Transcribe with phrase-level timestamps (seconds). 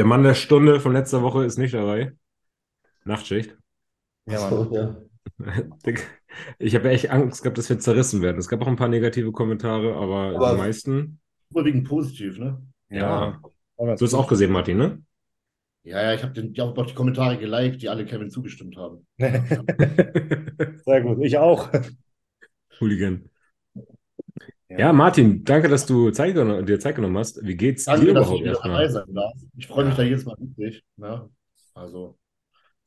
[0.00, 2.14] Der Mann der Stunde von letzter Woche ist nicht dabei.
[3.04, 3.54] Nachtschicht.
[4.24, 4.50] Ja, Mann.
[4.50, 4.96] So, ja.
[6.58, 8.38] Ich habe echt Angst gehabt, dass wir zerrissen werden.
[8.38, 11.20] Es gab auch ein paar negative Kommentare, aber, Aber- die meisten.
[11.50, 12.62] Überwiegend positiv, ne?
[12.88, 13.42] Ja.
[13.76, 15.02] Ganz Du hast auch gesehen, Martin, ne?
[15.82, 19.06] Ja, ja, ich habe hab auch die Kommentare geliked, die alle Kevin zugestimmt haben.
[19.18, 21.68] Sehr gut, ich auch.
[22.80, 23.29] Hooligan.
[24.78, 27.44] Ja, Martin, danke, dass du Zeit dir Zeit genommen hast.
[27.44, 29.04] Wie geht's Danke, dir dass ich überhaupt wieder dabei erstmal?
[29.06, 29.32] sein darf.
[29.56, 30.84] Ich freue mich da jedes Mal richtig.
[30.96, 31.28] Ne?
[31.74, 32.18] Also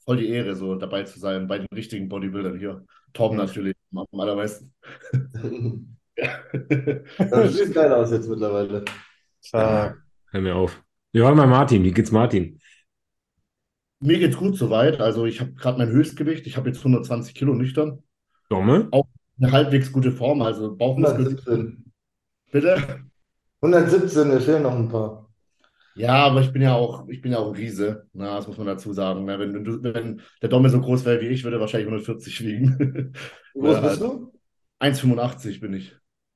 [0.06, 2.86] voll die Ehre, so dabei zu sein bei den richtigen Bodybuildern hier.
[3.14, 3.44] Torben Mhm.
[3.44, 4.74] natürlich am allermeisten.
[7.18, 8.86] Das sieht geil aus jetzt mittlerweile.
[9.52, 9.92] Äh,
[10.32, 10.82] Hör mir auf.
[11.12, 11.84] Wir waren bei Martin.
[11.84, 12.60] Wie geht's Martin?
[14.00, 15.00] Mir geht's gut soweit.
[15.00, 16.46] Also ich habe gerade mein Höchstgewicht.
[16.48, 18.04] Ich habe jetzt 120 Kilo nüchtern.
[18.50, 18.90] Domme?
[19.40, 21.26] Eine halbwegs gute Form, also Bauchmuskel.
[21.28, 21.92] 117.
[22.52, 23.04] Bitte?
[23.62, 25.30] 117, mir fehlen noch ein paar.
[25.96, 28.08] Ja, aber ich bin ja auch, ich bin ja auch ein Riese.
[28.14, 29.26] Na, das muss man dazu sagen.
[29.26, 29.38] Ne?
[29.40, 32.42] Wenn, wenn, du, wenn der Domme so groß wäre wie ich, würde er wahrscheinlich 140
[32.44, 33.14] wiegen.
[33.54, 34.34] Wie groß bist du?
[34.80, 35.96] 1,85 bin ich.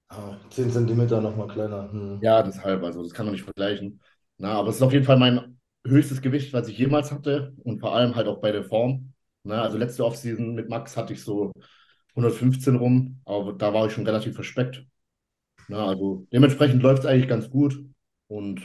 [0.10, 1.92] Ah, 10 Zentimeter noch mal kleiner.
[1.92, 2.20] Hm.
[2.22, 4.00] Ja, deshalb, also das kann man nicht vergleichen.
[4.38, 7.80] Na, aber es ist auf jeden Fall mein höchstes Gewicht, was ich jemals hatte und
[7.80, 9.14] vor allem halt auch bei der Form.
[9.44, 11.52] Na, also letzte Offseason mit Max hatte ich so
[12.18, 14.86] 115 rum, aber da war ich schon relativ verspeckt.
[15.70, 17.80] Na, also dementsprechend läuft es eigentlich ganz gut
[18.28, 18.62] und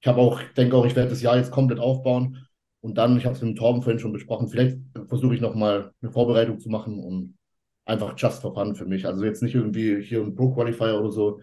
[0.00, 2.46] ich habe auch, denke auch, ich werde das Jahr jetzt komplett aufbauen
[2.80, 5.92] und dann, ich habe es mit dem Torben vorhin schon besprochen, vielleicht versuche ich nochmal
[6.00, 7.36] eine Vorbereitung zu machen und
[7.84, 9.06] einfach just for fun für mich.
[9.06, 11.40] Also jetzt nicht irgendwie hier ein Pro-Qualifier oder so,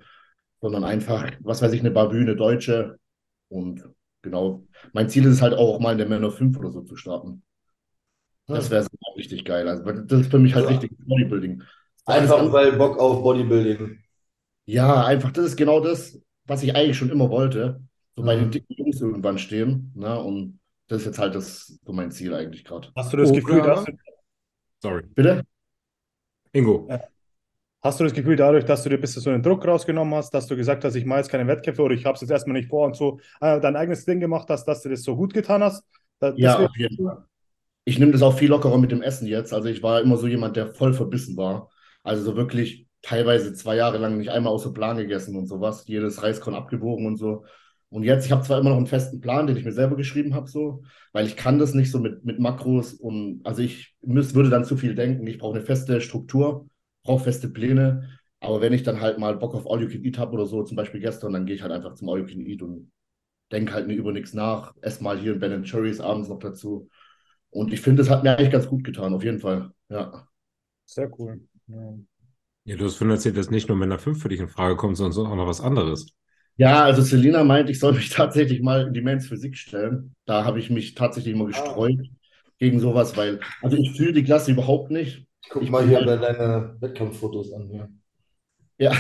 [0.61, 2.97] sondern einfach, was weiß ich, eine Barbü, eine Deutsche.
[3.50, 3.83] Und
[4.22, 6.95] genau, mein Ziel ist es halt auch mal in der Männer 5 oder so zu
[6.95, 7.44] starten.
[8.47, 8.71] Das Hm.
[8.71, 9.67] wäre so richtig geil.
[9.67, 11.63] Also, das ist für mich halt Also- richtig Bodybuilding.
[12.05, 13.99] Einfach weil Bock auf Bodybuilding.
[14.65, 17.81] ja, einfach, das ist genau das, was ich eigentlich schon immer wollte.
[18.15, 18.41] So bei Mhm.
[18.41, 19.91] den dicken Jungs irgendwann stehen.
[19.95, 20.19] Ne?
[20.21, 22.89] Und das ist jetzt halt das, so mein Ziel eigentlich gerade.
[22.95, 23.91] hast du das Oder- Gefühl, dass du,
[24.81, 25.03] Sorry.
[25.15, 25.43] Bitte?
[26.51, 26.87] Ingo.
[27.81, 30.33] hast du das Gefühl dadurch, dass du dir ein bisschen so einen Druck rausgenommen hast,
[30.33, 32.57] dass du gesagt hast, ich mache jetzt keine Wettkämpfe oder ich habe es jetzt erstmal
[32.57, 35.33] nicht vor und so äh, dein eigenes Ding gemacht hast, dass du das so gut
[35.33, 35.83] getan hast?
[36.19, 37.25] Da- Ja, auf jeden Fall.
[37.85, 39.53] Ich nehme das auch viel lockerer mit dem Essen jetzt.
[39.53, 41.69] Also ich war immer so jemand, der voll verbissen war.
[42.03, 45.85] Also so wirklich teilweise zwei Jahre lang nicht einmal außer Plan gegessen und sowas.
[45.88, 47.45] Jedes Reiskorn abgewogen und so.
[47.89, 50.33] Und jetzt, ich habe zwar immer noch einen festen Plan, den ich mir selber geschrieben
[50.33, 54.33] habe, so, weil ich kann das nicht so mit, mit Makros und also ich müß,
[54.33, 55.27] würde dann zu viel denken.
[55.27, 56.67] Ich brauche eine feste Struktur,
[57.03, 58.09] brauche feste Pläne.
[58.39, 60.63] Aber wenn ich dann halt mal Bock auf All You Can Eat habe oder so,
[60.63, 62.91] zum Beispiel gestern, dann gehe ich halt einfach zum All You Can Eat und
[63.51, 64.73] denke halt mir über nichts nach.
[64.81, 66.89] Ess mal hier ein Ben Cherries abends noch dazu.
[67.53, 69.71] Und ich finde, es hat mir eigentlich ganz gut getan, auf jeden Fall.
[69.89, 70.27] Ja.
[70.85, 71.41] Sehr cool.
[71.67, 71.93] Ja.
[72.65, 74.95] Ja, du hast vorhin erzählt, dass nicht nur Männer 5 für dich in Frage kommen,
[74.95, 76.07] sondern auch noch was anderes.
[76.55, 80.15] Ja, also Selina meint, ich soll mich tatsächlich mal in die Men's Physik stellen.
[80.25, 81.99] Da habe ich mich tatsächlich immer gestreut
[82.59, 85.25] gegen sowas, weil, also ich fühle die Klasse überhaupt nicht.
[85.49, 87.69] Guck Ich mal hier halt- deine Wettkampffotos an.
[87.71, 87.89] Ja.
[88.77, 88.93] Ja,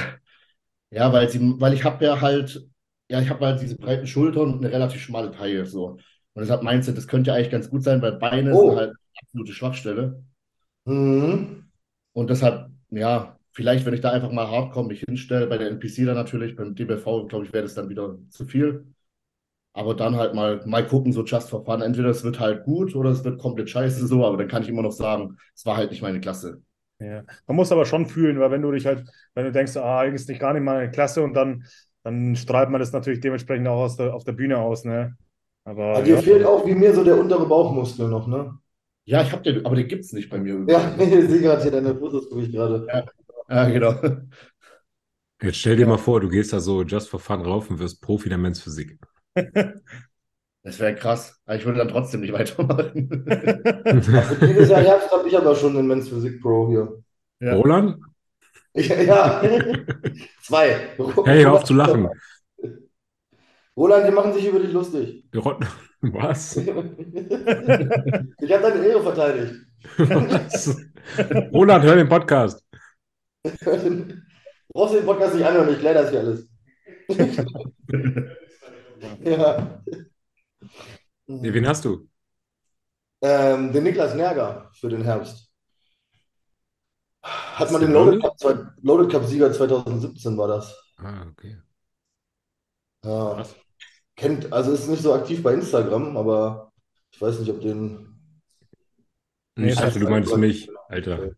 [0.91, 2.67] ja, weil sie, weil ich habe ja halt,
[3.09, 5.97] ja, ich habe halt diese breiten Schultern und eine relativ schmale Taille so.
[6.33, 8.59] Und deshalb meinst du, das könnte ja eigentlich ganz gut sein, weil Beine Oh.
[8.69, 10.23] sind halt eine absolute Schwachstelle.
[10.85, 11.69] Mhm.
[12.13, 16.05] Und deshalb, ja, vielleicht, wenn ich da einfach mal hardcore mich hinstelle, bei der NPC
[16.05, 18.85] dann natürlich, beim DBV, glaube ich, wäre das dann wieder zu viel.
[19.73, 21.81] Aber dann halt mal, mal gucken, so just for fun.
[21.81, 24.69] Entweder es wird halt gut oder es wird komplett scheiße so, aber dann kann ich
[24.69, 26.61] immer noch sagen, es war halt nicht meine Klasse.
[26.99, 27.23] Ja.
[27.47, 30.15] Man muss aber schon fühlen, weil wenn du dich halt, wenn du denkst, ah, eigentlich
[30.21, 31.65] ist nicht gar nicht meine Klasse und dann,
[32.03, 35.17] dann strahlt man das natürlich dementsprechend auch aus der, auf der Bühne aus, ne?
[35.65, 36.21] Aber Aber dir ja.
[36.21, 38.57] fehlt auch wie mir so der untere Bauchmuskel noch, ne?
[39.05, 40.63] Ja, ich habe den, aber den gibt es nicht bei mir.
[40.67, 42.87] Ja, ich sehe gerade hier deine Fotos, gucke ich gerade.
[43.49, 43.95] Ja, genau.
[45.41, 48.01] Jetzt stell dir mal vor, du gehst da so just for fun rauf und wirst
[48.01, 48.97] Profi der Men's Physik.
[50.65, 51.41] Das wäre krass.
[51.45, 53.09] Aber ich würde dann trotzdem nicht weitermachen.
[53.27, 57.03] Für dieses Jahr Herbst habe ich aber schon den Men's Physik Pro hier.
[57.39, 57.55] Ja.
[57.55, 57.97] Roland?
[58.75, 59.41] Ja, ja.
[60.41, 60.95] zwei.
[61.25, 62.09] Hey, hör auf zu lachen.
[63.75, 65.25] Roland, die machen sich über dich lustig.
[65.35, 65.65] Rot-
[66.01, 66.55] Was?
[66.57, 66.65] Ich
[68.51, 69.55] habe deine Ehre verteidigt.
[69.97, 70.75] Was?
[71.53, 72.63] Roland, hör den Podcast.
[74.73, 76.47] Brauchst du den Podcast nicht anhören, ich kläre das hier alles.
[79.23, 79.81] Ja.
[81.27, 82.07] Nee, wen hast du?
[83.21, 85.49] Ähm, den Niklas Nerger für den Herbst.
[87.21, 88.21] Hat man den Loaded?
[88.21, 90.75] Cup, Loaded Cup Sieger 2017 war das.
[90.97, 91.57] Ah, okay.
[93.05, 93.33] Ja.
[93.35, 93.55] Krass.
[94.15, 96.71] Kennt, also ist nicht so aktiv bei Instagram, aber
[97.11, 98.09] ich weiß nicht, ob den.
[99.55, 100.37] Ich dachte, du meinst Ja.
[100.37, 101.31] mich, Alter.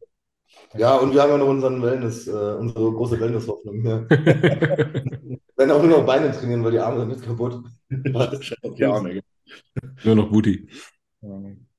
[0.78, 4.08] Ja, und wir haben ja noch unseren Wellness, äh, unsere große Wellness-Hoffnung hier.
[5.58, 7.64] Wenn auch nur noch Beine trainieren, weil die Arme sind jetzt kaputt.
[7.90, 9.22] Die Arme?
[10.04, 10.70] Nur noch Booty.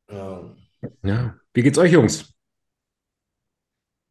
[0.09, 0.55] Ja.
[1.03, 1.39] Ja.
[1.55, 2.35] Wie geht's euch, Jungs?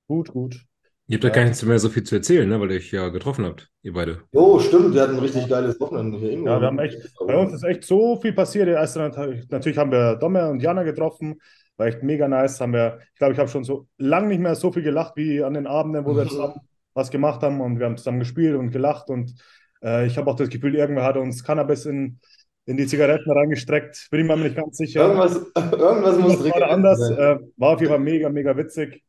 [0.08, 0.66] Gut, gut.
[1.08, 1.36] Ihr habt ja Ja.
[1.36, 3.94] gar nicht mehr so viel zu erzählen, ne, weil ihr euch ja getroffen habt, ihr
[3.94, 4.22] beide.
[4.34, 6.98] Oh, stimmt, wir hatten ein richtig geiles Wochenende hier Ja, wir haben echt,
[7.28, 8.68] bei uns ist echt so viel passiert.
[8.68, 11.40] Erst natürlich, haben wir Domme und Jana getroffen.
[11.78, 12.60] War echt mega nice.
[12.62, 15.44] Haben wir, ich glaube, ich habe schon so lange nicht mehr so viel gelacht wie
[15.44, 16.30] an den Abenden, wo wir Mhm.
[16.30, 16.54] zusammen
[16.94, 19.10] was gemacht haben und wir haben zusammen gespielt und gelacht.
[19.10, 19.36] Und
[19.84, 22.20] äh, ich habe auch das Gefühl, irgendwer hat uns Cannabis in,
[22.66, 24.08] in die Zigaretten reingestreckt.
[24.10, 25.02] Bin ich mir nicht ganz sicher.
[25.02, 25.36] Irgendwas,
[25.74, 26.98] irgendwas muss drin anders.
[27.00, 27.18] sein.
[27.18, 29.04] Äh, war auf jeden Fall mega, mega witzig.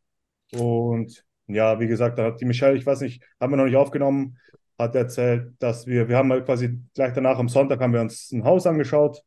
[0.52, 3.76] Und ja, wie gesagt, da hat die Michelle, ich weiß nicht, haben wir noch nicht
[3.76, 4.38] aufgenommen,
[4.78, 8.30] hat erzählt, dass wir, wir haben halt quasi gleich danach am Sonntag haben wir uns
[8.32, 9.22] ein Haus angeschaut,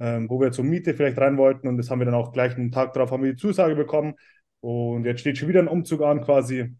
[0.00, 1.68] ähm, wo wir zur Miete vielleicht rein wollten.
[1.68, 4.14] Und das haben wir dann auch gleich einen Tag darauf haben wir die Zusage bekommen.
[4.60, 6.74] Und jetzt steht schon wieder ein Umzug an quasi.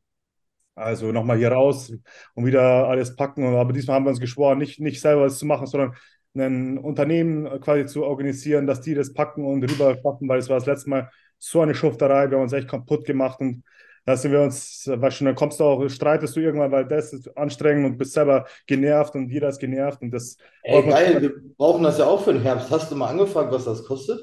[0.76, 1.92] Also nochmal hier raus
[2.34, 3.44] und wieder alles packen.
[3.44, 5.94] Aber diesmal haben wir uns geschworen, nicht, nicht selber was zu machen, sondern
[6.36, 10.56] ein Unternehmen quasi zu organisieren, dass die das packen und rüber schaffen, weil es war
[10.56, 13.62] das letzte Mal so eine Schufterei, wir haben uns echt kaputt gemacht und
[14.04, 17.12] da sind wir uns, weißt schon, dann kommst du auch, streitest du irgendwann, weil das
[17.12, 21.32] ist anstrengend und bist selber genervt und jeder ist genervt und das, Ey, geil, wir
[21.56, 22.70] brauchen das ja auch für den Herbst.
[22.70, 24.20] Hast du mal angefragt, was das kostet?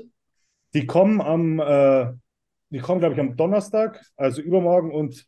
[0.73, 2.13] die kommen am, äh,
[2.69, 5.25] die kommen, glaube ich, am Donnerstag, also übermorgen und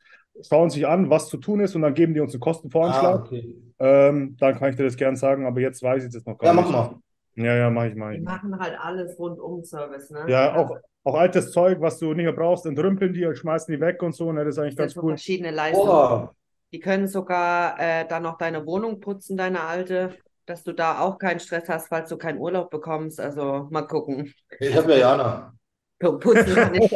[0.47, 3.11] schauen sich an, was zu tun ist und dann geben die uns einen Kostenvoranschlag.
[3.11, 3.43] Ah, okay.
[3.79, 6.51] Ähm, dann kann ich dir das gern sagen, aber jetzt weiß ich das noch gar
[6.51, 6.69] Ja, nicht.
[6.69, 6.99] mach mal.
[7.35, 8.21] Ja, ja, mach ich, mach Die ich.
[8.21, 10.25] machen halt alles rundum Service, ne?
[10.25, 13.81] Ja, auch, auch altes Zeug, was du nicht mehr brauchst, entrümpeln die und schmeißen die
[13.81, 15.11] weg und so, ne, das ist eigentlich Das ganz cool.
[15.11, 15.87] verschiedene Leistungen.
[15.87, 16.33] Oha.
[16.71, 21.19] Die können sogar äh, dann noch deine Wohnung putzen, deine alte, dass du da auch
[21.19, 23.19] keinen Stress hast, falls du keinen Urlaub bekommst.
[23.19, 24.33] Also mal gucken.
[24.59, 25.53] Ich habe ja Jana.
[25.99, 26.91] Pu- Putzen kann ich.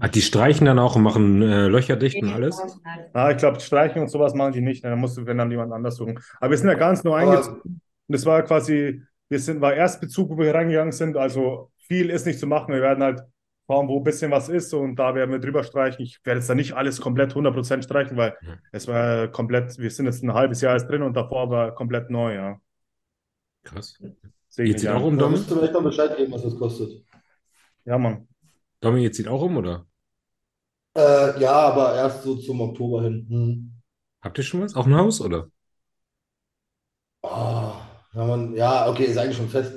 [0.00, 2.56] Ah, die streichen dann auch und machen äh, Löcher dicht und alles?
[3.12, 5.50] ah, ich glaube, streichen und sowas machen die nicht, ne, dann musst du, wenn dann
[5.50, 6.18] jemand anders suchen.
[6.40, 10.30] Aber wir sind ja ganz nur eingezogen und das war quasi, wir sind, war Erstbezug,
[10.30, 13.22] wo wir reingegangen sind, also viel ist nicht zu machen, wir werden halt
[13.66, 16.02] schauen, wo ein bisschen was ist und da werden wir drüber streichen.
[16.04, 18.58] Ich werde jetzt da nicht alles komplett 100% streichen, weil Mhm.
[18.72, 22.10] es war komplett, wir sind jetzt ein halbes Jahr erst drin und davor war komplett
[22.10, 22.60] neu, ja.
[23.64, 23.98] Krass.
[24.48, 25.36] Sehe ich nicht zieht auch um, Da Domi?
[25.36, 27.04] müsst ihr mir echt mal Bescheid geben, was das kostet.
[27.84, 28.28] Ja, Mann.
[28.80, 29.86] Domi, ihr zieht auch um, oder?
[30.94, 33.26] Äh, ja, aber erst so zum Oktober hin.
[33.30, 33.82] Hm.
[34.22, 34.76] Habt ihr schon was?
[34.76, 35.50] Auch ein Haus, oder?
[37.22, 37.67] Oh,
[38.26, 39.72] man, ja, okay, ist eigentlich schon fest.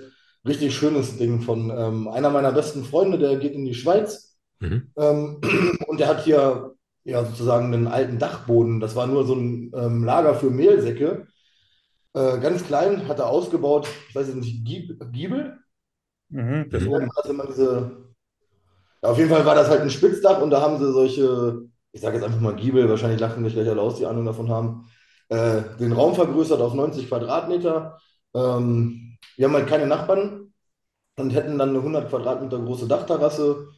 [0.45, 4.91] Richtig schönes Ding von ähm, einer meiner besten Freunde, der geht in die Schweiz Mhm.
[4.97, 5.41] ähm,
[5.87, 8.79] und der hat hier ja sozusagen einen alten Dachboden.
[8.79, 11.27] Das war nur so ein ähm, Lager für Mehlsäcke.
[12.13, 15.59] Äh, ganz klein, hat er ausgebaut, ich weiß nicht, Gieb, Giebel?
[16.29, 16.83] Mhm, das
[17.29, 18.13] immer diese,
[19.03, 22.01] ja, auf jeden Fall war das halt ein Spitzdach und da haben sie solche, ich
[22.01, 24.89] sage jetzt einfach mal Giebel, wahrscheinlich lachen mich gleich alle aus, die Ahnung davon haben,
[25.29, 27.99] äh, den Raum vergrößert auf 90 Quadratmeter.
[28.35, 30.53] Ähm, wir haben halt keine Nachbarn
[31.17, 33.69] und hätten dann eine 100 Quadratmeter große Dachterrasse.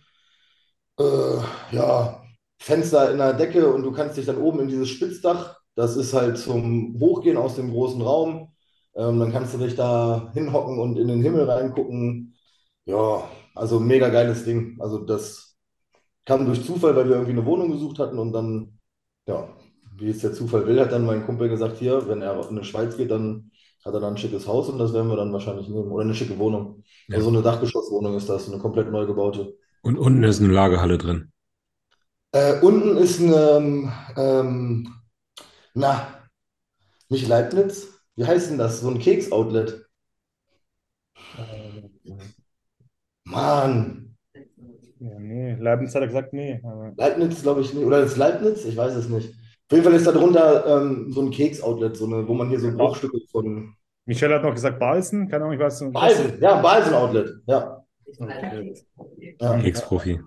[1.00, 1.38] Äh,
[1.72, 2.24] ja,
[2.60, 6.13] Fenster in der Decke und du kannst dich dann oben in dieses Spitzdach, das ist
[6.13, 8.53] halt zum Hochgehen aus dem großen Raum.
[8.95, 12.36] Ähm, dann kannst du dich da hinhocken und in den Himmel reingucken.
[12.86, 14.77] Ja, also mega geiles Ding.
[14.79, 15.57] Also das
[16.25, 18.79] kam durch Zufall, weil wir irgendwie eine Wohnung gesucht hatten und dann,
[19.27, 19.50] ja,
[19.98, 22.65] wie es der Zufall will, hat dann mein Kumpel gesagt, hier, wenn er in die
[22.65, 23.51] Schweiz geht, dann
[23.85, 25.91] hat er dann ein schickes Haus und das werden wir dann wahrscheinlich nehmen.
[25.91, 26.83] Oder eine schicke Wohnung.
[27.07, 27.15] Ja.
[27.15, 29.55] Also so eine Dachgeschosswohnung ist das, eine komplett neu gebaute.
[29.81, 31.31] Und unten ist eine Lagerhalle drin.
[32.31, 34.93] Äh, unten ist eine, ähm,
[35.73, 36.07] na,
[37.09, 38.81] nicht Leibniz, wie heißt denn das?
[38.81, 39.85] So ein Keks-Outlet.
[43.25, 44.15] Mann,
[44.99, 46.61] Ja, nee, Leibniz hat er gesagt, nee.
[46.63, 47.85] Aber Leibniz glaube ich nicht.
[47.85, 48.63] Oder ist Leibniz?
[48.65, 49.33] Ich weiß es nicht.
[49.70, 52.60] Auf jeden Fall ist da drunter ähm, so ein Keks-Outlet, so eine, wo man hier
[52.60, 53.75] so Bruchstücke von.
[54.05, 55.93] Michelle hat noch gesagt Balsen, keine Ahnung, ich weiß nicht.
[55.93, 57.86] Balsen, ja, Balsen-Outlet, ja.
[59.39, 59.60] ja.
[59.62, 60.20] Ex-Profi.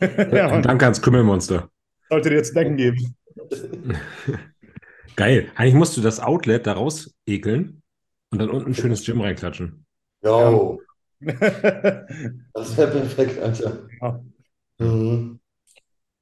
[0.00, 1.68] ja, Und Mann, danke ans Kümmelmonster.
[2.08, 3.16] sollte dir jetzt denken geben.
[5.16, 5.50] Geil.
[5.56, 7.82] Eigentlich musst du das Outlet da raus ekeln
[8.30, 9.84] und dann unten ein schönes Gym reinklatschen.
[10.24, 10.80] Jo,
[11.20, 13.88] das wäre perfekt, Alter.
[14.00, 14.20] Ja.
[14.78, 15.40] Mhm.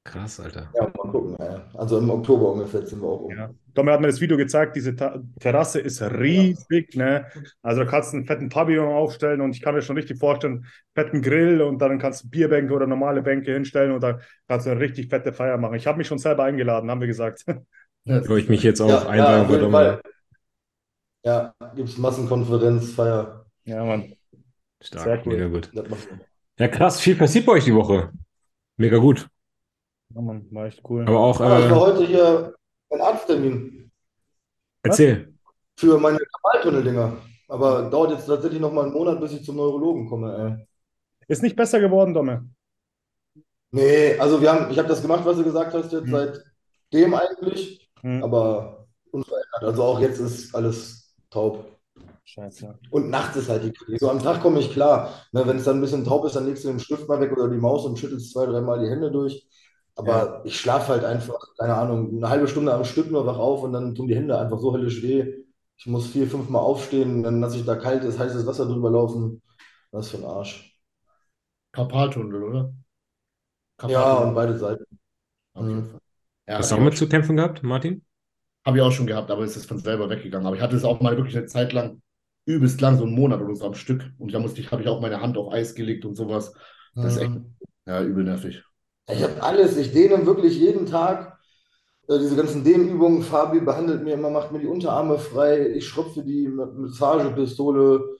[0.05, 0.69] Krass, Alter.
[0.75, 1.35] Ja, mal gucken.
[1.39, 1.63] Ja.
[1.73, 3.31] Also im Oktober ungefähr sind wir auch um.
[3.35, 3.49] Ja.
[3.73, 7.25] Domi hat mir das Video gezeigt, diese Ta Terrasse ist riesig, ne?
[7.63, 10.65] Also da kannst du einen fetten Pavillon aufstellen und ich kann mir schon richtig vorstellen,
[10.93, 14.71] fetten Grill und dann kannst du Bierbänke oder normale Bänke hinstellen und da kannst du
[14.71, 15.75] eine richtig fette Feier machen.
[15.75, 17.43] Ich habe mich schon selber eingeladen, haben wir gesagt.
[18.05, 19.71] Wo ich mich jetzt auch Ja, ja, einladen würde.
[19.71, 20.01] Fall.
[21.25, 23.47] Ja, gibt es Massenkonferenz, Feier.
[23.65, 24.13] Ja, Mann.
[24.81, 25.33] Stark, Sehr cool.
[25.33, 25.71] mega gut.
[26.59, 28.11] Ja, krass, viel passiert bei euch die Woche.
[28.77, 29.27] Mega gut.
[30.15, 31.03] Ja, Mann, war echt cool.
[31.07, 32.55] Aber auch, Ah, ich war äh, heute hier
[32.91, 33.91] ein Arzttermin
[34.83, 35.33] erzähl.
[35.77, 37.17] für meine Kamaltunnel-Dinger.
[37.49, 40.67] Aber dauert jetzt tatsächlich noch mal einen Monat, bis ich zum Neurologen komme, ey.
[41.27, 42.47] Ist nicht besser geworden, Domme.
[43.71, 46.33] Nee, also wir haben, ich habe das gemacht, was du gesagt hast, jetzt Hm.
[46.91, 48.23] seitdem eigentlich, Hm.
[48.23, 49.63] aber unverändert.
[49.63, 51.65] Also auch jetzt ist alles taub.
[52.23, 52.79] Scheiße.
[52.89, 53.99] Und nachts ist halt die Krise.
[54.05, 55.13] So am Tag komme ich klar.
[55.31, 57.31] Ne, wenn es dann ein bisschen taub ist, dann legst du den Stift mal weg
[57.33, 59.47] oder die Maus und schüttelst zwei, dreimal die Hände durch.
[59.95, 63.63] Aber ich schlafe halt einfach, keine Ahnung, eine halbe Stunde am Stück nur wach auf
[63.63, 65.33] und dann tun die Hände einfach so höllisch weh.
[65.77, 69.41] Ich muss vier, fünf Mal aufstehen, dann lasse ich da kaltes, heißes Wasser drüber laufen.
[69.91, 70.77] Was für ein Arsch.
[71.73, 72.73] Karpaltunnel, oder?
[73.87, 74.85] Ja, und beide Seiten.
[75.55, 75.91] Auf jeden Mhm.
[75.91, 76.01] Fall.
[76.47, 78.05] Ja, Hast du auch mit zu kämpfen gehabt, Martin?
[78.65, 80.47] Habe ich auch schon gehabt, aber es ist von selber weggegangen.
[80.47, 82.01] Aber ich hatte es auch mal wirklich eine Zeit lang,
[82.45, 84.11] übelst lang, so einen Monat oder so am Stück.
[84.17, 86.53] Und da musste ich, habe ich auch meine Hand auf Eis gelegt und sowas.
[86.99, 87.55] Das ist echt, Mhm.
[87.85, 88.63] ja, übel nervig.
[89.09, 89.77] Ich habe alles.
[89.77, 91.37] Ich dehne wirklich jeden Tag.
[92.07, 93.23] Äh, diese ganzen Dehnübungen.
[93.23, 95.67] Fabi behandelt mir immer, macht mir die Unterarme frei.
[95.69, 98.17] Ich schröpfe die mit Massagepistole.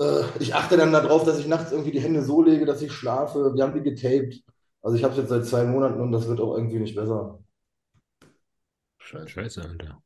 [0.00, 2.92] Äh, ich achte dann darauf, dass ich nachts irgendwie die Hände so lege, dass ich
[2.92, 3.54] schlafe.
[3.54, 4.42] Wir haben die getaped.
[4.82, 7.38] Also ich habe es jetzt seit zwei Monaten und das wird auch irgendwie nicht besser.
[8.98, 9.62] Scheiße.
[9.62, 9.84] Alter.
[9.84, 10.02] Ja.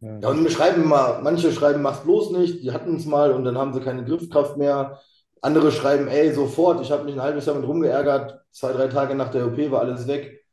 [0.00, 3.42] Ja, und wir schreiben mal, manche schreiben, mach's bloß nicht, die hatten es mal und
[3.44, 5.00] dann haben sie keine Griffkraft mehr.
[5.42, 9.14] Andere schreiben, ey, sofort, ich habe mich ein halbes Jahr mit rumgeärgert, zwei, drei Tage
[9.14, 10.44] nach der OP war alles weg.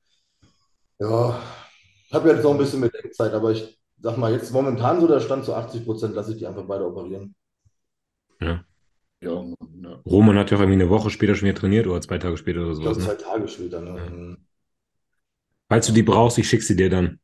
[1.00, 1.40] Ja,
[2.08, 5.20] ich habe jetzt noch ein bisschen Bedenkzeit, aber ich sag mal, jetzt momentan so der
[5.20, 7.36] Stand zu 80 Prozent, lasse ich die einfach beide operieren.
[8.40, 8.64] Ja,
[9.22, 9.32] ja.
[10.06, 12.62] Roman hat ja auch irgendwie eine Woche später schon wieder trainiert oder zwei Tage später
[12.62, 13.04] oder Ich glaube, sowas.
[13.04, 13.16] zwei Ne?
[13.16, 13.82] Tage später.
[13.82, 14.38] Ne?
[15.70, 17.20] Falls du die brauchst, ich schick sie dir dann.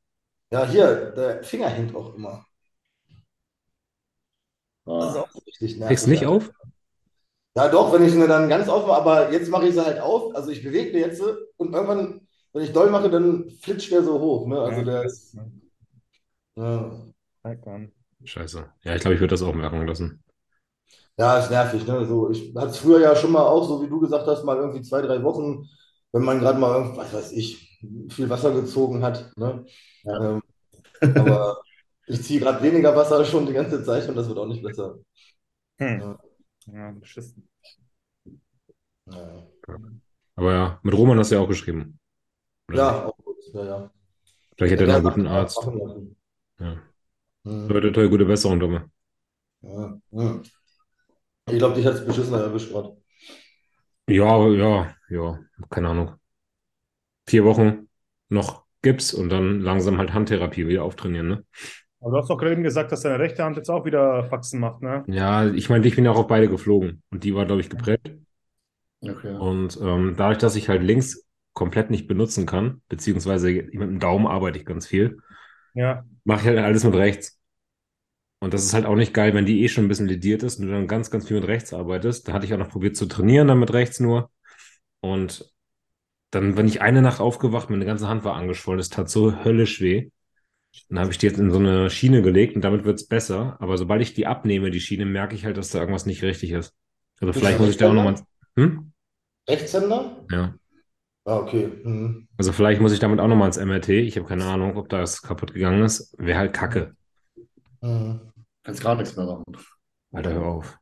[0.51, 2.46] Ja, hier, der Finger hängt auch immer.
[4.98, 5.88] Das ist Ah, auch richtig nervig.
[5.88, 6.51] Kriegst nicht auf?
[7.55, 10.34] Ja, doch, wenn ich sie dann ganz aufmache, aber jetzt mache ich sie halt auf.
[10.36, 14.20] Also ich bewege den jetzt und irgendwann, wenn ich doll mache, dann flitscht der so
[14.20, 14.48] hoch.
[14.48, 14.60] Ne?
[14.60, 15.36] Also der ist.
[16.55, 16.91] Ja,
[17.43, 17.91] Halt an.
[18.24, 18.70] Scheiße.
[18.84, 20.24] Ja, ich glaube, ich würde das auch machen lassen.
[21.17, 21.86] ja ist nervig.
[21.88, 22.05] Ne?
[22.05, 24.58] So, ich hatte es früher ja schon mal auch, so wie du gesagt hast, mal
[24.58, 25.67] irgendwie zwei, drei Wochen,
[26.12, 27.79] wenn man gerade mal, was weiß ich,
[28.10, 29.31] viel Wasser gezogen hat.
[29.38, 29.65] Ne?
[30.03, 30.36] Ja.
[30.36, 30.41] Ähm,
[31.15, 31.62] aber
[32.08, 34.98] ich ziehe gerade weniger Wasser schon die ganze Zeit und das wird auch nicht besser.
[35.79, 36.00] Hm.
[36.01, 36.20] Ja,
[37.00, 37.48] beschissen.
[39.06, 39.48] Ja,
[40.36, 42.00] Aber ja, mit Roman hast du ja auch geschrieben.
[42.68, 43.38] Oder ja auch gut.
[43.54, 43.92] Ja, ja.
[44.58, 45.60] Vielleicht hätte er einen guten Arzt.
[46.60, 46.78] Ja.
[47.44, 47.68] Mhm.
[47.68, 48.90] Leute, toll, gute Besserung, Dumme.
[49.62, 50.42] Ja, ja.
[51.50, 52.98] Ich glaube, dich hat es beschissener erwischt gerade.
[54.08, 56.20] Ja, ja, ja, keine Ahnung.
[57.28, 57.90] Vier Wochen
[58.30, 61.46] noch Gips und dann langsam halt Handtherapie wieder auftrainieren, ne?
[62.01, 64.60] Aber du hast doch gerade eben gesagt, dass deine rechte Hand jetzt auch wieder Faxen
[64.60, 65.03] macht, ne?
[65.08, 67.70] Ja, ich meine, ich bin ja auch auf beide geflogen und die war, glaube ich,
[67.70, 68.17] geprellt.
[69.01, 69.38] okay.
[69.38, 74.25] Und ähm, dadurch, dass ich halt links komplett nicht benutzen kann, beziehungsweise mit dem Daumen
[74.27, 75.20] arbeite ich ganz viel,
[75.74, 76.03] Ja.
[76.24, 77.38] mache ich halt alles mit rechts.
[78.39, 80.60] Und das ist halt auch nicht geil, wenn die eh schon ein bisschen lediert ist
[80.60, 82.27] und du dann ganz, ganz viel mit rechts arbeitest.
[82.27, 84.31] Da hatte ich auch noch probiert zu trainieren, dann mit rechts nur.
[85.01, 85.53] Und
[86.31, 89.81] dann, wenn ich eine Nacht aufgewacht, meine ganze Hand war angeschwollen, das tat so höllisch
[89.81, 90.12] weh.
[90.90, 93.58] Dann habe ich die jetzt in so eine Schiene gelegt und damit wird's besser.
[93.60, 96.51] Aber sobald ich die abnehme, die Schiene, merke ich halt, dass da irgendwas nicht richtig
[96.51, 96.74] ist.
[97.20, 98.13] Also vielleicht muss ich da auch nochmal.
[98.13, 98.32] Rechtshänder?
[98.56, 98.92] Hm?
[99.48, 100.25] Rechtshänder?
[100.32, 100.56] Ja.
[101.25, 101.70] Ah, okay.
[101.84, 102.28] Mhm.
[102.38, 103.90] Also vielleicht muss ich damit auch nochmal ins MRT.
[103.90, 106.16] Ich habe keine Ahnung, ob das kaputt gegangen ist.
[106.18, 106.96] Wäre halt kacke.
[107.82, 108.22] Mhm.
[108.63, 109.44] Kannst gar nichts mehr machen.
[110.12, 110.78] Alter, hör auf.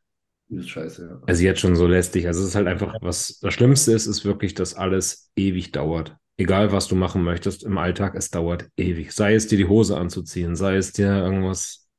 [0.47, 1.21] Das ist scheiße, ja.
[1.27, 2.25] Also jetzt schon so lästig.
[2.25, 6.15] Also es ist halt einfach, was das Schlimmste ist, ist wirklich, dass alles ewig dauert.
[6.39, 9.11] Egal, was du machen möchtest im Alltag, es dauert ewig.
[9.11, 11.89] Sei es dir die Hose anzuziehen, sei es dir irgendwas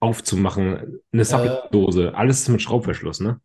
[0.00, 3.38] aufzumachen, eine Supplement-Dose, alles ist mit Schraubverschluss, ne?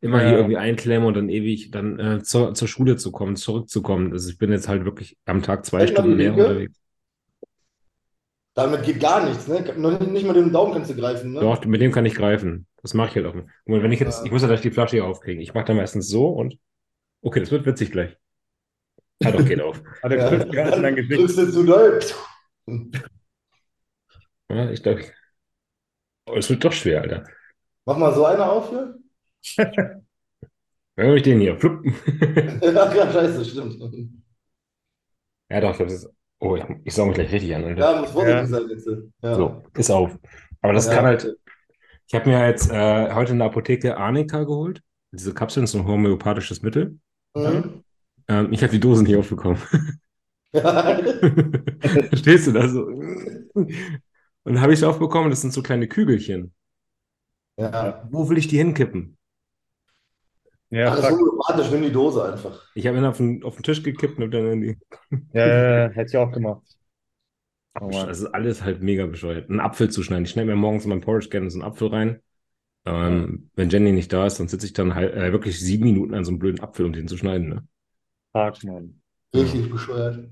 [0.00, 0.28] Immer Ja.
[0.28, 4.12] hier irgendwie einklemmen und dann ewig dann äh, zur, zur Schule zu kommen, zurückzukommen.
[4.12, 6.80] Also ich bin jetzt halt wirklich am Tag zwei Stunden mehr unterwegs.
[8.54, 9.60] Damit geht gar nichts, ne?
[9.60, 11.40] Nicht, mal den Daumen kannst du greifen, ne?
[11.40, 12.66] Doch, mit dem kann ich greifen.
[12.82, 13.34] Das mache ich halt auch.
[13.66, 15.40] Mal, wenn ich jetzt, ich muss ja gleich die Flasche hier aufkriegen.
[15.40, 16.58] Ich mache dann meistens so und
[17.22, 18.16] okay, das wird witzig gleich.
[19.24, 19.82] Ah, doch, geht auf.
[20.02, 20.30] Ah, der Ja.
[20.30, 21.20] ganz in dein Dann Gesicht.
[21.20, 22.00] drückst du zu doll.
[24.50, 25.04] Ja, ich glaube,
[26.28, 27.24] oh, es wird doch schwer, Alter.
[27.86, 28.98] Mach mal so eine auf hier.
[30.96, 31.84] Wenn ich den hier, flupp.
[32.62, 33.80] Ja, ja, scheiße, stimmt.
[35.50, 36.08] Ja, doch, das ist.
[36.40, 37.80] Oh, ich, ich saug mich gleich richtig an, Alter.
[37.92, 38.46] Ja, muss vorsichtig Ja.
[38.46, 38.88] sein jetzt.
[39.22, 39.34] Ja.
[39.34, 40.18] So, ist auf.
[40.62, 40.94] Aber das Ja.
[40.94, 41.36] kann halt.
[42.06, 44.82] Ich habe mir jetzt äh, heute in der Apotheke Arnika geholt.
[45.12, 46.98] Diese Kapseln sind so ein homöopathisches Mittel.
[47.34, 47.84] Mhm.
[48.30, 49.58] Ähm, ich habe die Dosen hier aufbekommen.
[50.52, 52.70] Verstehst du das?
[52.70, 52.84] So?
[52.84, 53.74] Und
[54.44, 56.54] dann habe ich sie aufbekommen, das sind so kleine Kügelchen.
[57.56, 58.08] Ja.
[58.10, 59.18] Wo will ich die hinkippen?
[60.70, 62.64] Ja, Alles frag, homöopathisch, nimm die Dose einfach.
[62.74, 64.78] Ich habe ihn auf den, auf den Tisch gekippt und dann in die.
[65.32, 66.62] ja, ja, ja, hätte ich auch gemacht.
[67.80, 68.06] Oh Mann.
[68.06, 69.50] Das ist alles halt mega bescheuert.
[69.50, 70.24] Einen Apfel zu schneiden.
[70.24, 72.20] Ich schneide mir morgens in mein Porridge gerne so einen Apfel rein.
[72.86, 76.14] Ähm, wenn Jenny nicht da ist, dann sitze ich dann halt, äh, wirklich sieben Minuten
[76.14, 77.48] an so einem blöden Apfel, um den zu schneiden.
[77.48, 77.66] Ne?
[78.32, 79.00] Fuck, Mann.
[79.34, 80.28] Richtig bescheuert.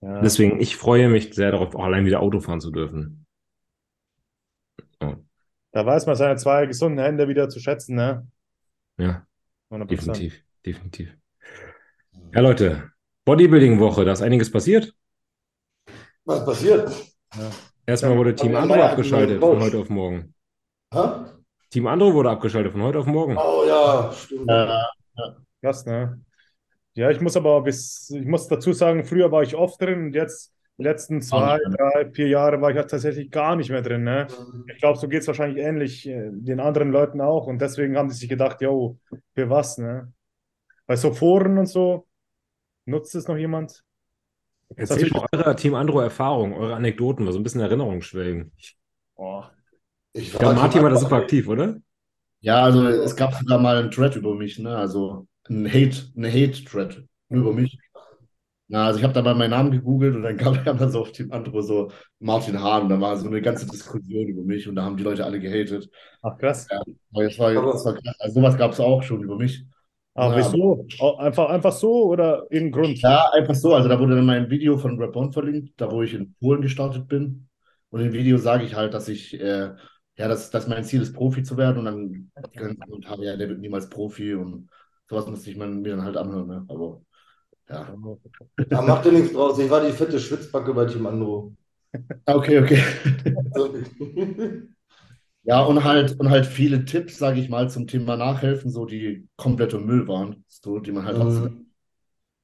[0.00, 0.20] Ja.
[0.20, 3.26] Deswegen, ich freue mich sehr darauf, auch allein wieder Auto fahren zu dürfen.
[5.00, 5.14] Oh,
[5.72, 8.26] Da weiß man seine zwei gesunden Hände wieder zu schätzen, ne?
[8.98, 9.26] ja,
[9.70, 9.86] 100%.
[9.86, 11.16] definitiv, definitiv.
[12.34, 12.90] Ja, Leute,
[13.24, 14.94] Bodybuilding-Woche, da ist einiges passiert.
[16.24, 16.90] Was passiert?
[17.86, 20.34] Erstmal wurde Team Ja, Andro abgeschaltet von heute auf morgen.
[20.92, 21.00] Hä?
[21.70, 23.36] Team Andro wurde abgeschaltet von heute auf morgen.
[23.36, 24.48] Oh ja, stimmt.
[24.50, 24.68] Äh,
[25.62, 26.20] Krass, ne?
[26.94, 30.14] Ja, ich muss aber bis, ich muss dazu sagen, früher war ich oft drin und
[30.14, 34.04] jetzt, die letzten zwei, drei, vier Jahre war ich halt tatsächlich gar nicht mehr drin,
[34.04, 34.26] ne?
[34.66, 38.08] Ich glaube, so geht es wahrscheinlich ähnlich äh, den anderen Leuten auch und deswegen haben
[38.08, 38.98] die sich gedacht, yo,
[39.34, 40.12] für was, ne?
[40.86, 42.06] Bei so Foren und so,
[42.86, 43.84] nutzt es noch jemand?
[44.76, 48.52] Erzählt mal eure Team Andro Erfahrungen, eure Anekdoten, so ein bisschen Erinnerungsschwelgen.
[49.16, 49.44] Oh,
[50.12, 51.76] Ich Ich glaube, Martin war da super aktiv, oder?
[52.40, 54.76] Ja, also es gab sogar mal einen Thread über mich, ne?
[54.76, 57.78] Also ein Hate, eine Hate-Thread über mich.
[58.68, 61.00] Na, also ich habe da mal meinen Namen gegoogelt und dann kam, kam da so
[61.02, 62.88] auf dem Andro so Martin Hahn.
[62.88, 65.90] Da war so eine ganze Diskussion über mich und da haben die Leute alle gehatet.
[66.22, 66.74] ach krass.
[67.12, 68.16] Aber das war, das war krass.
[68.18, 69.64] Also sowas gab es auch schon über mich.
[70.14, 70.86] Aber Ja, wieso?
[70.98, 72.98] Au- Einfach, einfach so oder irgendein Grund?
[73.02, 73.74] Ja, einfach so.
[73.74, 77.08] Also da wurde dann mein Video von Rapon verlinkt, da wo ich in Polen gestartet
[77.08, 77.48] bin.
[77.90, 79.74] Und im Video sage ich halt, dass ich, äh,
[80.16, 81.78] ja, dass, dass mein Ziel ist, Profi zu werden.
[81.78, 84.68] Und dann die ganzen Kommentare, ja, der wird niemals Profi und
[85.08, 86.46] sowas musste ich mir dann halt anhören.
[86.46, 86.64] Ne?
[86.68, 87.02] Aber
[87.68, 87.96] ja.
[88.68, 89.58] Da macht ihr nichts draus.
[89.58, 91.54] Ich war die fette Schwitzbacke bei Team Andro.
[92.26, 92.82] Okay, okay.
[93.52, 93.74] Also,
[95.46, 99.28] Ja, und halt, und halt viele Tipps, sage ich mal, zum Thema Nachhelfen, so die
[99.36, 101.26] kompletter Müll waren, so, die man halt hat.
[101.26, 101.66] Mhm.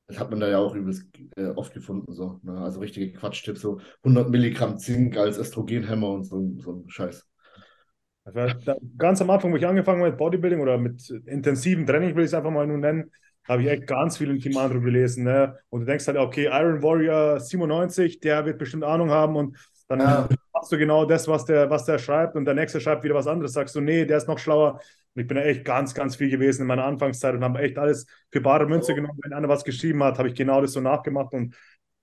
[0.07, 2.41] Das hat man da ja auch übelst äh, oft gefunden, so.
[2.43, 2.59] Ne?
[2.59, 7.27] Also richtige Quatschtipps, so 100 Milligramm Zink als Östrogenhemmer und so, so ein Scheiß.
[8.99, 12.31] Ganz am Anfang, wo ich angefangen habe mit Bodybuilding oder mit intensivem Training, will ich
[12.31, 13.11] es einfach mal nur nennen,
[13.49, 15.25] habe ich echt ganz viel im Team Andro gelesen.
[15.25, 15.57] Ne?
[15.71, 19.57] Und du denkst halt, okay, Iron Warrior 97, der wird bestimmt Ahnung haben und
[19.89, 20.29] dann Ja.
[20.53, 23.27] machst du genau das, was der, was der schreibt und der nächste schreibt wieder was
[23.27, 23.53] anderes.
[23.53, 24.81] Sagst du, nee, der ist noch schlauer.
[25.15, 27.77] Und ich bin da echt ganz, ganz viel gewesen in meiner Anfangszeit und habe echt
[27.79, 28.95] alles für bare Münze Oh.
[28.95, 29.19] genommen.
[29.23, 31.57] Wenn einer was geschrieben hat, habe ich genau das so nachgemacht und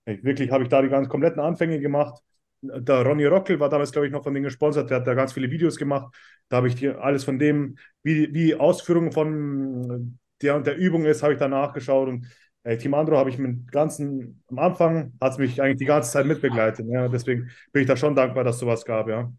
[0.04, 2.20] ich, wirklich habe ich da die ganz kompletten Anfänge gemacht.
[2.60, 4.90] Der Ronny Rockel war damals, glaube ich, noch von denen gesponsert.
[4.90, 6.14] Der hat da ganz viele Videos gemacht.
[6.48, 11.04] Da habe ich die, alles von dem, wie, wie Ausführungen von der und der Übung
[11.04, 12.08] ist, habe ich da nachgeschaut.
[12.08, 12.26] Und
[12.64, 16.10] äh, Team Andro habe ich mit ganzen, am Anfang hat es mich eigentlich die ganze
[16.10, 16.86] Zeit mitbegleitet.
[16.88, 17.08] Ja.
[17.08, 19.32] Deswegen bin ich da schon dankbar, dass es sowas gab, ja.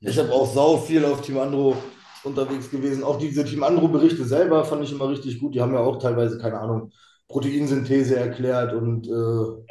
[0.00, 1.76] Ich habe auch sau viel auf Team Andro
[2.24, 3.02] unterwegs gewesen.
[3.02, 5.54] Auch diese Team Andro-Berichte selber fand ich immer richtig gut.
[5.54, 6.92] Die haben ja auch teilweise, keine Ahnung,
[7.28, 9.64] Proteinsynthese erklärt und äh,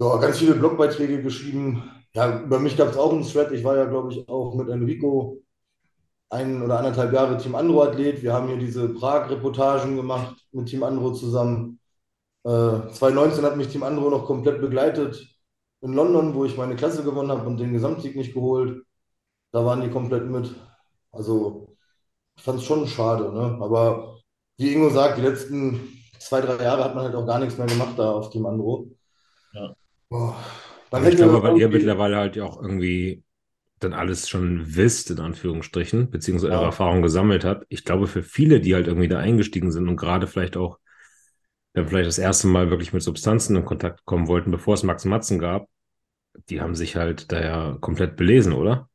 [0.00, 1.90] ja, ganz viele Blogbeiträge geschrieben.
[2.14, 3.52] Ja, über mich gab es auch einen Thread.
[3.52, 5.42] Ich war ja, glaube ich, auch mit Enrico
[6.30, 8.22] ein oder anderthalb Jahre Team Andro-Athlet.
[8.22, 11.80] Wir haben hier diese Prag-Reportagen gemacht mit Team Andro zusammen.
[12.44, 12.48] Äh,
[12.92, 15.28] 2019 hat mich Team Andro noch komplett begleitet
[15.82, 18.84] in London, wo ich meine Klasse gewonnen habe und den Gesamtsieg nicht geholt.
[19.52, 20.54] Da waren die komplett mit.
[21.12, 21.76] Also,
[22.36, 23.58] ich fand es schon schade, ne?
[23.62, 24.18] Aber
[24.58, 25.80] wie Ingo sagt, die letzten
[26.18, 28.90] zwei, drei Jahre hat man halt auch gar nichts mehr gemacht da auf Team Andro.
[29.52, 29.74] Ja.
[30.08, 30.36] Boah.
[30.90, 33.24] Aber ich glaube, weil ihr mittlerweile halt ja auch irgendwie
[33.80, 36.66] dann alles schon wisst, in Anführungsstrichen, beziehungsweise eure Ja.
[36.66, 37.66] Erfahrung gesammelt habt.
[37.70, 40.78] Ich glaube, für viele, die halt irgendwie da eingestiegen sind und gerade vielleicht auch
[41.74, 45.04] dann vielleicht das erste Mal wirklich mit Substanzen in Kontakt kommen wollten, bevor es Max
[45.06, 45.68] Matzen gab,
[46.50, 48.88] die haben sich halt da ja komplett belesen, oder?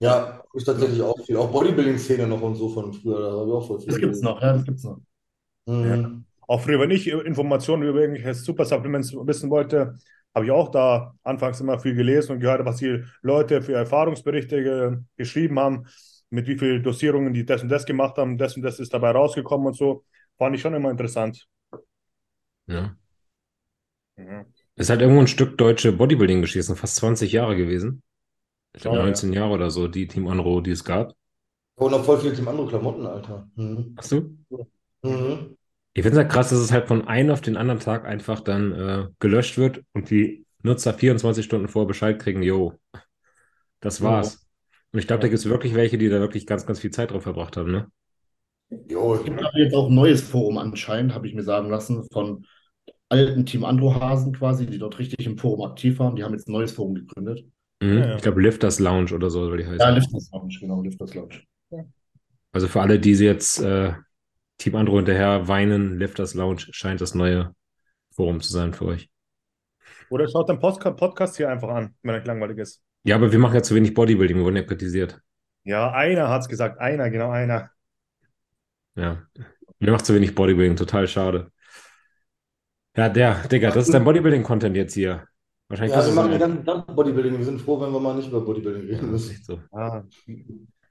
[0.00, 1.36] Ja, ich tatsächlich auch viel.
[1.36, 4.20] Auch Bodybuilding-Szene noch und so von früher, da habe ich auch voll viel Das gibt's
[4.20, 5.00] noch, ja, das gibt's noch.
[5.66, 6.24] Mhm.
[6.46, 9.96] Auch früher, wenn ich Informationen über irgendwelche Super-Supplements wissen wollte,
[10.34, 14.62] habe ich auch da anfangs immer viel gelesen und gehört, was die Leute für Erfahrungsberichte
[14.62, 15.86] ge geschrieben haben,
[16.30, 19.10] mit wie viel Dosierungen die das und das gemacht haben, das und das ist dabei
[19.12, 20.04] rausgekommen und so.
[20.38, 21.46] Fand ich schon immer interessant.
[22.66, 22.96] Ja.
[24.16, 24.52] Mhm.
[24.76, 28.02] Ist halt irgendwo ein Stück deutsche Bodybuilding-Geschichte, sind fast 20 Jahre gewesen.
[28.74, 29.04] Ich glaube Oh, ja.
[29.06, 31.14] 19 Jahre oder so, die Team Anro, die es gab.
[31.76, 33.48] Und noch voll viele Team Andro Klamotten, Alter.
[33.56, 33.94] Mhm.
[33.96, 34.36] Hast du?
[35.02, 35.56] Mhm.
[35.94, 38.40] Ich finde es halt krass, dass es halt von einem auf den anderen Tag einfach
[38.40, 42.74] dann äh, gelöscht wird und die Nutzer 24 Stunden vor Bescheid kriegen, yo,
[43.80, 44.46] das war's.
[44.92, 47.10] Und ich glaube, da gibt es wirklich welche, die da wirklich ganz, ganz viel Zeit
[47.10, 47.88] drauf verbracht haben, ne?
[48.88, 52.44] Jo, Es gibt jetzt auch ein neues Forum anscheinend, habe ich mir sagen lassen, von
[53.08, 56.16] alten Team Andro-Hasen quasi, die dort richtig im Forum aktiv waren.
[56.16, 57.44] Die haben jetzt ein neues Forum gegründet.
[57.80, 57.98] Mhm.
[57.98, 58.16] Ja, ja.
[58.16, 59.78] Ich glaube, Lifters Lounge oder so soll die heißen.
[59.78, 61.42] Ja, Lifters Lounge, genau, Lifters Lounge.
[62.52, 63.92] Also für alle, die sie jetzt äh,
[64.64, 65.98] Team Andro hinterher weinen.
[65.98, 67.54] Lifters Lounge scheint das neue
[68.14, 69.10] Forum zu sein für euch.
[70.08, 72.82] Oder schaut den Podcast hier einfach an, wenn euch langweilig ist.
[73.02, 74.38] Ja, aber wir machen ja zu wenig Bodybuilding.
[74.38, 75.20] Wir wurden ja kritisiert.
[75.64, 76.80] Ja, einer hat es gesagt.
[76.80, 77.72] Einer, genau einer.
[78.94, 79.26] Ja.
[79.80, 80.76] Mir macht zu wenig Bodybuilding.
[80.76, 81.52] Total schade.
[82.96, 85.26] Ja, der, Digga, das ist dein Bodybuilding-Content jetzt hier.
[85.68, 87.36] Wahrscheinlich Ja, wir machen den ganzen Tag Bodybuilding.
[87.36, 89.44] Wir sind froh, wenn wir mal nicht über Bodybuilding reden Ja, das ist müssen.
[89.44, 89.76] so.
[89.76, 90.04] Ah.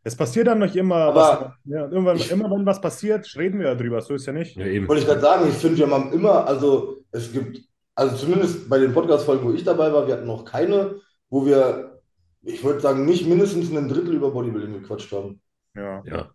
[0.05, 3.73] Es passiert dann nicht immer, Aber- was, ja, irgendwann, immer wenn was passiert, reden wir
[3.73, 4.01] darüber.
[4.01, 4.55] So ist ja nicht.
[4.57, 4.87] Ja, eben.
[4.87, 7.61] Wollte ich gerade sagen, ich finde, wir haben immer, also es gibt,
[7.95, 10.95] also zumindest bei den Podcast-Folgen, wo ich dabei war, wir hatten noch keine,
[11.29, 12.01] wo wir,
[12.41, 15.39] ich würde sagen, nicht mindestens ein Drittel über Bodybuilding gequatscht haben.
[15.75, 16.03] Ja.
[16.05, 16.29] Ja,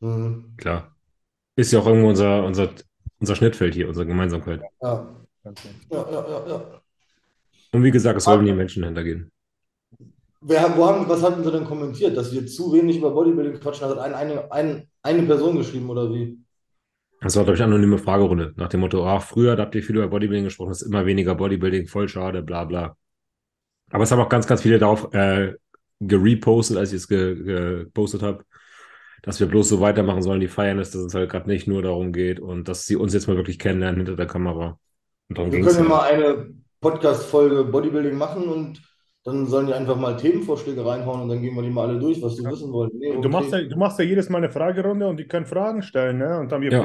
[0.00, 0.54] Mhm.
[0.58, 0.94] klar.
[1.56, 2.68] Ist ja auch irgendwo unser, unser,
[3.18, 4.60] unser Schnittfeld hier, unsere Gemeinsamkeit.
[4.82, 5.06] Ja,
[5.42, 5.68] Okay.
[5.90, 6.62] ja, ja, ja, ja.
[7.72, 9.30] Und wie gesagt, es sollen die Menschen hintergehen.
[10.42, 12.16] Wer, wo haben, was hatten sie denn kommentiert?
[12.16, 13.88] Dass wir zu wenig über Bodybuilding quatschen?
[13.88, 16.38] Hat ein, eine, ein, eine Person geschrieben oder wie?
[17.20, 18.54] Das war, glaube ich, eine anonyme Fragerunde.
[18.56, 21.34] Nach dem Motto, ach, früher habt ihr viel über Bodybuilding gesprochen, es ist immer weniger
[21.34, 22.96] Bodybuilding, voll schade, bla bla.
[23.90, 25.54] Aber es haben auch ganz, ganz viele darauf äh,
[26.00, 27.34] gerepostet, als ich es ge
[27.84, 28.44] gepostet habe,
[29.22, 31.82] dass wir bloß so weitermachen sollen, die feiern es, dass es halt gerade nicht nur
[31.82, 34.78] darum geht und dass sie uns jetzt mal wirklich kennenlernen hinter der Kamera.
[35.28, 35.82] Wir können ja ja.
[35.82, 38.80] mal eine Podcast-Folge Bodybuilding machen und
[39.24, 42.22] dann sollen die einfach mal Themenvorschläge reinhauen und dann gehen wir die mal alle durch,
[42.22, 42.90] was die wissen wollen.
[42.94, 43.28] Nee, Du okay.
[43.28, 46.38] machst ja, du machst ja jedes Mal eine Fragerunde und die können Fragen stellen, ne?
[46.38, 46.84] Und dann wir Ja.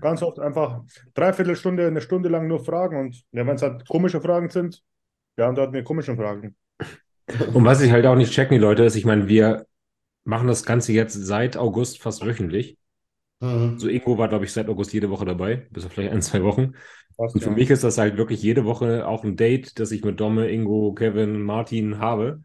[0.00, 0.82] ganz oft einfach
[1.14, 3.00] dreiviertel Stunde, eine Stunde lang nur Fragen.
[3.00, 4.82] Und ja, wenn es halt komische Fragen sind,
[5.36, 6.56] beantworten wir komische Fragen.
[7.52, 9.66] Und was ich halt auch nicht checken, die Leute, ist, ich meine, wir
[10.24, 12.78] machen das Ganze jetzt seit August fast wöchentlich.
[13.40, 13.78] Mhm.
[13.78, 16.42] So Ingo war, glaube ich, seit August jede Woche dabei, bis auf vielleicht ein, zwei
[16.42, 16.74] Wochen.
[17.16, 17.56] Passt, Und für ja.
[17.56, 20.94] mich ist das halt wirklich jede Woche auch ein Date, das ich mit Domme, Ingo,
[20.94, 22.42] Kevin, Martin habe,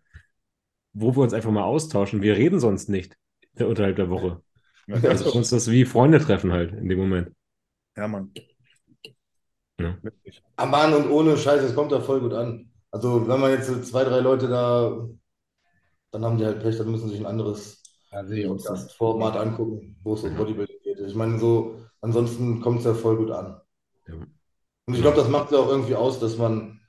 [0.94, 2.22] wo wir uns einfach mal austauschen.
[2.22, 3.18] Wir reden sonst nicht
[3.60, 4.42] unterhalb der Woche.
[4.88, 7.32] Ja, Also uns ist das wie Freunde treffen halt in dem Moment.
[7.96, 8.32] ja, Mann.
[9.80, 9.98] Ja.
[10.02, 10.44] Wirklich.
[10.56, 12.72] Ah, Mann, und ohne Scheiß, es kommt da voll gut an.
[12.92, 15.08] Also, wenn man jetzt so zwei, drei Leute da,
[16.12, 18.22] dann haben die halt Pech, dann müssen sie sich ein anderes Ja.
[18.48, 23.32] Podcast-Format angucken, wo es um Bodybuilding Ich meine, so, ansonsten kommt es ja voll gut
[23.32, 23.60] an.
[24.08, 24.16] Ja.
[24.16, 26.80] Und ich glaube, das macht ja auch irgendwie aus, dass man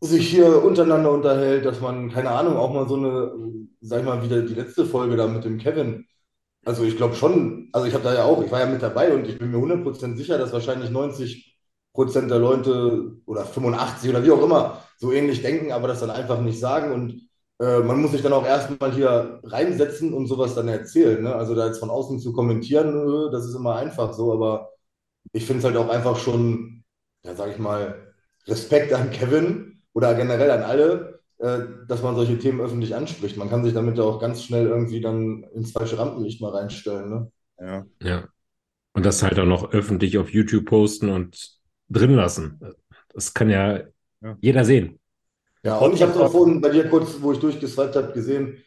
[0.00, 3.32] sich hier untereinander unterhält, dass man, keine Ahnung, auch mal so eine,
[3.80, 6.06] sag ich mal, wieder die letzte Folge da mit dem Kevin.
[6.64, 9.14] Also ich glaube schon, also ich habe da ja auch, ich war ja mit dabei
[9.14, 14.30] und ich bin mir 100% sicher, dass wahrscheinlich 90% der Leute oder 85 oder wie
[14.32, 17.28] auch immer so ähnlich denken, aber das dann einfach nicht sagen und
[17.62, 21.22] äh, man muss sich dann auch erstmal hier reinsetzen und sowas dann erzählen.
[21.22, 21.34] Ne?
[21.36, 24.70] Also da jetzt von außen zu kommentieren, äh, das ist immer einfach so, aber
[25.32, 26.84] ich finde es halt auch einfach schon,
[27.24, 28.14] ja, sag ich mal,
[28.46, 33.36] Respekt an Kevin oder generell an alle, äh, dass man solche Themen öffentlich anspricht.
[33.36, 37.10] Man kann sich damit ja auch ganz schnell irgendwie dann ins falsche Rampenlicht mal reinstellen.
[37.10, 37.32] Ne?
[37.60, 37.86] Ja.
[38.02, 38.28] Ja.
[38.94, 42.60] Und das halt auch noch öffentlich auf YouTube posten und drin lassen.
[43.14, 43.80] Das kann ja,
[44.20, 44.36] Ja.
[44.40, 44.98] jeder sehen.
[45.64, 48.58] Ja, und ich habe es auch vorhin bei dir kurz, wo ich durchgeswiped habe, gesehen,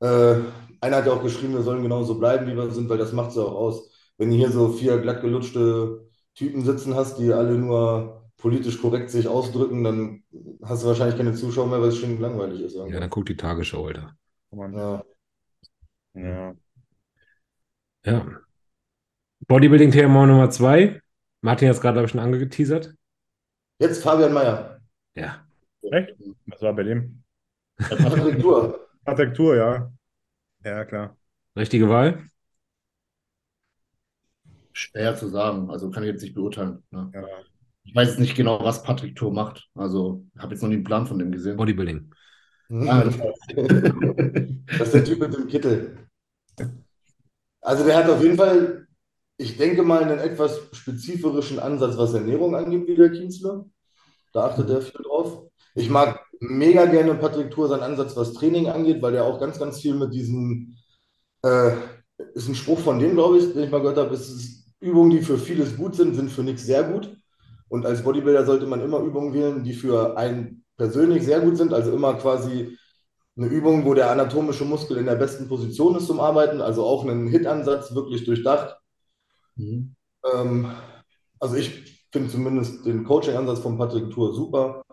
[0.00, 0.36] äh,
[0.80, 3.30] einer hat ja auch geschrieben, wir sollen genauso bleiben, wie wir sind, weil das macht
[3.30, 3.90] es ja auch aus.
[4.18, 9.26] Wenn du hier so vier glattgelutschte Typen sitzen hast, die alle nur politisch korrekt sich
[9.26, 10.22] ausdrücken, dann
[10.62, 12.74] hast du wahrscheinlich keine Zuschauer mehr, weil es schon langweilig ist.
[12.74, 13.00] Ja, irgendwann.
[13.00, 14.14] dann guck die Tagesschau, Alter.
[14.52, 15.04] Ja.
[16.14, 16.54] Ja.
[18.04, 18.26] Ja.
[19.48, 21.00] Bodybuilding-Thema Nummer zwei.
[21.40, 22.94] Martin hat es gerade, glaube ich, schon angeteasert.
[23.78, 24.80] Jetzt Fabian Mayer.
[25.14, 25.45] Ja.
[25.92, 26.14] Echt?
[26.46, 27.22] Was war bei dem?
[27.76, 28.86] Patrick Tour.
[29.04, 29.92] Architektur, ja.
[30.64, 31.16] Ja, klar.
[31.56, 32.28] Richtige Wahl?
[34.72, 36.82] Schwer zu sagen, also kann ich jetzt nicht beurteilen.
[36.90, 37.10] Ne?
[37.14, 37.24] Ja.
[37.84, 39.68] Ich weiß jetzt nicht genau, was Patrick Thor macht.
[39.74, 41.56] Also habe jetzt noch nie einen Plan von dem gesehen.
[41.56, 42.12] Bodybuilding.
[42.68, 43.16] Das
[44.66, 45.96] Das ist der Typ mit dem Kittel.
[47.60, 48.86] Also der hat auf jeden Fall,
[49.36, 53.64] ich denke mal, einen etwas spezifischen Ansatz, was Ernährung angeht, wie der Kienzler.
[54.32, 55.45] Da achtet er viel drauf.
[55.76, 59.58] Ich mag mega gerne Patrick Tour seinen Ansatz, was Training angeht, weil der auch ganz,
[59.58, 60.78] ganz viel mit diesen,
[61.42, 61.72] äh,
[62.34, 65.10] ist ein Spruch von dem, glaube ich, den ich mal gehört habe, es ist Übungen,
[65.10, 67.14] die für vieles gut sind, sind für nichts sehr gut.
[67.68, 71.74] Und als Bodybuilder sollte man immer Übungen wählen, die für einen persönlich sehr gut sind,
[71.74, 72.78] also immer quasi
[73.36, 77.04] eine Übung, wo der anatomische Muskel in der besten Position ist zum Arbeiten, also auch
[77.04, 78.78] einen Hit-Ansatz wirklich durchdacht.
[79.56, 79.94] Mhm.
[80.32, 80.70] Ähm,
[81.38, 84.85] also ich finde zumindest den Coaching-Ansatz von Patrick Tour super.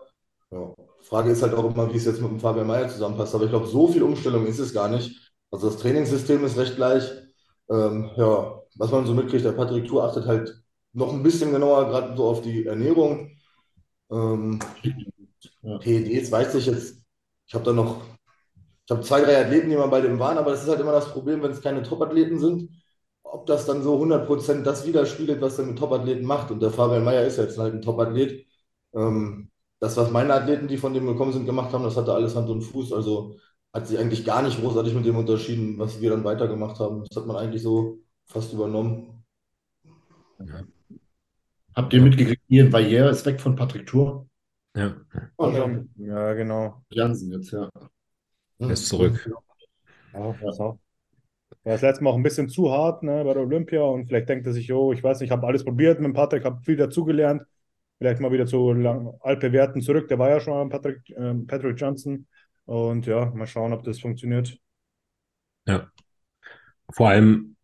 [0.54, 0.74] Ja.
[1.02, 3.34] Frage ist halt auch immer, wie es jetzt mit dem Fabian Mayer zusammenpasst.
[3.34, 5.32] Aber ich glaube, so viel Umstellung ist es gar nicht.
[5.50, 7.04] Also das Trainingssystem ist recht gleich.
[7.70, 10.62] Ähm, ja, was man so mitkriegt, der Patrick Tour achtet halt
[10.92, 13.30] noch ein bisschen genauer gerade so auf die Ernährung.
[14.12, 14.60] Ähm,
[15.62, 15.78] Ja.
[15.78, 17.04] PEDs weiß ich jetzt.
[17.46, 18.02] Ich habe da noch,
[18.86, 20.92] ich habe zwei, drei Athleten, die mal bei dem waren, aber das ist halt immer
[20.92, 22.70] das Problem, wenn es keine Top-Athleten sind.
[23.24, 26.50] ob das dann so 100% das widerspiegelt, was er mit Topathleten macht.
[26.52, 28.46] Und der Fabian Mayer ist jetzt halt ein Topathlet.
[28.94, 29.50] Ähm,
[29.84, 32.48] das, was meine Athleten, die von dem gekommen sind, gemacht haben, das hatte alles Hand
[32.50, 32.92] und Fuß.
[32.92, 33.36] Also
[33.72, 37.04] hat sich eigentlich gar nicht großartig mit dem unterschieden, was wir dann weitergemacht haben.
[37.04, 39.24] Das hat man eigentlich so fast übernommen.
[41.74, 44.26] Habt ihr mitgekriegt, Ian Valliere ist weg von Patrick Tour?
[44.76, 44.94] Ja,
[45.36, 45.84] Oh, ja.
[45.96, 46.82] Ja, genau.
[46.90, 47.68] Jansen jetzt, ja.
[48.58, 49.28] er ist zurück.
[50.12, 54.28] Ja, das letzte Mal auch ein bisschen zu hart ne, bei der Olympia und vielleicht
[54.28, 56.76] denkt er sich, oh, ich weiß nicht, ich habe alles probiert mit Patrick, habe viel
[56.76, 57.42] dazugelernt.
[57.98, 58.70] Vielleicht mal wieder zu
[59.20, 60.08] altbewährten zurück.
[60.08, 62.26] Der war ja schon mal Patrick, ähm, Patrick Johnson.
[62.66, 64.58] Und ja, mal schauen, ob das funktioniert.
[65.66, 65.90] Ja.
[66.92, 67.56] Vor allem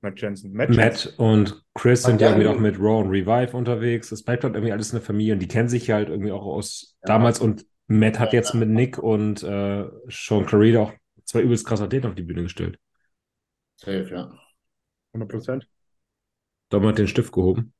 [0.00, 0.52] Matt Jensen.
[0.52, 1.10] Matt Jensen.
[1.10, 2.54] Matt und Chris sind ja Ja, irgendwie ja.
[2.54, 4.10] auch mit Raw und Revive unterwegs.
[4.10, 6.44] Das bleibt halt irgendwie alles eine Familie und die kennen sich ja halt irgendwie auch
[6.44, 7.40] aus damals.
[7.40, 10.92] Und Matt hat jetzt mit Nick und äh, Sean Clarida auch
[11.24, 12.78] zwei übelst krasse Athleten auf die Bühne gestellt.
[13.76, 14.30] Safe, ja.
[15.12, 15.68] 100 Prozent.
[16.70, 17.74] Dom hat den Stift gehoben.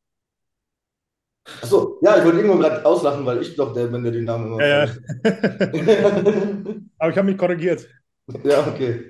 [1.62, 4.46] Achso, ja, ich wollte irgendwo gerade auslachen, weil ich glaube, der, wenn der den Namen
[4.52, 4.64] immer.
[4.64, 4.90] Ja, ja.
[6.98, 7.88] Aber ich habe mich korrigiert.
[8.44, 9.04] ja, okay.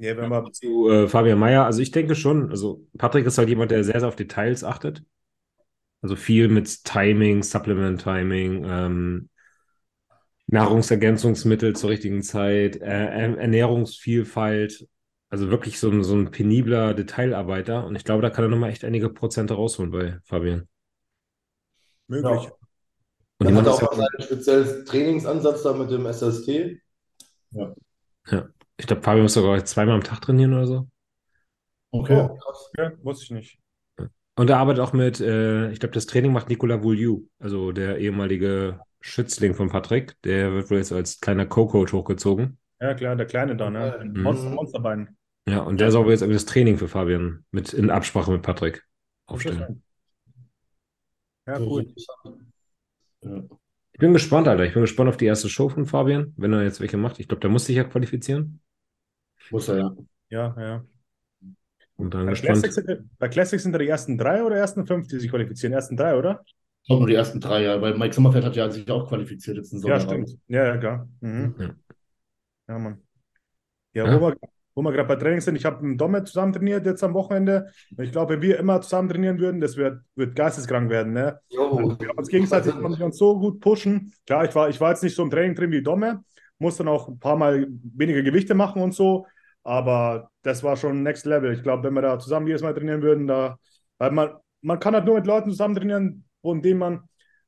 [0.00, 3.48] Ja, wenn wir, Zu äh, Fabian Mayer, also ich denke schon, also Patrick ist halt
[3.48, 5.02] jemand, der sehr, sehr auf Details achtet.
[6.02, 9.28] Also viel mit Timing, Supplement-Timing, ähm,
[10.46, 14.86] Nahrungsergänzungsmittel zur richtigen Zeit, äh, Er- Ernährungsvielfalt.
[15.30, 17.84] Also wirklich so ein, so ein penibler Detailarbeiter.
[17.84, 20.68] Und ich glaube, da kann er nochmal echt einige Prozente rausholen bei Fabian.
[22.06, 22.44] möglich.
[22.44, 22.52] Ja.
[23.40, 26.48] Und Dann hat er machen auch mal ja, seinen speziellen Trainingsansatz da mit dem SST.
[28.78, 30.88] ich glaube, Fabian muss sogar zweimal am Tag trainieren oder so.
[31.90, 32.28] Okay.
[32.30, 32.70] Oh, krass.
[32.76, 33.58] Ja, wusste ich nicht.
[34.36, 37.98] Und er arbeitet auch mit, äh, ich glaube, das Training macht Nicolas Vouliou, also der
[37.98, 40.16] ehemalige Schützling von Patrick.
[40.22, 42.58] Der wird wohl jetzt als kleiner Co-Coach hochgezogen.
[42.80, 44.00] Ja, klar, der Kleine da, ne?
[44.04, 44.22] Mhm.
[44.22, 45.17] Monster, Monsterbein.
[45.48, 48.84] Ja, und der soll jetzt irgendwie das Training für Fabian mit in Absprache mit Patrick
[49.26, 49.82] aufstellen.
[51.46, 51.86] Ja, cool.
[53.22, 53.42] Ja.
[53.92, 54.64] Ich bin gespannt, Alter.
[54.64, 57.18] Ich bin gespannt auf die erste Show von Fabian, wenn er jetzt welche macht.
[57.18, 58.60] Ich glaube, der muss sich ja qualifizieren.
[59.50, 59.96] Muss er, ja.
[60.30, 60.84] Ja, ja.
[61.96, 62.62] Und dann Bei gespannt.
[62.62, 65.72] Classics, sind- bei Classics sind da die ersten drei oder ersten fünf, die sich qualifizieren?
[65.72, 66.44] Ersten drei, oder?
[66.82, 67.80] Ich glaube nur die ersten drei, ja.
[67.82, 70.26] Weil Mike Sommerfeld hat ja sich auch qualifiziert jetzt in Ja, Saudi-Arabien.
[70.28, 70.40] stimmt.
[70.48, 71.08] Ja, ja, klar.
[71.20, 71.54] Mhm.
[71.58, 71.74] Ja.
[72.68, 73.02] Ja, Mann.
[73.94, 74.20] Ja, Ja.
[74.20, 74.36] wo wir,
[74.78, 77.66] wo wir gerade bei Training sind, ich habe mit Domme zusammen trainiert jetzt am Wochenende.
[77.96, 81.40] Und ich glaube, wenn wir immer zusammen trainieren würden, das wird, wird geisteskrank werden, ne?
[81.48, 81.96] Jo.
[81.98, 84.12] Wir haben uns gegenseitig konnten wir uns so gut pushen.
[84.24, 86.22] Klar, ich war, ich war jetzt nicht so im Training drin wie Domme,
[86.60, 89.26] musste dann auch ein paar Mal weniger Gewichte machen und so,
[89.64, 91.52] aber das war schon Next Level.
[91.52, 93.58] Ich glaube, wenn wir da zusammen jedes Mal trainieren würden, da,
[93.98, 97.00] weil man, man kann halt nur mit Leuten zusammen trainieren, von denen man,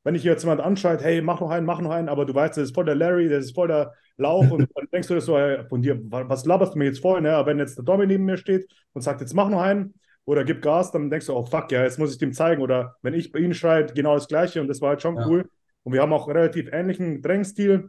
[0.02, 2.56] wenn ich jetzt jemand anschreit, hey, mach noch einen, mach noch einen, aber du weißt,
[2.56, 5.26] das ist voll der Larry, das ist voll der Lauch und dann denkst du das
[5.26, 7.34] so, hey, von dir, was laberst du mir jetzt voll, ne?
[7.34, 10.44] Aber wenn jetzt der Domi neben mir steht und sagt, jetzt mach noch einen, oder
[10.44, 12.62] gib Gas, dann denkst du, oh fuck, ja, jetzt muss ich dem zeigen.
[12.62, 15.26] Oder wenn ich bei ihnen schreie, genau das Gleiche und das war halt schon Ja.
[15.26, 15.50] cool.
[15.82, 17.88] Und wir haben auch relativ ähnlichen Trainingsstil,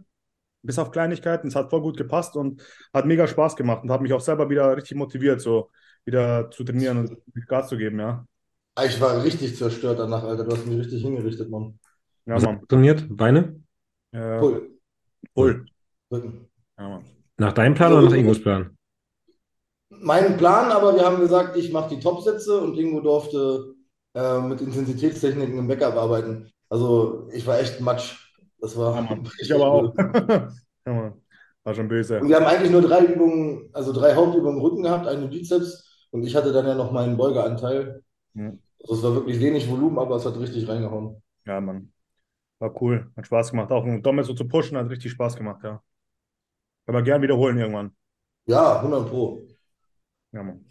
[0.64, 1.48] bis auf Kleinigkeiten.
[1.50, 2.62] Es hat voll gut gepasst und
[2.94, 5.70] hat mega Spaß gemacht und hat mich auch selber wieder richtig motiviert, so
[6.06, 8.26] wieder zu trainieren und Gas zu geben, ja.
[8.84, 10.44] Ich war richtig zerstört danach, Alter.
[10.44, 11.80] Du hast mich richtig hingerichtet, Mann.
[12.26, 12.68] Ja, Was Mann.
[12.68, 13.06] trainiert?
[13.10, 13.62] Beine?
[14.12, 14.80] Ja, Cool.
[15.36, 15.66] Voll.
[16.12, 16.48] Rücken.
[16.78, 17.02] Ja.
[17.38, 18.78] Nach deinem Plan oder nach Ingos Plan?
[19.90, 23.76] Mein Plan, aber wir haben gesagt, ich mache die Topsätze und Ingo durfte
[24.14, 26.52] äh, mit Intensitätstechniken im Backup arbeiten.
[26.70, 28.18] Also ich war echt Matsch.
[28.60, 29.96] Das war Ja, Ich aber auch.
[30.86, 31.14] ja.
[31.64, 32.20] War schon böse.
[32.20, 36.08] Und wir haben eigentlich nur drei Übungen, also drei Hauptübungen im Rücken gehabt, eine Bizeps
[36.12, 38.04] und ich hatte dann ja noch meinen Beugeanteil.
[38.34, 38.52] Ja.
[38.82, 41.22] Also es war wirklich wenig Volumen, aber es hat richtig reingehauen.
[41.46, 41.92] Ja, Mann.
[42.60, 43.12] War cool.
[43.16, 43.72] Hat Spaß gemacht.
[43.72, 45.82] Auch um Domme so zu pushen, hat richtig Spaß gemacht, ja.
[46.92, 47.96] Kann man gern wiederholen irgendwann.
[48.48, 49.42] Ja, 100 Pro.
[50.34, 50.66] Ja, Mann.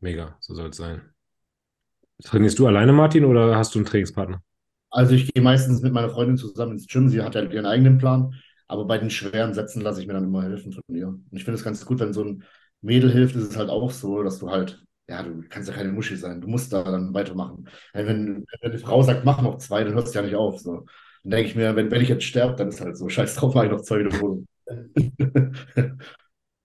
[0.00, 1.02] Mega, so soll es sein.
[2.24, 4.42] Trainierst du alleine, Martin, oder hast du einen Trainingspartner?
[4.88, 7.10] Also ich gehe meistens mit meiner Freundin zusammen ins Gym.
[7.10, 8.34] Sie hat ja ihren eigenen Plan.
[8.68, 11.08] Aber bei den schweren Sätzen lasse ich mir dann immer helfen von ihr.
[11.08, 12.42] Und ich finde es ganz gut, wenn so ein
[12.80, 15.92] Mädel hilft, ist es halt auch so, dass du halt, ja, du kannst ja keine
[15.92, 16.40] Muschi sein.
[16.40, 17.68] Du musst da dann weitermachen.
[17.92, 20.58] Wenn, wenn eine Frau sagt, mach noch zwei, dann hörst du ja nicht auf.
[20.58, 20.86] So.
[21.22, 23.54] Dann denke ich mir, wenn, wenn ich jetzt sterbe, dann ist halt so, scheiß drauf,
[23.54, 24.48] mache ich noch zwei Wiederholungen.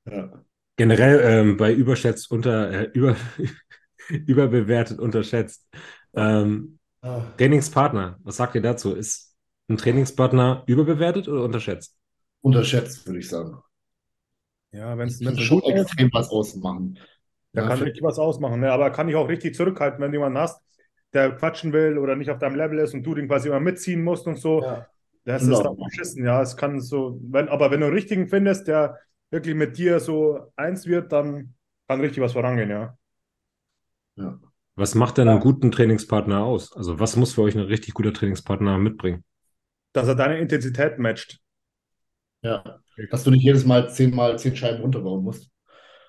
[0.06, 0.44] ja.
[0.78, 3.16] Generell ähm, bei überschätzt unter, äh, über,
[4.10, 5.68] überbewertet, unterschätzt.
[6.14, 7.22] Ähm, Ah.
[7.38, 8.96] Trainingspartner, was sagt ihr dazu?
[8.96, 9.36] Ist
[9.70, 11.96] ein Trainingspartner überbewertet oder unterschätzt?
[12.42, 13.60] Unterschätzt, würde ich sagen.
[14.72, 16.98] Ja, wenn es schon extrem was ausmachen.
[17.54, 18.60] der Ja, kann richtig was ausmachen.
[18.60, 18.72] Ne?
[18.72, 20.60] Aber kann dich auch richtig zurückhalten, wenn du jemanden hast,
[21.14, 24.04] der quatschen will oder nicht auf deinem Level ist und du den quasi immer mitziehen
[24.04, 24.64] musst und so.
[24.64, 24.88] Ja.
[25.26, 25.58] Das Genau.
[25.58, 26.42] ist dann beschissen, ja.
[26.42, 29.00] Es kann so, wenn, aber wenn du einen richtigen findest, der
[29.32, 31.56] wirklich mit dir so eins wird, dann
[31.88, 32.98] kann richtig was vorangehen, ja.
[34.16, 34.40] Ja.
[34.76, 36.74] Was macht denn einen guten Trainingspartner aus?
[36.74, 39.24] Also was muss für euch ein richtig guter Trainingspartner mitbringen?
[39.94, 41.40] Dass er deine Intensität matcht.
[42.42, 42.82] Ja.
[43.10, 45.50] Dass du nicht jedes Mal zehnmal zehn Scheiben runterbauen musst.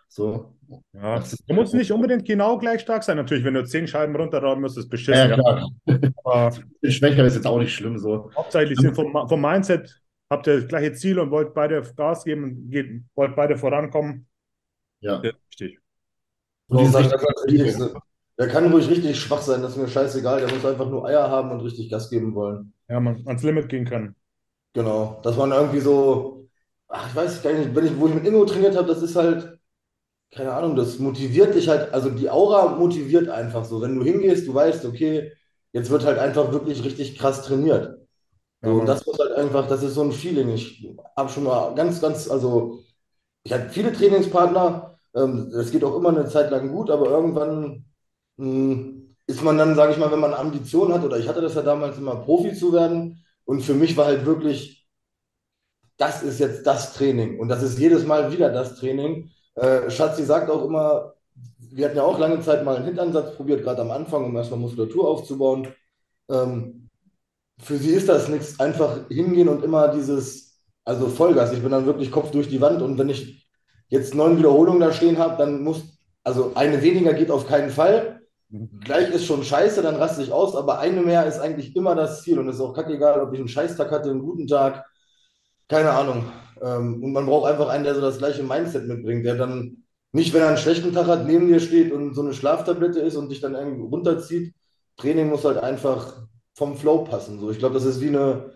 [0.09, 0.56] So.
[0.93, 1.23] Ja.
[1.47, 3.17] Du musst nicht unbedingt genau gleich stark sein.
[3.17, 5.31] Natürlich, wenn du zehn Scheiben runterrauben musst, ist Ja, beschissen.
[5.31, 5.71] ja, klar.
[6.25, 6.51] Aber
[6.89, 8.31] Schwächer ist jetzt auch nicht schlimm so.
[8.37, 10.01] hauptsächlich sind vom, vom Mindset,
[10.31, 14.27] habt ihr das gleiche Ziel und wollt beide Gas geben und geht, wollt beide vorankommen.
[15.01, 15.19] Ja.
[15.23, 17.95] Das ist richtige das Wichtigste.
[18.39, 20.41] Der kann ruhig richtig schwach sein, das ist mir scheißegal.
[20.41, 22.73] Der muss einfach nur Eier haben und richtig Gas geben wollen.
[22.89, 24.15] Ja, man ans Limit gehen können.
[24.75, 25.21] Genau.
[25.23, 26.47] Dass man irgendwie so,
[26.89, 29.17] ach, ich weiß gar nicht, wenn ich, wo ich mit Ingo trainiert habe, das ist
[29.17, 29.56] halt,
[30.33, 33.81] keine Ahnung, das motiviert dich halt, also die Aura motiviert einfach so.
[33.81, 35.33] Wenn du hingehst, du weißt, okay,
[35.73, 37.99] jetzt wird halt einfach wirklich richtig krass trainiert.
[38.65, 40.51] So, Ja, und das muss halt einfach, das ist so ein Feeling.
[40.51, 42.81] Ich habe schon mal ganz, ganz, also
[43.45, 47.87] ich hatte viele Trainingspartner, ähm, das geht auch immer eine Zeit lang gut, aber irgendwann
[48.37, 48.93] mh,
[49.27, 51.63] ist man dann, sage ich mal, wenn man Ambitionen hat, oder ich hatte das ja
[51.63, 53.25] damals immer, Profi zu werden.
[53.45, 54.87] Und für mich war halt wirklich,
[55.97, 57.39] das ist jetzt das Training.
[57.41, 59.31] Und das ist jedes Mal wieder das Training.
[59.57, 61.15] Äh, Schatzi sagt auch immer,
[61.59, 64.61] wir hatten ja auch lange Zeit mal einen Hintansatz probiert, gerade am Anfang, um erstmal
[64.61, 65.69] Muskulatur aufzubauen.
[66.31, 66.89] Ähm,
[67.59, 71.53] für sie ist das nichts, einfach hingehen und immer dieses, also Vollgas.
[71.53, 73.47] Ich bin dann wirklich Kopf durch die Wand und wenn ich
[73.89, 75.83] jetzt neun Wiederholungen da stehen habe, dann muss,
[76.25, 78.21] also eine weniger geht auf keinen Fall.
[78.81, 82.23] Gleich ist schon scheiße, dann raste ich aus, aber eine mehr ist eigentlich immer das
[82.23, 84.85] Ziel und es ist auch kackegal, ob ich einen Scheißtag hatte, einen guten Tag,
[85.69, 86.25] keine Ahnung.
[86.63, 90.33] Ähm, und man braucht einfach einen, der so das gleiche Mindset mitbringt, der dann nicht,
[90.33, 93.31] wenn er einen schlechten Tag hat, neben dir steht und so eine Schlaftablette ist und
[93.31, 94.55] dich dann irgendwie runterzieht.
[94.97, 97.39] Training muss halt einfach vom Flow passen.
[97.39, 98.53] So, ich glaube, das ist wie eine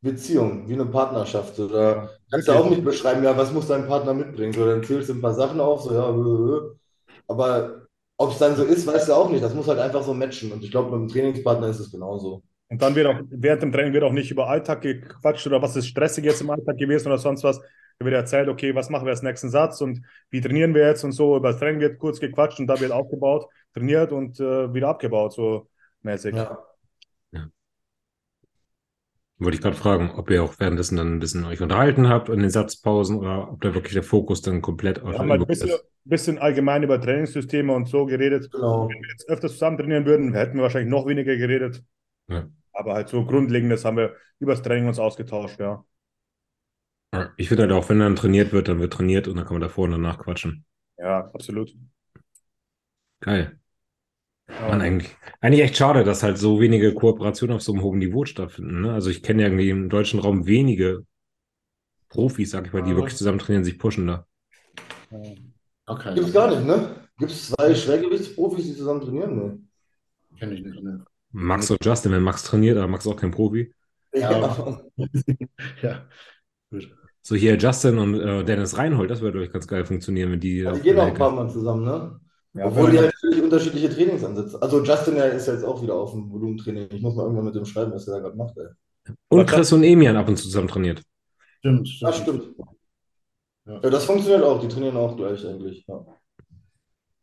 [0.00, 1.56] Beziehung, wie eine Partnerschaft.
[1.56, 4.52] So, da kannst du auch nicht beschreiben, ja, was muss dein Partner mitbringen?
[4.52, 6.74] So, dann zählst du ein paar Sachen auf, so, ja,
[7.28, 7.86] aber
[8.16, 9.42] ob es dann so ist, weißt du auch nicht.
[9.42, 10.52] Das muss halt einfach so matchen.
[10.52, 12.42] Und ich glaube, mit einem Trainingspartner ist es genauso.
[12.74, 15.76] Und dann wird auch, während dem Training wird auch nicht über Alltag gequatscht oder was
[15.76, 17.60] ist stressig jetzt im Alltag gewesen oder sonst was.
[18.00, 21.04] Da wird erzählt, okay, was machen wir als nächsten Satz und wie trainieren wir jetzt
[21.04, 21.36] und so.
[21.36, 25.34] Über das Training wird kurz gequatscht und da wird aufgebaut, trainiert und äh, wieder abgebaut,
[25.34, 25.68] so
[26.02, 26.34] mäßig.
[26.34, 26.66] Ja.
[29.38, 32.40] Wollte ich gerade fragen, ob ihr auch währenddessen dann ein bisschen euch unterhalten habt in
[32.40, 35.40] den Satzpausen oder ob da wirklich der Fokus dann komplett auf Wir der haben halt
[35.40, 35.86] ein Übung bisschen, ist.
[36.04, 38.50] bisschen allgemein über Trainingssysteme und so geredet.
[38.50, 38.88] Genau.
[38.88, 41.84] Wenn wir jetzt öfters zusammen trainieren würden, hätten wir wahrscheinlich noch weniger geredet.
[42.28, 42.48] Ja.
[42.74, 45.84] Aber halt so Grundlegendes haben wir über das Training uns ausgetauscht, ja.
[47.36, 49.62] Ich finde halt auch, wenn dann trainiert wird, dann wird trainiert und dann kann man
[49.62, 50.64] davor und danach quatschen.
[50.98, 51.72] Ja, absolut.
[53.20, 53.58] Geil.
[54.48, 54.68] Ja.
[54.68, 58.24] Mann, eigentlich, eigentlich echt schade, dass halt so wenige Kooperationen auf so einem hohen Niveau
[58.24, 58.82] stattfinden.
[58.82, 58.92] Ne?
[58.92, 61.06] Also ich kenne ja irgendwie im deutschen Raum wenige
[62.08, 62.96] Profis, sag ich mal, die Ja.
[62.96, 64.26] wirklich zusammen trainieren, sich pushen da.
[65.86, 66.14] Okay.
[66.14, 67.08] Gibt's gar nicht, ne?
[67.18, 69.36] Gibt es zwei Schwergewichtsprofis, die zusammen trainieren?
[69.36, 69.58] Ne?
[70.38, 71.04] Kenn ich nicht, ne?
[71.34, 73.74] Max und Justin, wenn Max trainiert, aber Max ist auch kein Profi.
[74.14, 74.78] Ja.
[75.82, 76.06] Ja.
[76.70, 76.88] Gut.
[77.22, 80.60] So hier Justin und äh, Dennis Reinhold, das würde euch ganz geil funktionieren, wenn die.
[80.60, 82.20] Die auf gehen auch ein paar Mal zusammen, ne?
[82.52, 84.62] Ja, Obwohl die halt völlig unterschiedliche Trainingsansätze.
[84.62, 86.86] Also Justin ja, ist ja jetzt auch wieder auf dem Volumentraining.
[86.90, 89.14] Ich muss mal irgendwann mit dem schreiben, was er da gerade macht, ey.
[89.28, 91.02] Und Chris und Emian ab und zu zusammen trainiert.
[91.58, 92.08] Stimmt, stimmt.
[92.08, 92.44] Das stimmt.
[93.66, 93.80] Ja.
[93.82, 94.60] Ja, das funktioniert auch.
[94.60, 95.84] Die trainieren auch gleich eigentlich.
[95.88, 96.06] Ja.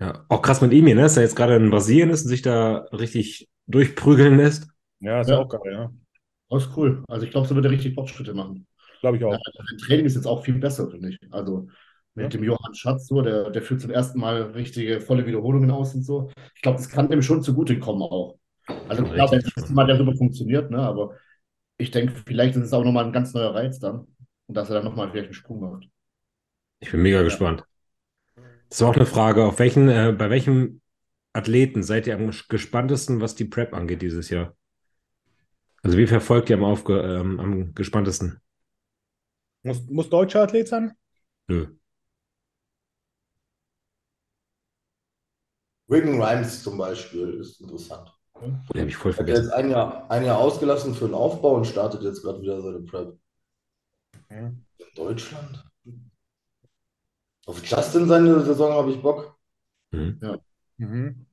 [0.02, 1.04] Ja, auch krass mit Emian, ne?
[1.04, 4.68] dass er jetzt gerade in Brasilien ist und sich da richtig durchprügeln lässt.
[5.00, 5.40] Ja, ist Ja.
[5.40, 5.92] auch geil, ja.
[6.50, 7.04] Das ist cool.
[7.08, 8.68] Also ich glaube, so wird er richtig Fortschritte machen.
[9.00, 9.32] Glaube ich auch.
[9.32, 11.20] Ja, sein Training ist jetzt auch viel besser, finde ich.
[11.32, 11.68] Also
[12.14, 12.30] mit Ja.
[12.30, 16.04] dem Johann Schatz, so, der, der führt zum ersten Mal richtige volle Wiederholungen aus und
[16.04, 16.30] so.
[16.56, 18.38] Ich glaube, das kann dem schon zugutekommen auch.
[18.90, 20.80] Also klar, wenn richtig das erste Mal der super funktioniert, ne?
[20.80, 21.16] Aber
[21.78, 24.08] ich denke, vielleicht ist es auch nochmal ein ganz neuer Reiz dann.
[24.48, 25.86] Und dass er dann nochmal vielleicht einen Sprung macht.
[26.80, 27.64] Ich bin mega gespannt.
[28.70, 30.81] Das war auch eine Frage, auf welchen, äh, bei welchem
[31.34, 34.56] Athleten seid ihr am gespanntesten, was die Prep angeht dieses Jahr?
[35.84, 38.42] Also wie verfolgt ihr am, aufge, ähm, am gespanntesten?
[39.64, 40.94] Muss, muss deutscher Athlet sein?
[41.48, 41.68] Nö.
[45.88, 48.14] Wigan Rhymes zum Beispiel ist interessant.
[48.74, 49.44] Die habe ich voll Hat er vergessen.
[49.46, 52.80] jetzt ein Jahr, ein Jahr ausgelassen für den Aufbau und startet jetzt gerade wieder seine
[52.80, 53.18] Prep.
[54.30, 54.38] Ja.
[54.48, 55.64] In Deutschland?
[57.46, 59.38] Auf Justin seine Saison habe ich Bock.
[59.92, 60.20] Mhm.
[60.82, 61.26] Mhm.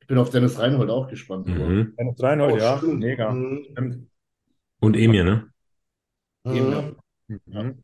[0.00, 1.46] Ich bin auf Dennis Reinhold auch gespannt.
[1.46, 1.94] Mhm.
[1.98, 2.78] Dennis Reinhold, Oh, ja.
[2.78, 3.00] stimmt.
[3.00, 3.30] Mega.
[3.30, 3.64] Mhm.
[3.70, 4.10] Stimmt.
[4.80, 5.52] Und Emir, ne?
[6.44, 6.96] Mhm.
[7.46, 7.82] Mhm.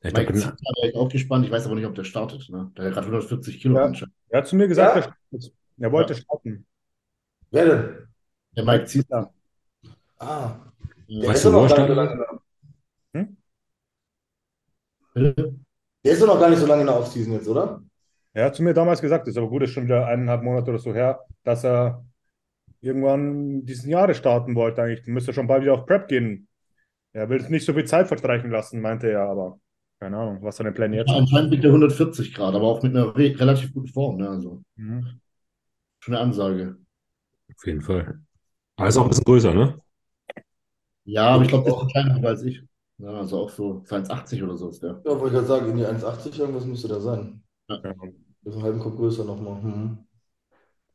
[0.00, 1.44] Ich Mike glaube, Zieter wäre ich auch gespannt.
[1.46, 2.48] Ich weiß aber nicht, ob der startet.
[2.50, 2.70] Ne?
[2.76, 3.86] Der hat gerade 140 Kilo Ja.
[3.86, 4.14] anscheinend.
[4.28, 5.00] Er hat zu mir gesagt, Ja.
[5.00, 5.54] er, startet.
[5.78, 6.66] er wollte starten.
[7.50, 8.08] Wer denn?
[8.56, 9.32] Der Mike Zieter.
[10.18, 10.60] Ah,
[11.06, 11.20] Ja.
[11.22, 12.40] der Weißt du, wo noch er starten lange.
[15.14, 15.58] Bitte?
[16.04, 17.82] Der ist doch noch gar nicht so lange in der Offseason jetzt, oder?
[18.32, 20.78] Er hat zu mir damals gesagt, ist aber gut, ist schon wieder eineinhalb Monate oder
[20.78, 22.04] so her, dass er
[22.80, 24.82] irgendwann diesen Jahre starten wollte.
[24.82, 26.48] Eigentlich müsste er schon bald wieder auf Prep gehen.
[27.12, 29.58] Er will nicht so viel Zeit verstreichen lassen, meinte er, aber
[29.98, 31.18] keine Ahnung, was seine Pläne jetzt sind.
[31.18, 34.18] Anscheinend liegt er 140 Grad, aber auch mit einer re relativ guten Form.
[34.18, 34.28] Ne?
[34.28, 35.20] Also Mhm.
[36.00, 36.76] schon eine Ansage.
[37.56, 38.20] Auf jeden Fall.
[38.76, 39.76] Aber ist auch ein bisschen größer, ne?
[41.04, 42.62] Ja, aber ich glaube, der ist kleiner als ich.
[42.98, 45.00] Ja, also auch so 1,80 oder so ist der.
[45.04, 47.42] Ja, wollte ich gerade sagen, in die 1,80 irgendwas müsste da sein.
[47.68, 47.78] Ja.
[47.78, 47.94] Das
[48.44, 49.60] ist einen halben Kopf größer nochmal.
[49.62, 49.98] Mhm.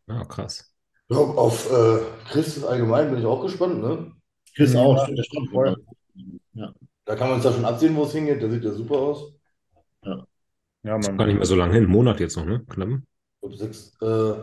[0.08, 0.74] Ja, krass.
[1.10, 2.00] Ja, auf äh,
[2.30, 4.12] Chris allgemein bin ich auch gespannt, ne?
[4.56, 5.76] Chris Ja, auch, der stand voll.
[6.54, 6.74] Ja.
[7.06, 8.42] Da kann man uns ja schon absehen, wo es hingeht.
[8.42, 9.34] Der sieht ja super aus.
[10.04, 10.98] Ja, Gar
[11.28, 11.84] nicht mehr so lange hin.
[11.84, 12.66] Einen Monat jetzt noch, ne?
[12.68, 12.90] Knapp.
[12.90, 14.34] Ich glaub, sechs, äh,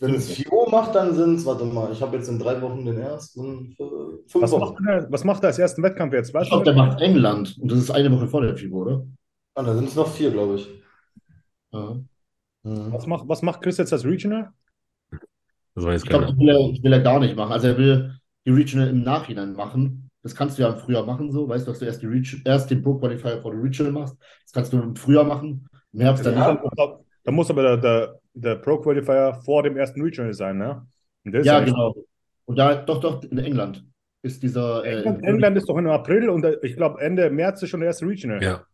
[0.00, 2.84] wenn es FIO macht, dann sind es, warte mal, ich habe jetzt in drei Wochen
[2.84, 3.84] den ersten, äh,
[4.28, 4.74] fünf Was Wochen.
[4.74, 6.28] macht, er, was macht er als ersten Wettkampf jetzt?
[6.28, 6.72] Ich Weißt glaube, du?
[6.72, 9.06] der macht England und das ist eine Woche vor der FIBO, oder?
[9.54, 10.68] Ah, dann sind es noch vier, glaube ich.
[11.72, 11.96] Ja.
[12.64, 12.92] Mhm.
[12.92, 14.50] Was macht, was macht Chris jetzt als Regional?
[15.74, 17.52] Das weiß Ich glaube, das will er, will er gar nicht machen.
[17.52, 18.14] Also er will
[18.46, 20.10] die Regional im Nachhinein machen.
[20.22, 21.48] Das kannst du ja im Frühjahr machen, so.
[21.48, 24.16] Weißt du, dass du erst, die Region, erst den Pro Qualifier vor der Regional machst.
[24.44, 25.68] Das kannst du im Frühjahr machen.
[25.92, 26.52] Im Herbst dann Ja.
[26.52, 26.62] nicht.
[27.24, 30.86] Da muss aber der, der, der Pro Qualifier vor dem ersten Regional sein, ne?
[31.24, 31.94] Ja, genau.
[32.46, 33.84] Und da, doch, doch, in England
[34.22, 34.84] ist dieser.
[34.84, 37.88] Äh, England, England ist doch im April und ich glaube Ende März ist schon der
[37.88, 38.42] erste Regional.
[38.42, 38.64] Ja.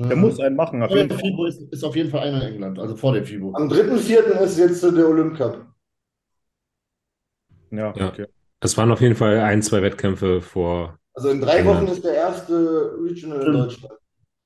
[0.00, 0.22] Der Mhm.
[0.22, 0.80] muss einen machen.
[0.82, 1.10] Auf vor jeden.
[1.18, 3.52] FIBO ist, ist auf jeden Fall einer in England, also vor der FIBO.
[3.54, 4.40] Am 3.4.
[4.44, 5.66] ist jetzt der Olymp Cup.
[7.70, 8.08] Ja, Ja.
[8.08, 8.26] okay.
[8.60, 10.98] Das waren auf jeden Fall ein, zwei Wettkämpfe vor.
[11.14, 11.82] Also in drei England.
[11.82, 13.52] Wochen ist der erste Regional in.
[13.52, 13.94] Deutschland.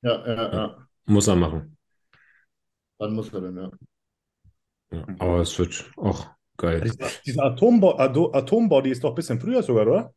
[0.03, 0.87] Ja, ja, ja.
[1.07, 1.77] Muss er machen.
[2.99, 3.71] Wann muss er denn, ja?
[4.93, 5.07] Ja.
[5.19, 6.27] Aber es wird auch
[6.57, 6.81] geil.
[6.83, 10.15] Dieser, dieser Ado Atombody ist doch ein bisschen früher sogar, oder?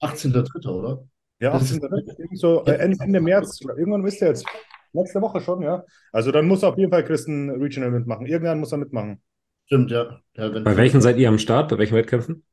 [0.00, 1.04] 18.3., oder?
[1.40, 1.82] Ja, Das 18.
[1.82, 3.60] ist- Irgend so, äh, Ende, Ende März.
[3.62, 4.46] Irgendwann wisst ihr jetzt.
[4.92, 5.84] Nächste Woche schon, ja.
[6.12, 8.26] Also dann muss auf jeden Fall Chris ein Regional mitmachen.
[8.26, 9.22] Irgendwann muss er mitmachen.
[9.66, 10.20] Stimmt, ja.
[10.34, 11.70] ja wenn Bei welchen seid ihr am Start?
[11.70, 12.44] Bei welchen Wettkämpfen?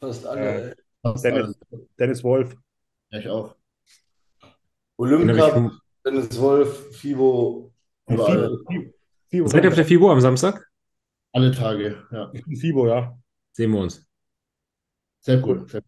[0.00, 0.76] Fast Äh, alle.
[1.02, 1.86] Fast Dennis, alles.
[1.98, 2.56] Dennis Wolf.
[3.10, 3.56] Ja, ich auch.
[4.96, 5.72] Olymp Den hab Cup,
[6.06, 7.72] Dennis Wolf, FIBO.
[8.06, 8.92] Fibo, Fibo,
[9.28, 9.46] Fibo.
[9.48, 10.68] Seid ihr auf der FIBO am Samstag?
[11.32, 12.30] Alle Tage, ja.
[12.32, 13.18] Ich bin Fibo, ja.
[13.52, 14.06] Sehen wir uns.
[15.20, 15.66] Sehr cool.
[15.68, 15.82] Sehr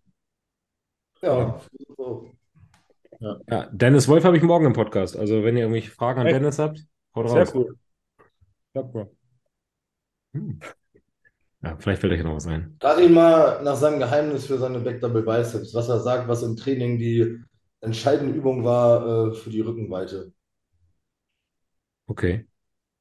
[1.22, 1.60] Ja,
[1.96, 2.30] so.
[3.48, 5.16] Ja, Dennis Wolf habe ich morgen im Podcast.
[5.16, 6.36] Also, wenn ihr irgendwelche Fragen an Echt?
[6.36, 6.84] Dennis habt,
[7.14, 7.54] haut Sehr raus.
[7.54, 7.78] cool.
[8.74, 9.10] Sehr cool.
[10.34, 10.60] Hm.
[11.62, 12.76] Ja, vielleicht fällt euch noch was ein.
[12.80, 16.42] Frag ihn mal nach seinem Geheimnis für seine Back Double Biceps, was er sagt, was
[16.42, 17.40] im Training die
[17.80, 20.32] entscheidende Übung war äh, für die Rückenweite.
[22.06, 22.46] Okay.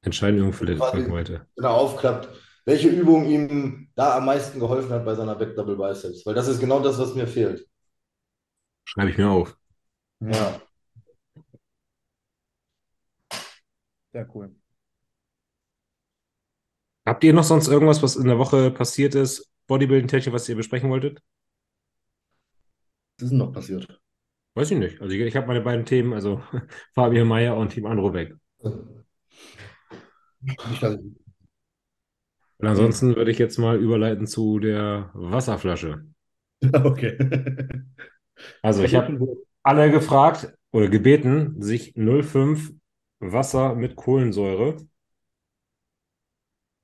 [0.04, 0.78] Entscheidende Übung für die.
[0.78, 2.28] Wenn er aufklappt,
[2.66, 6.24] welche Übung ihm da am meisten geholfen hat bei seiner Back Double Biceps.
[6.26, 7.66] Weil das ist genau das, was mir fehlt.
[8.84, 9.56] Schreibe ich mir auf.
[10.20, 10.60] Ja.
[14.12, 14.54] Sehr cool.
[17.06, 20.90] Habt ihr noch sonst irgendwas, was in der Woche passiert ist, Bodybuilding-technisch, was ihr besprechen
[20.90, 21.20] wolltet?
[23.18, 24.00] Was ist denn noch passiert?
[24.54, 25.00] Weiß ich nicht.
[25.00, 26.42] Also ich, ich habe meine beiden Themen, also
[26.94, 28.34] Fabian Meyer und Team Andro weg.
[32.58, 36.04] Und ansonsten würde ich jetzt mal überleiten zu der Wasserflasche.
[36.72, 37.18] Okay.
[38.62, 42.72] Also ich habe alle gefragt oder gebeten, sich 0,5
[43.20, 44.76] Wasser mit Kohlensäure.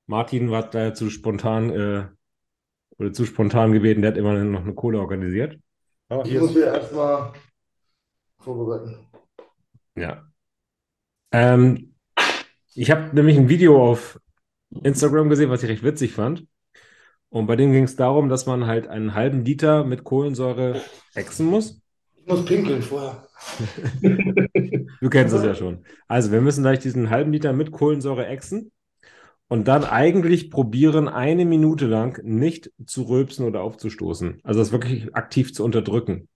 [0.07, 2.07] Martin war da zu spontan äh,
[2.97, 5.57] oder zu spontan gebeten, der hat immer noch eine Kohle organisiert.
[6.09, 7.33] Ja, Ich hier muss mir erstmal
[8.39, 9.07] vorbereiten.
[9.95, 10.31] Ja.
[11.31, 11.90] Ähm,
[12.73, 14.19] ich habe nämlich ein Video auf
[14.83, 16.45] Instagram gesehen, was ich recht witzig fand.
[17.29, 20.81] Und bei dem ging es darum, dass man halt einen halben Liter mit Kohlensäure
[21.13, 21.81] exen muss.
[22.15, 23.27] Ich muss pinkeln vorher.
[25.01, 25.83] Du kennst es ja schon.
[26.07, 28.71] Also, wir müssen gleich diesen halben Liter mit Kohlensäure exen
[29.47, 34.41] und dann eigentlich probieren, eine Minute lang nicht zu rülpsen oder aufzustoßen.
[34.43, 36.27] Also, das wirklich aktiv zu unterdrücken.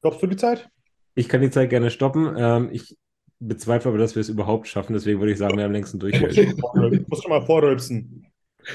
[0.00, 0.68] stoppst du die Zeit?
[1.14, 2.34] Ich kann die Zeit gerne stoppen.
[2.36, 2.96] Ähm, ich
[3.40, 4.92] bezweifle aber, dass wir es überhaupt schaffen.
[4.92, 6.56] Deswegen würde ich sagen, wir haben längsten durchhalten.
[6.92, 8.26] Ich muss schon mal vorrülpsen.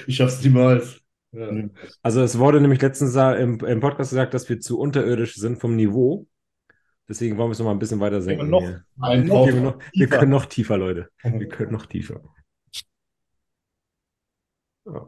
[0.07, 0.99] Ich schaff's niemals.
[1.31, 1.49] Ja.
[2.01, 5.75] Also, es wurde nämlich letztens im, im Podcast gesagt, dass wir zu unterirdisch sind vom
[5.75, 6.27] Niveau.
[7.09, 8.49] Deswegen wollen wir es noch mal ein bisschen weiter senken.
[8.49, 10.17] noch- wir, noch, wir tiefer.
[10.19, 11.09] können noch tiefer, Leute.
[11.23, 12.21] Wir können noch tiefer.
[14.85, 15.07] Ja.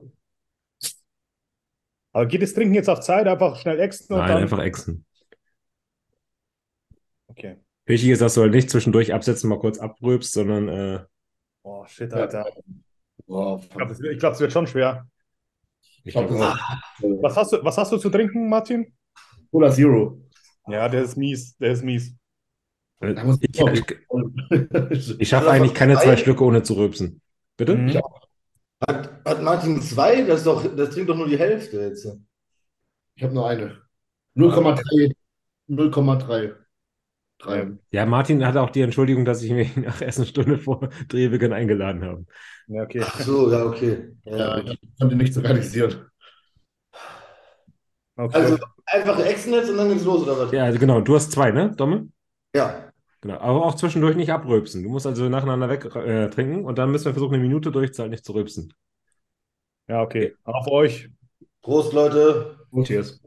[2.11, 3.27] Aber geht das Trinken jetzt auf Zeit?
[3.27, 4.41] Einfach schnell exen und Nein, dann.
[4.43, 5.05] einfach exen.
[7.27, 7.57] Okay.
[7.85, 10.99] Wichtig ist, dass du halt nicht zwischendurch absetzen, mal kurz abrübst, sondern äh,
[11.63, 12.45] Oh, shit, Alter.
[13.27, 15.07] Wow, Ich glaube, es glaub, wird schon schwer.
[16.03, 16.29] ich glaub.
[16.29, 18.93] Was hast du, was hast du zu trinken, Martin?
[19.51, 20.21] Cola Zero.
[20.67, 21.57] Ja, der ist mies.
[21.57, 22.13] Der ist mies.
[23.01, 23.83] Äh, Ich,
[24.91, 27.21] ich ich, schaffe eigentlich keine zwei- zwei Stücke ohne zu rübsen.
[27.57, 27.75] Bitte?
[27.75, 27.99] Mhm.
[28.87, 30.21] Hat, hat Martin zwei?
[30.23, 32.07] Das, ist doch, das trinkt doch nur die Hälfte jetzt.
[33.15, 33.81] Ich habe nur eine.
[34.35, 35.13] 0,3.
[35.69, 36.53] 0,3.
[37.37, 37.67] Drei.
[37.91, 42.03] Ja, Martin hatte auch die Entschuldigung, dass ich mich nach ersten Stunde vor Drehbeginn eingeladen
[42.03, 42.25] habe.
[42.67, 43.01] Ja, okay.
[43.05, 44.15] Ach so, ja, okay.
[44.25, 44.77] Ja, Ja, gut.
[44.81, 46.09] ich konnte nicht so realisieren.
[48.17, 48.37] okay.
[48.37, 48.57] Also
[48.87, 50.51] einfach Echsen jetzt und dann geht's los, oder was?
[50.51, 51.01] Ja, also genau.
[51.01, 52.09] Du hast zwei, ne, Domme?
[52.55, 52.91] Ja.
[53.21, 53.39] Genau.
[53.39, 54.83] Aber auch zwischendurch nicht abrülpsen.
[54.83, 58.11] Du musst also nacheinander weg äh, trinken und dann müssen wir versuchen, eine Minute durchzuhalten,
[58.11, 58.73] nicht zu rülpsen.
[59.87, 60.35] ja, okay.
[60.43, 61.09] Auf euch.
[61.61, 62.57] Prost, Leute.
[62.83, 63.21] Cheers.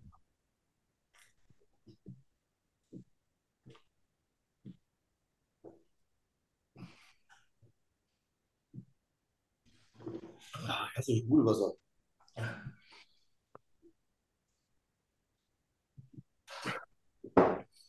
[10.98, 11.74] Das ist Sprudelwasser.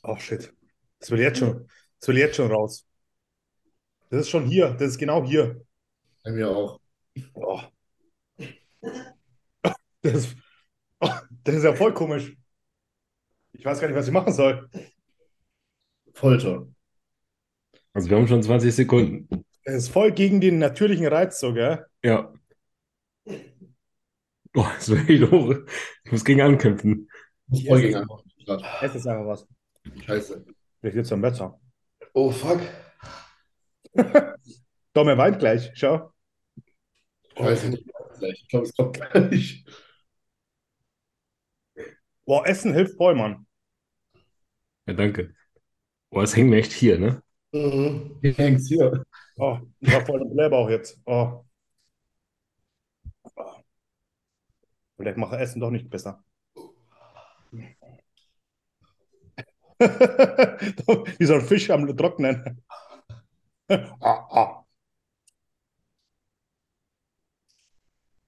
[0.04, 0.54] Oh shit.
[1.00, 1.68] Das will jetzt schon.
[2.00, 2.86] Das will jetzt schon raus.
[4.12, 4.74] Das ist schon hier.
[4.74, 5.60] Das ist genau hier.
[6.24, 6.80] Bei mir auch.
[7.34, 7.62] Oh.
[10.02, 10.36] Das ist,
[11.00, 11.10] oh,
[11.44, 12.38] das ist ja voll komisch.
[13.54, 14.70] Ich weiß gar nicht, was ich machen soll.
[16.14, 16.68] Folter.
[17.92, 19.28] Also wir haben schon 20 Sekunden.
[19.66, 21.88] Das ist voll gegen den natürlichen Reiz so, gell?
[22.04, 22.32] Ja.
[24.56, 25.56] Oh, das war echt hoch.
[26.04, 27.10] Ich muss gegen ankämpfen.
[27.48, 28.24] Muss voll gegen einfach.
[28.82, 29.48] Es ist einfach was.
[30.06, 30.46] Scheiße.
[30.80, 31.60] Vielleicht wird's dann besser.
[32.14, 32.62] Oh, fuck.
[34.94, 35.72] Dom, er weint gleich.
[35.76, 36.12] Schau.
[37.38, 37.78] Scheiße.
[38.22, 39.64] Ich glaube, es kommt gleich.
[42.26, 43.46] Boah, Essen hilft voll, Mann.
[44.88, 45.34] Ja, danke.
[46.10, 47.24] Boah, es hängt mir echt hier, ne?
[47.52, 48.20] Mhm.
[48.22, 49.04] Hier hängt's hier.
[49.38, 51.00] Oh, ich hab voll den Blähbauch jetzt.
[51.06, 51.44] Oh.
[54.98, 56.24] Vielleicht mache Essen doch nicht besser.
[59.80, 62.62] Wie so ein Fisch am Trocknen.
[64.02, 64.66] ah, ah.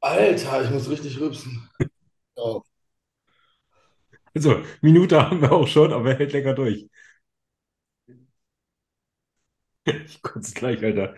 [0.02, 1.68] Alter, ich muss richtig rübsen.
[2.36, 2.64] Oh.
[4.36, 6.88] Also, Minute haben wir auch schon, aber er hält länger durch.
[9.86, 11.16] Ich kotze gleich, Alter.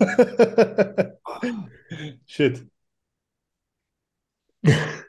[2.26, 2.66] Shit.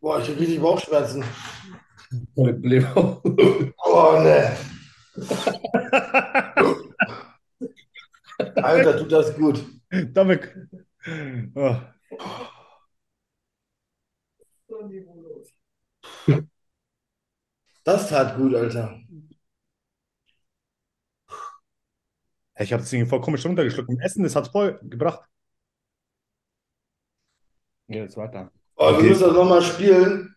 [0.00, 1.24] Boah, ich hab richtig Bauchschmerzen.
[2.34, 3.22] Blähbauch.
[3.84, 4.56] Oh, ne.
[8.56, 9.64] Alter, tut das gut.
[10.12, 10.54] Dominik.
[11.54, 11.76] Oh.
[17.84, 18.98] Das tat gut, Alter.
[22.58, 23.90] Ich habe das Ding voll komisch runtergeschluckt.
[23.90, 25.28] Im Essen, das hat voll gebracht.
[27.94, 28.50] Ja, jetzt weiter.
[28.76, 29.08] Oh, wir Okay.
[29.08, 30.30] müssen das nochmal spielen.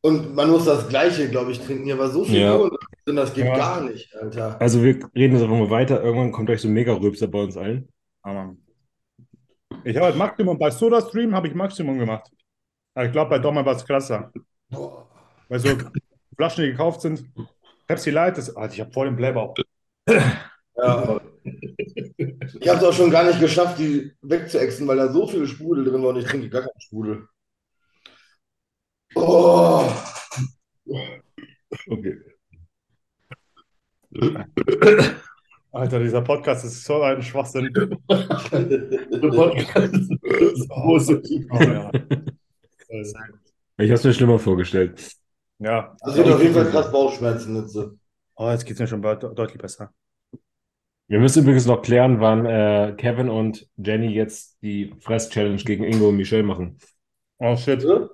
[0.00, 1.84] Und man muss das Gleiche, glaube ich, trinken.
[1.84, 2.56] Hier war so viel Ja.
[3.04, 3.56] Drin, das geht Ja.
[3.56, 4.58] gar nicht, Alter.
[4.60, 6.02] Also, wir reden jetzt einfach mal weiter.
[6.02, 7.88] Irgendwann kommt euch so ein Mega-Rülpser bei uns allen.
[8.22, 8.56] Aber
[9.84, 12.30] ich habe halt Maximum, bei SodaStream habe ich Maximum gemacht.
[12.94, 14.32] Aber ich glaube, bei Dom war es krasser.
[14.70, 15.06] Boah.
[15.48, 15.68] Weil so
[16.36, 17.24] Flaschen, die gekauft sind,
[17.86, 19.54] Pepsi Light, das, Alter, ich habe voll den Blähbauch.
[20.76, 21.20] Ja.
[22.60, 25.84] Ich habe es auch schon gar nicht geschafft, die wegzuexen, weil da so viel Sprudel
[25.84, 27.28] drin war und ich trinke gar keinen Sprudel.
[29.14, 29.90] Oh.
[31.88, 32.18] Okay.
[35.72, 37.70] Alter, dieser Podcast ist so ein Schwachsinn.
[40.68, 41.30] Wo ist es?
[41.50, 41.90] Oh, ja.
[43.78, 45.16] Ich habe es mir schlimmer vorgestellt.
[45.58, 45.96] ja.
[46.00, 47.72] Das wird auf jeden Fall krass Bauchschmerzen jetzt.
[47.72, 47.92] so.
[48.36, 49.92] Oh, jetzt geht es mir schon deutlich besser.
[51.12, 56.08] Wir müssen übrigens noch klären, wann äh, Kevin und Jenny jetzt die Fress-Challenge gegen Ingo
[56.08, 56.78] und Michelle machen.
[57.36, 57.82] Oh, shit.
[57.82, 58.08] Ja?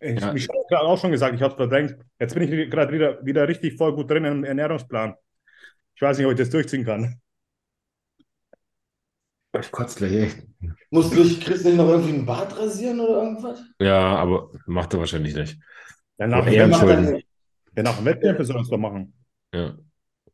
[0.00, 0.34] Ich, Ja.
[0.34, 1.96] Mich hat gerade auch schon gesagt, ich habe es verdrängt.
[2.20, 5.14] Jetzt bin ich gerade wieder, wieder richtig voll gut drin im Ernährungsplan.
[5.94, 7.18] Ich weiß nicht, ob ich das durchziehen kann.
[9.58, 10.46] Ich kotze gleich echt.
[10.90, 13.62] Musst du dich, Chris, nicht noch irgendwie ein Bart rasieren oder irgendwas?
[13.80, 15.58] Ja, aber macht er wahrscheinlich nicht.
[16.18, 17.04] Ja, nach, Doch, dem Ehrenschulden.
[17.04, 17.28] Macht er Wettkampf- nicht.
[17.78, 19.14] ja, nach dem Wettkampf soll es doch machen.
[19.54, 19.74] Ja.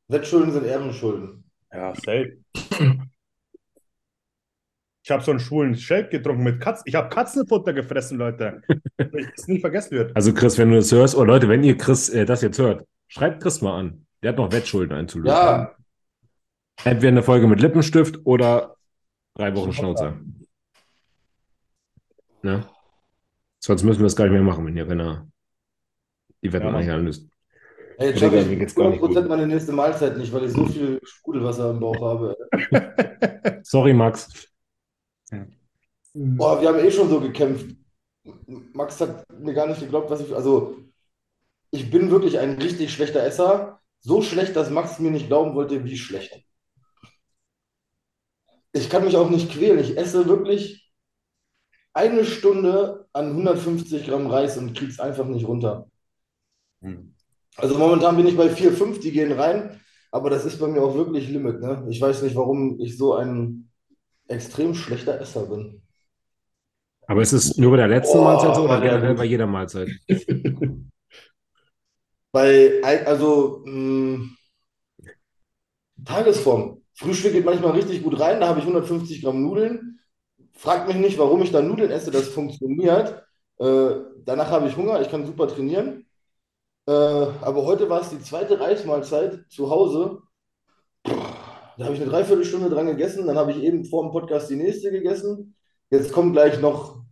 [0.08, 1.44] Wettschulden sind Ehrenschulden.
[1.72, 2.38] Ja, safe.
[5.02, 6.84] Ich habe so einen schwulen Shake getrunken mit Katzen.
[6.86, 8.62] Ich habe Katzenfutter gefressen, Leute.
[8.96, 10.16] Damit das nicht vergessen wird.
[10.16, 12.86] Also Chris, wenn du das hörst, oh Leute, wenn ihr Chris äh, das jetzt hört,
[13.08, 14.06] schreibt Chris mal an.
[14.22, 15.36] Der hat noch Wettschulden einzulösen.
[15.36, 15.74] Ja,
[16.82, 18.76] Entweder eine Folge mit Lippenstift oder
[19.34, 20.18] drei Wochen Schnauzer.
[22.42, 22.68] Ne?
[23.60, 25.30] Sonst müssen wir das gar nicht mehr machen, wenn ihr keine
[26.42, 27.30] die Wetten Ja, Mann.
[27.98, 29.28] Ey, jetzt schaffe ich geht's gar nicht 100% gut.
[29.28, 32.36] meine nächste Mahlzeit nicht, weil ich so viel Sprudelwasser im Bauch habe.
[33.62, 34.48] Sorry, Max.
[36.12, 37.76] Boah, wir haben eh schon so gekämpft.
[38.72, 40.34] Max hat mir gar nicht geglaubt, was ich.
[40.34, 40.78] Also,
[41.70, 43.80] ich bin wirklich ein richtig schlechter Esser.
[44.00, 46.44] So schlecht, dass Max mir nicht glauben wollte, wie schlecht.
[48.72, 49.78] Ich kann mich auch nicht quälen.
[49.78, 50.92] Ich esse wirklich
[51.92, 55.88] eine Stunde an 150 Gramm Reis und krieg's einfach nicht runter.
[56.82, 57.13] Hm.
[57.56, 59.80] Also momentan bin ich bei 4, 5, die gehen rein,
[60.10, 61.60] aber das ist bei mir auch wirklich Limit.
[61.60, 61.86] Ne?
[61.88, 63.70] Ich weiß nicht, warum ich so ein
[64.28, 65.82] extrem schlechter Esser bin.
[67.06, 69.88] Aber ist es nur bei der letzten Oh, Mahlzeit so oder generell bei jeder Mahlzeit?
[72.32, 74.28] Bei, also, mh,
[76.04, 76.82] Tagesform.
[76.94, 79.98] Frühstück geht manchmal richtig gut rein, da habe ich 150 Gramm Nudeln.
[80.52, 83.22] Fragt mich nicht, warum ich da Nudeln esse, das funktioniert.
[83.58, 83.90] Äh,
[84.24, 86.06] danach habe ich Hunger, ich kann super trainieren.
[86.86, 90.18] Äh, aber heute war es die zweite Reismahlzeit zu Hause.
[91.04, 94.56] Da habe ich eine Dreiviertelstunde dran gegessen, dann habe ich eben vor dem Podcast die
[94.56, 95.56] nächste gegessen.
[95.90, 97.02] Jetzt kommt gleich noch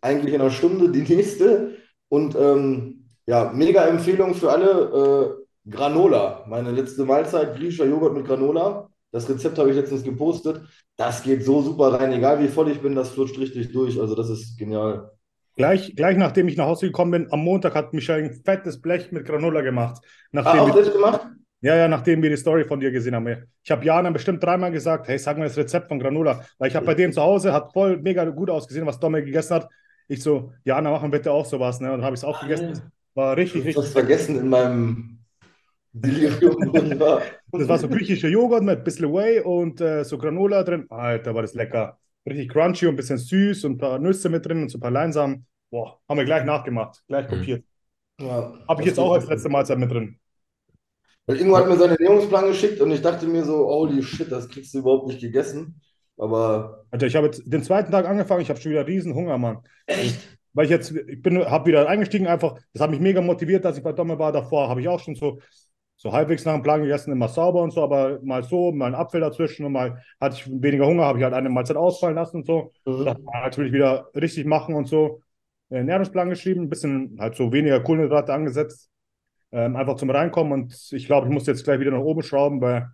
[0.00, 1.76] eigentlich in einer Stunde die nächste.
[2.08, 5.36] Und ähm, ja, mega Empfehlung für alle.
[5.36, 8.88] Äh, Granola, meine letzte Mahlzeit, griechischer Joghurt mit Granola.
[9.10, 10.62] Das Rezept habe ich letztens gepostet.
[10.96, 14.00] Das geht so super rein, egal wie voll ich bin, das flutscht richtig durch.
[14.00, 15.10] Also das ist genial.
[15.58, 19.12] Gleich, gleich nachdem ich nach Hause gekommen bin, am Montag hat Michelle ein fettes Blech
[19.12, 19.98] mit Granola gemacht.
[20.04, 21.26] Ah, Nachdem auch wir, das gemacht?
[21.60, 23.44] ja, ja, nachdem wir die Story von dir gesehen haben.
[23.64, 26.44] Ich habe Jana bestimmt dreimal gesagt, hey, sag mal das Rezept von Granola.
[26.58, 29.56] Weil ich habe bei denen zu Hause, hat voll mega gut ausgesehen, was Domme gegessen
[29.56, 29.68] hat.
[30.06, 31.80] Ich so, Jana, machen bitte auch sowas.
[31.80, 31.88] Ne?
[31.92, 32.80] Und dann habe ich es auch gegessen.
[33.14, 33.92] War richtig, Ich habe richtig.
[33.92, 35.18] vergessen in meinem
[35.92, 36.72] Delirium.
[37.50, 40.86] Das war so griechischer Joghurt mit ein bisschen Whey und äh, so Granola drin.
[40.90, 41.98] Alter, war das lecker.
[42.28, 44.80] Richtig crunchy und ein bisschen süß und ein paar Nüsse mit drin und so ein
[44.80, 45.46] paar Leinsamen.
[45.70, 47.30] Boah, haben wir gleich nachgemacht, gleich Mhm.
[47.30, 47.64] kopiert.
[48.20, 50.18] Ja, Habe ich jetzt auch als letzte Mahlzeit mit drin.
[51.26, 54.48] Weil Ingo hat mir seinen Ernährungsplan geschickt und ich dachte mir so, holy shit, das
[54.48, 55.80] kriegst du überhaupt nicht gegessen.
[56.16, 59.38] Aber Alter, ich habe jetzt den zweiten Tag angefangen, ich habe schon wieder riesen Hunger,
[59.38, 59.58] Mann.
[59.86, 63.64] echt, Weil ich jetzt, ich bin, habe wieder eingestiegen einfach, das hat mich mega motiviert,
[63.64, 64.32] dass ich bei Domme war.
[64.32, 65.38] Davor habe ich auch schon so,
[65.98, 68.94] so halbwegs nach dem Plan gegessen, immer sauber und so, aber mal so, mal einen
[68.94, 72.38] Apfel dazwischen und mal hatte ich weniger Hunger, habe ich halt eine Mahlzeit ausfallen lassen
[72.38, 72.72] und so.
[72.86, 73.04] Mhm.
[73.04, 75.20] Das natürlich wieder richtig machen und so.
[75.70, 78.88] Einen Ernährungsplan geschrieben, ein bisschen halt so weniger Kohlenhydrate angesetzt,
[79.50, 82.60] ähm, einfach zum Reinkommen und ich glaube, ich muss jetzt gleich wieder nach oben schrauben,
[82.60, 82.90] weil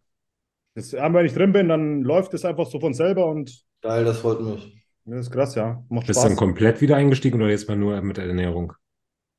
[0.75, 4.19] das, wenn ich drin bin, dann läuft es einfach so von selber und geil, das
[4.21, 4.83] freut mich.
[5.05, 5.85] das ist krass, ja.
[5.91, 8.73] Macht Bist du dann komplett wieder eingestiegen oder jetzt mal nur mit der Ernährung?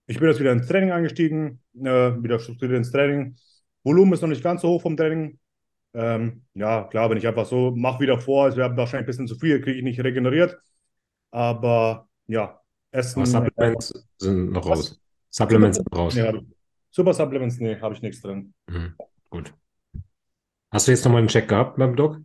[0.06, 3.36] Ich bin jetzt wieder ins Training eingestiegen, äh, wieder strukturiert ins Training.
[3.86, 5.40] Volumen ist noch nicht ganz so hoch vom Training.
[5.94, 9.28] Ähm, ja, klar, wenn ich einfach so mache wieder vor, es wäre wahrscheinlich ein bisschen
[9.28, 10.58] zu viel, kriege ich nicht regeneriert.
[11.32, 12.60] Aber ja,
[12.92, 13.20] Essen.
[13.20, 15.00] Aber Supplements sind noch raus.
[15.30, 16.16] Supplements sind raus.
[16.18, 16.34] Ich-
[16.90, 18.54] Super Supplements, nee, habe ich nichts drin.
[18.68, 18.96] Mhm.
[19.30, 19.54] Gut.
[20.72, 22.20] Hast du jetzt nochmal einen Check gehabt beim Doc?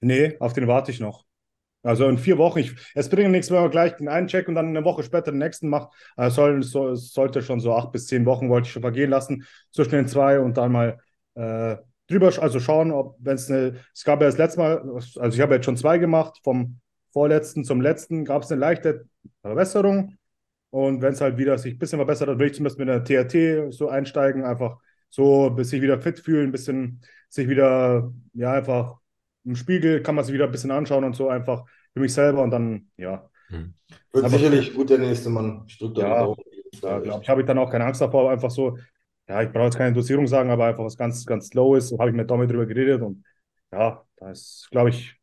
[0.00, 1.25] Nee, auf den warte ich noch.
[1.86, 2.58] Also in vier Wochen.
[2.58, 5.30] Ich, es bringt nichts, wenn man gleich den einen Check und dann eine Woche später
[5.30, 5.92] den nächsten macht.
[6.16, 9.10] Also soll, so, es sollte schon so acht bis zehn Wochen, wollte ich schon vergehen
[9.10, 10.98] lassen, zwischen den zwei und dann mal
[11.34, 11.76] äh,
[12.08, 15.40] drüber, also schauen, ob, wenn es eine, es gab ja das letzte Mal, also ich
[15.40, 16.80] habe jetzt schon zwei gemacht, vom
[17.12, 19.06] vorletzten zum letzten gab es eine leichte
[19.42, 20.16] Verbesserung.
[20.70, 23.02] Und wenn es halt wieder sich ein bisschen verbessert hat, will ich zumindest mit einer
[23.02, 24.78] TRT so einsteigen, einfach
[25.08, 28.98] so, bis sich wieder fit fühlen, ein bisschen sich wieder, ja, einfach
[29.46, 32.42] im Spiegel kann man sich wieder ein bisschen anschauen und so einfach für mich selber
[32.42, 33.70] und dann, ja, Wird
[34.12, 35.62] Aber- sicherlich gut der nächste Mann.
[35.68, 36.34] Ich drücke da Ja,
[36.82, 38.76] da glaube ich, habe ich dann auch keine Angst davor, einfach so,
[39.28, 41.98] ja, ich brauche jetzt keine Dosierung sagen, aber einfach was ganz, ganz low ist, so
[42.00, 43.24] habe ich mit Domi drüber geredet und
[43.72, 45.16] ja, da ist, glaube ich,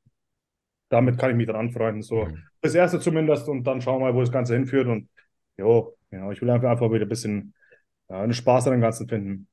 [0.89, 2.43] damit kann ich mich dann anfreunden, so Mhm.
[2.61, 5.09] das erste zumindest und dann schauen wir mal, wo das Ganze hinführt und
[5.57, 7.53] jo, ja, ich will einfach, einfach wieder ein bisschen
[8.09, 9.47] ja, einen Spaß an dem Ganzen finden.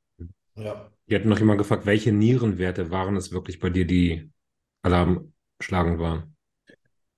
[0.54, 0.90] Ja.
[1.06, 4.30] Hier hat noch jemand gefragt, welche Nierenwerte waren es wirklich bei dir, die
[4.82, 6.36] alarmschlagend waren?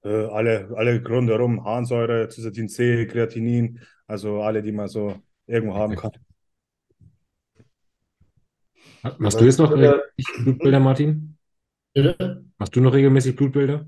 [0.05, 5.15] Äh, alle, alle Gründe herum, Harnsäure, Cystatin C, Kreatinin, also alle, die man so
[5.47, 6.11] irgendwo haben kann.
[9.19, 11.39] Machst du jetzt noch regelmäßig Blutbilder, Martin?
[11.95, 12.45] Bitte?
[12.59, 13.87] Machst du noch regelmäßig Blutbilder?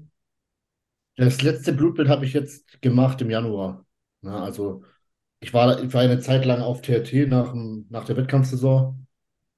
[1.17, 3.87] Das letzte Blutbild habe ich jetzt gemacht im Januar.
[4.21, 4.85] Na, also
[5.41, 9.07] ich war, ich war eine Zeit lang auf TRT nach, dem- nach der Wettkampfsaison.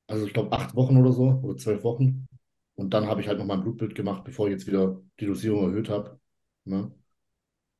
[0.08, 2.25] Also ich glaube acht Wochen oder so oder zwölf Wochen.
[2.76, 5.70] Und dann habe ich halt nochmal ein Blutbild gemacht, bevor ich jetzt wieder die Dosierung
[5.70, 6.20] erhöht habe.
[6.64, 6.92] Ne?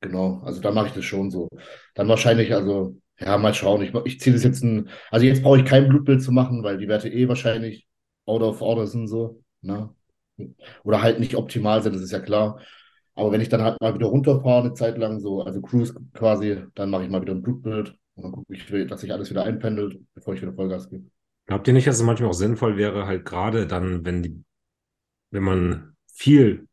[0.00, 1.48] Genau, also da mache ich das schon so.
[1.94, 3.82] Dann wahrscheinlich, also, ja, mal schauen.
[3.82, 6.78] Ich, ich ziehe das jetzt ein, also jetzt brauche ich kein Blutbild zu machen, weil
[6.78, 7.86] die Werte eh wahrscheinlich
[8.26, 9.42] out of order sind so.
[9.62, 9.90] Ne?
[10.84, 12.60] Oder halt nicht optimal sind, das ist ja klar.
[13.14, 16.64] Aber wenn ich dann halt mal wieder runterfahre, eine Zeit lang, so, also Cruise quasi,
[16.74, 19.44] dann mache ich mal wieder ein Blutbild und dann gucke ich, dass sich alles wieder
[19.44, 21.06] einpendelt, bevor ich wieder Vollgas gebe.
[21.46, 24.44] Glaubt ihr nicht, dass es manchmal auch sinnvoll wäre, halt gerade dann, wenn die,
[25.36, 26.68] wenn man viel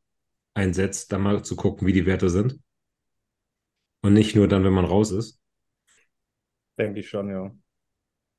[0.55, 2.59] einsetzt, dann mal zu gucken, wie die Werte sind?
[4.03, 5.41] Und nicht nur dann, wenn man raus ist?
[6.77, 7.51] Denke ich schon, ja.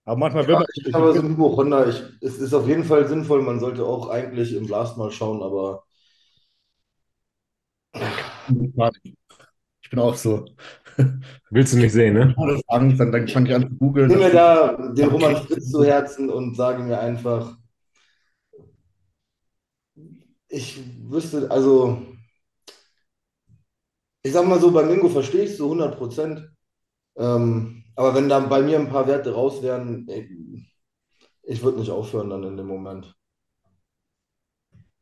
[0.04, 0.66] Aber manchmal will Ja, man.
[0.74, 4.08] ich aber so ein Hypochonder, ich, es ist auf jeden Fall sinnvoll, man sollte auch
[4.10, 5.84] eigentlich im Blast mal schauen, aber.
[9.82, 10.46] Ich bin auch so.
[11.50, 12.36] Willst du nicht sehen, ne?
[12.68, 14.10] Angst, dann, dann fange ich an zu googeln.
[14.10, 17.56] ich nehme mir da den Roman Fritz zu Herzen und sage mir einfach,
[20.54, 20.80] ich
[21.10, 22.00] wüsste, also,
[24.22, 26.48] ich sag mal so, bei Mingo verstehe ich es zu 100 Prozent,
[27.16, 30.08] ähm, aber wenn da bei mir ein paar Werte raus wären,
[31.42, 33.14] ich, würde nicht aufhören dann in dem Moment.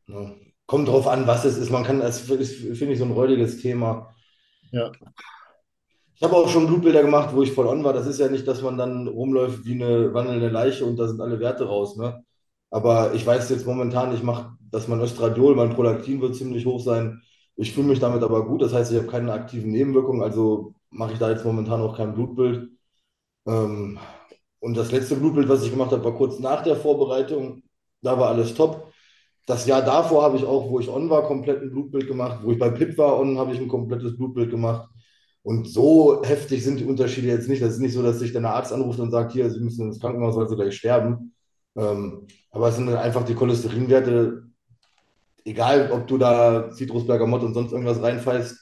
[0.07, 0.31] Ja.
[0.65, 1.71] Kommt drauf an, was es ist.
[1.71, 4.15] Man kann, das finde ich, so ein räudiges Thema.
[4.71, 4.91] Ja.
[6.15, 7.93] Ich habe auch schon Blutbilder gemacht, wo ich voll on war.
[7.93, 11.21] Das ist ja nicht, dass man dann rumläuft wie eine wandelnde Leiche und da sind
[11.21, 12.23] alle Werte raus, ne?
[12.73, 16.81] Aber ich weiß jetzt momentan, ich mache, dass mein Östradiol, mein Prolaktin wird ziemlich hoch
[16.83, 17.21] sein.
[17.55, 18.63] Ich fühle mich damit aber gut.
[18.63, 22.15] Das heißt, ich habe keine aktiven Nebenwirkungen, also mache ich da jetzt momentan auch kein
[22.15, 22.71] Blutbild.
[23.47, 23.99] Ähm,
[24.59, 27.61] und das letzte Blutbild, was ich gemacht habe, war kurz nach der Vorbereitung.
[28.01, 28.91] Da war alles top.
[29.45, 32.39] Das Jahr davor habe ich auch, wo ich on war, komplett ein Blutbild gemacht.
[32.43, 34.89] Wo ich bei Pit war on, habe ich ein komplettes Blutbild gemacht.
[35.43, 37.61] Und so heftig sind die Unterschiede jetzt nicht.
[37.61, 39.87] Das ist nicht so, dass sich dann der Arzt anruft und sagt, hier, Sie müssen
[39.87, 41.33] ins Krankenhaus, weil Sie gleich sterben.
[41.75, 44.43] Ähm, aber es sind einfach die Cholesterinwerte,
[45.45, 48.57] egal ob du da Citrusbergamott und sonst irgendwas reinfallst,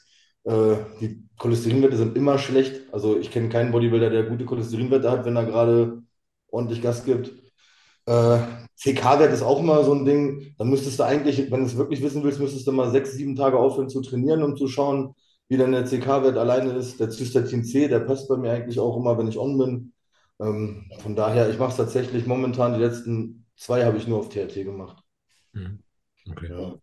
[0.46, 2.94] äh, die Cholesterinwerte sind immer schlecht.
[2.94, 6.04] Also ich kenne keinen Bodybuilder, der gute Cholesterinwerte hat, wenn er gerade
[6.50, 7.32] ordentlich Gas gibt.
[8.06, 8.40] Äh,
[8.78, 10.56] CK-Wert ist auch immer so ein Ding.
[10.58, 13.36] Dann müsstest du eigentlich, wenn du es wirklich wissen willst, müsstest du mal sechs, sieben
[13.36, 15.14] Tage aufhören zu trainieren, um zu schauen,
[15.50, 17.00] wie dann der CK-Wert alleine ist.
[17.00, 19.94] Der Cystatin C, der passt bei mir eigentlich auch immer, wenn ich on bin.
[20.42, 24.30] Ähm, von daher, ich mache es tatsächlich momentan, die letzten zwei habe ich nur auf
[24.30, 25.04] TRT gemacht.
[25.54, 25.84] Mhm.
[26.30, 26.50] Okay.
[26.50, 26.76] Ja.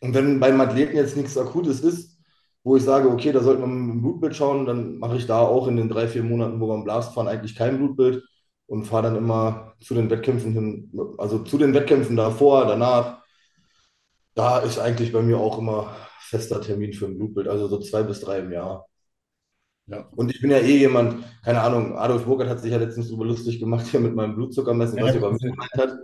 [0.00, 2.18] Und wenn beim Athleten jetzt nichts Akutes ist,
[2.62, 5.40] wo ich sage, okay, da sollte man mit dem Blutbild schauen, dann mache ich da
[5.40, 8.24] auch in den drei, vier Monaten, wo wir am Blast fahren, eigentlich kein Blutbild
[8.66, 13.22] und fahre dann immer zu den Wettkämpfen hin, also zu den Wettkämpfen davor, danach.
[14.34, 18.02] Da ist eigentlich bei mir auch immer fester Termin für ein Blutbild, also so zwei
[18.02, 18.88] bis drei im Jahr.
[19.86, 20.08] Ja.
[20.16, 23.26] Und ich bin ja eh jemand, keine Ahnung, Adolf Burkhardt hat sich ja letztens darüber
[23.26, 25.98] lustig gemacht hier mit meinem Blutzuckermessen, was Ja, er über mich gemeint hat.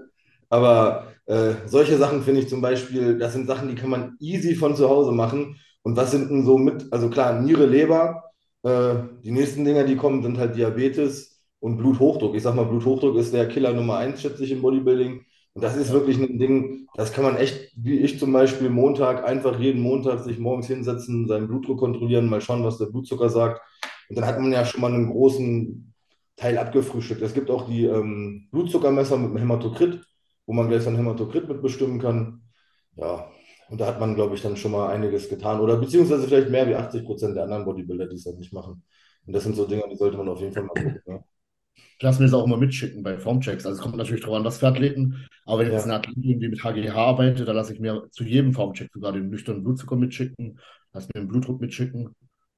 [0.49, 4.55] Aber äh, solche Sachen finde ich zum Beispiel, das sind Sachen, die kann man easy
[4.57, 5.57] von zu Hause machen.
[5.83, 8.25] Und was sind denn so mit, also klar, Niere, Leber,
[8.65, 12.35] äh, die nächsten Dinger, die kommen, sind halt Diabetes und Bluthochdruck.
[12.35, 15.25] Ich sag mal, Bluthochdruck ist der Killer Nummer eins, schätze ich, im Bodybuilding.
[15.61, 19.59] Das ist wirklich ein Ding, das kann man echt, wie ich zum Beispiel Montag, einfach
[19.59, 23.61] jeden Montag sich morgens hinsetzen, seinen Blutdruck kontrollieren, mal schauen, was der Blutzucker sagt.
[24.09, 25.95] Und dann hat man ja schon mal einen großen
[26.37, 27.23] Teil abgefrühstückt.
[27.23, 30.01] Es gibt auch die ähm, Blutzuckermesser mit dem Hämatokrit,
[30.47, 32.43] wo man gleich sein Hämatokrit mitbestimmen kann.
[32.97, 33.31] Ja,
[33.71, 35.61] und da hat man, glaube ich, dann schon mal einiges getan.
[35.61, 38.83] Oder beziehungsweise vielleicht mehr wie 80 Prozent der anderen Bodybuilder, die es dann nicht machen.
[39.27, 41.01] Und das sind so Dinge, die sollte man auf jeden Fall mal gucken.
[41.07, 41.25] Ne?
[41.97, 43.67] Ich lasse mir das auch immer mitschicken bei Formchecks.
[43.67, 45.27] Also es kommt natürlich drauf an, was für Athleten.
[45.45, 45.93] Aber wenn jetzt Ja.
[45.93, 49.29] ein Athlet irgendwie mit HGH arbeitet, dann lasse ich mir zu jedem Formcheck sogar den
[49.29, 50.59] nüchternen Blutzucker mitschicken,
[50.93, 52.15] lasse mir den Blutdruck mitschicken.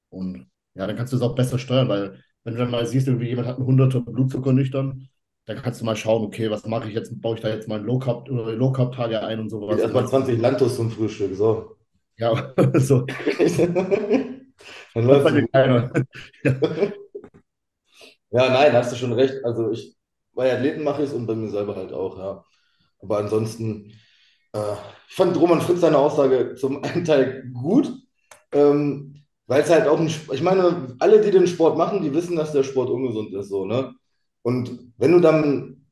[0.09, 3.07] Und ja, dann kannst du es auch besser steuern, weil wenn du dann mal siehst,
[3.07, 5.07] irgendwie jemand hat einen 100er Blutzucker nüchtern,
[5.45, 7.19] dann kannst du mal schauen, okay, was mache ich jetzt?
[7.21, 9.79] Baue ich da jetzt mal Low Carb oder Low Carb Tage ein und sowas.
[9.79, 11.35] Erstmal 20 Lantos zum Frühstück.
[11.35, 11.75] So.
[12.17, 13.05] Ja, so.
[14.93, 15.91] dann Läuft keiner.
[16.43, 16.53] Ja,
[18.33, 19.43] nein, hast du schon recht.
[19.45, 19.95] Also ich,
[20.33, 22.43] bei Athleten mache ich es und bei mir selber halt auch, ja.
[23.01, 23.91] Aber ansonsten,
[24.53, 24.73] äh,
[25.09, 27.91] ich fand Roman Fritz seine Aussage zum einen Teil gut,
[28.53, 32.35] ähm, weil es halt auch ein, ich meine, alle, die den Sport machen, die wissen,
[32.35, 33.93] dass der Sport ungesund ist, so, ne?
[34.43, 35.85] Und wenn du dann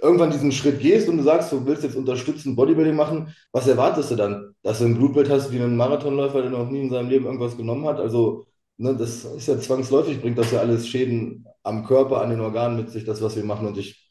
[0.00, 4.10] irgendwann diesen Schritt gehst und du sagst, du willst jetzt unterstützen, Bodybuilding machen, was erwartest
[4.12, 4.54] du dann?
[4.62, 7.56] Dass du ein Blutbild hast wie ein Marathonläufer, der noch nie in seinem Leben irgendwas
[7.56, 7.98] genommen hat?
[8.00, 8.46] Also,
[8.78, 12.76] ne, das ist ja zwangsläufig, bringt das ja alles Schäden am Körper, an den Organen
[12.76, 13.66] mit sich, das, was wir machen.
[13.66, 14.10] Und ich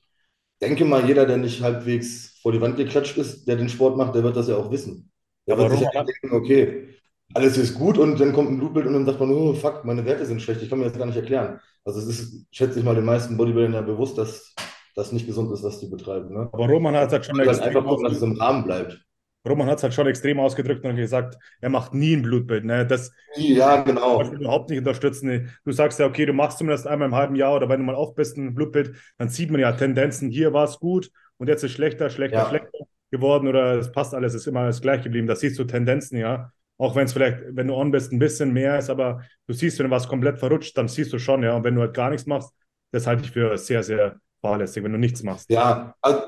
[0.62, 4.16] denke mal, jeder, der nicht halbwegs vor die Wand geklatscht ist, der den Sport macht,
[4.16, 5.12] der wird das ja auch wissen.
[5.48, 6.90] Der wird sich ja denken, okay,
[7.34, 10.06] alles ist gut und dann kommt ein Blutbild und dann sagt man, oh fuck, meine
[10.06, 11.60] Werte sind schlecht, ich kann mir das gar nicht erklären.
[11.84, 14.54] Also es ist, schätze ich mal, den meisten Bodybuildern ja bewusst, dass
[14.96, 16.34] das nicht gesund ist, was die betreiben.
[16.34, 16.50] Ne?
[16.52, 19.07] Aber Roman hat es halt schon Dann extrem einfach gucken, dass es im Rahmen bleibt.
[19.48, 22.66] Roman hat es halt schon extrem ausgedrückt und gesagt, er macht nie ein Blutbild.
[22.66, 22.86] Ne?
[22.86, 24.18] Das Ja, genau.
[24.18, 25.52] kann ich überhaupt nicht unterstützen.
[25.66, 27.96] Du sagst ja, okay, du machst zumindest einmal im halben Jahr oder wenn du mal
[27.96, 31.64] auf bist, ein Blutbild, dann sieht man ja Tendenzen, hier war es gut und jetzt
[31.64, 32.50] ist schlechter, schlechter, Ja.
[32.50, 32.80] schlechter
[33.12, 35.28] geworden oder es passt alles, ist immer alles gleich geblieben.
[35.28, 36.52] Das siehst du Tendenzen, ja.
[36.80, 39.80] Auch wenn es vielleicht, wenn du on bist, ein bisschen mehr ist, aber du siehst,
[39.80, 41.56] wenn was komplett verrutscht, dann siehst du schon, ja.
[41.56, 42.52] Und wenn du halt gar nichts machst,
[42.92, 45.50] das halte ich für sehr, sehr fahrlässig, wenn du nichts machst.
[45.50, 46.20] Ja, also,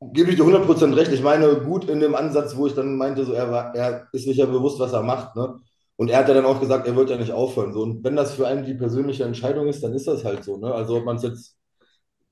[0.00, 1.12] gebe ich dir 100% recht.
[1.12, 4.24] Ich meine, gut in dem Ansatz, wo ich dann meinte, so, er, war, er ist
[4.24, 5.36] sich ja bewusst, was er macht.
[5.36, 5.58] Ne?
[5.96, 7.72] Und er hat ja dann auch gesagt, er wird ja nicht aufhören.
[7.72, 7.82] So.
[7.82, 10.56] Und wenn das für einen die persönliche Entscheidung ist, dann ist das halt so.
[10.56, 10.72] Ne?
[10.72, 11.56] Also ob man es jetzt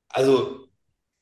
[0.09, 0.69] also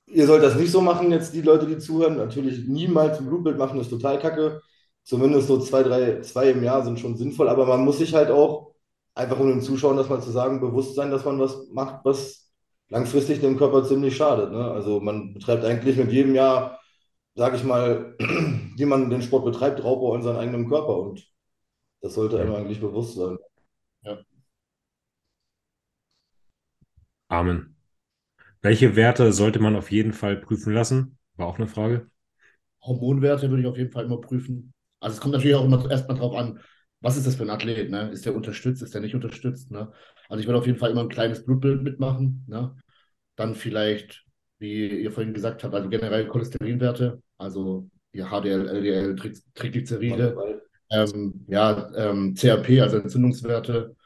[0.07, 2.17] ihr sollt das nicht so machen, jetzt die Leute, die zuhören.
[2.17, 4.61] Natürlich niemals ein Blutbild machen, ist total kacke.
[5.05, 8.31] Zumindest so zwei, drei, zwei im Jahr sind schon sinnvoll, aber man muss sich halt
[8.31, 8.73] auch
[9.15, 12.46] einfach um den Zuschauern das mal zu sagen, bewusst sein, dass man was macht, was
[12.89, 14.53] langfristig dem Körper ziemlich schadet.
[14.53, 14.71] Ne?
[14.71, 16.81] Also man betreibt eigentlich mit jedem Jahr,
[17.35, 18.17] sage ich mal,
[18.77, 21.27] wie man den Sport betreibt, Raubbau in seinem eigenen Körper und
[22.01, 23.39] das sollte einem eigentlich bewusst sein.
[24.03, 24.19] Ja.
[27.29, 27.77] Amen.
[28.63, 31.19] Welche Werte sollte man auf jeden Fall prüfen lassen?
[31.37, 32.11] War auch eine Frage.
[32.83, 34.73] Hormonwerte würde ich auf jeden Fall immer prüfen.
[35.01, 36.61] Also es kommt natürlich auch immer erstmal drauf an,
[37.01, 37.91] was ist das für ein Athlet?
[37.91, 38.11] Ne?
[38.11, 39.71] Ist der unterstützt, ist der nicht unterstützt?
[39.71, 39.93] Ne?
[40.29, 42.45] Also ich würde auf jeden Fall immer ein kleines Blutbild mitmachen.
[42.49, 42.75] Ne?
[43.37, 44.25] Dann vielleicht,
[44.59, 49.17] wie ihr vorhin gesagt habt, also generell Cholesterinwerte, also ihr HDL, LDL,
[49.55, 50.37] Triglyceride,
[50.91, 53.97] ähm, ja, ähm, CRP, also Entzündungswerte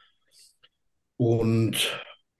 [1.21, 1.75] und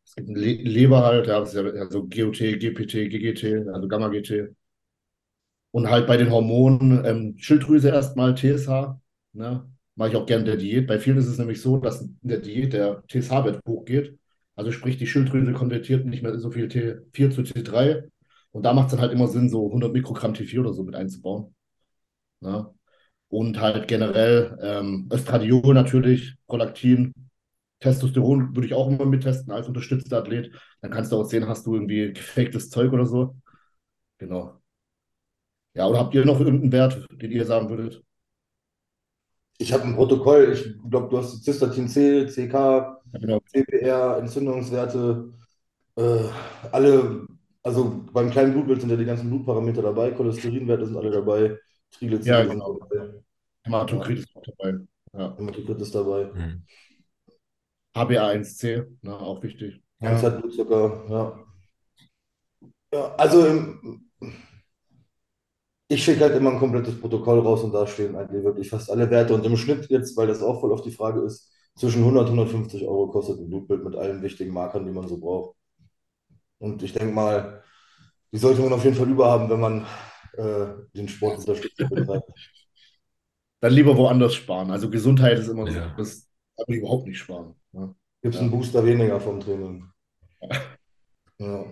[0.04, 4.56] es gibt Le Leber halt, ja, also GOT, GPT, GGT, also Gamma-GT.
[5.72, 9.00] Und halt bei den Hormonen, ähm, Schilddrüse erstmal, TSH,
[9.34, 9.70] ne?
[10.02, 10.88] Mache ich auch gerne der Diät.
[10.88, 14.18] Bei vielen ist es nämlich so, dass in der Diät der TSH-Wert hochgeht.
[14.56, 18.10] Also sprich, die Schilddrüse konvertiert nicht mehr so viel T4 zu T3.
[18.50, 20.96] Und da macht es dann halt immer Sinn, so 100 Mikrogramm T4 oder so mit
[20.96, 21.54] einzubauen.
[22.42, 22.74] Ja.
[23.28, 27.14] Und halt generell ähm, Östradiol natürlich, Prolaktin,
[27.80, 30.52] Testosteron würde ich auch immer mittesten als unterstützter Athlet.
[30.82, 33.36] Dann kannst du auch sehen, hast du irgendwie gefaktes Zeug oder so.
[34.18, 34.60] Genau.
[35.76, 38.04] Ja, oder habt ihr noch irgendeinen Wert, den ihr sagen würdet?
[39.62, 43.40] Ich habe ein Protokoll, ich glaube, du hast Cystatin C, CK, ja, genau.
[43.46, 45.32] CPR, Entzündungswerte,
[45.98, 46.24] äh,
[46.72, 47.28] alle,
[47.62, 51.60] also beim kleinen Blutbild sind ja die ganzen Blutparameter dabei, Cholesterinwerte sind alle dabei,
[51.92, 52.72] Triglyceride ja, genau.
[52.72, 53.24] sind dabei.
[53.64, 54.80] Hämatokrit ist auch dabei.
[55.14, 55.38] Ja.
[55.38, 56.32] Hämatokrit ist dabei.
[56.34, 56.64] Mhm.
[57.96, 59.80] HbA1c, ne, auch wichtig.
[60.00, 60.30] Ja.
[60.30, 61.46] Blutzucker, ja.
[62.92, 64.10] Ja, also im,
[65.92, 69.10] ich schicke halt immer ein komplettes Protokoll raus und da stehen eigentlich wirklich fast alle
[69.10, 69.34] Werte.
[69.34, 72.40] Und im Schnitt jetzt, weil das auch voll auf die Frage ist, zwischen 100 und
[72.40, 75.58] 150 Euro kostet ein Blutbild mit allen wichtigen Markern, die man so braucht.
[76.60, 77.62] Und ich denke mal,
[78.32, 79.86] die sollte man auf jeden Fall überhaben, wenn man
[80.38, 81.84] äh, den Sport unterstützt.
[83.60, 84.72] Dann lieber woanders sparen.
[84.72, 85.94] Also Gesundheit ist immer ja.
[85.98, 86.26] das
[86.56, 87.54] darf man überhaupt nicht sparen.
[87.74, 87.94] Ja.
[88.22, 88.42] Gibt es ja.
[88.42, 89.86] einen Booster weniger vom Training.
[91.38, 91.66] Ja.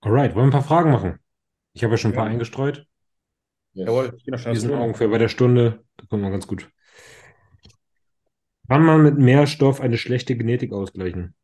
[0.00, 1.18] Alright, wollen wir ein paar Fragen machen?
[1.74, 2.86] Ich habe ja schon ein paar eingestreut.
[3.74, 5.84] Jawohl, ich bin Die sind ungefähr bei der Stunde.
[5.96, 6.70] Da kommt man ganz gut.
[8.68, 11.34] Kann man mit mehr Stoff eine schlechte Genetik ausgleichen,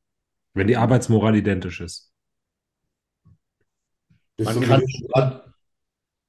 [0.55, 2.12] wenn die Arbeitsmoral identisch ist?
[4.39, 4.83] Man kann,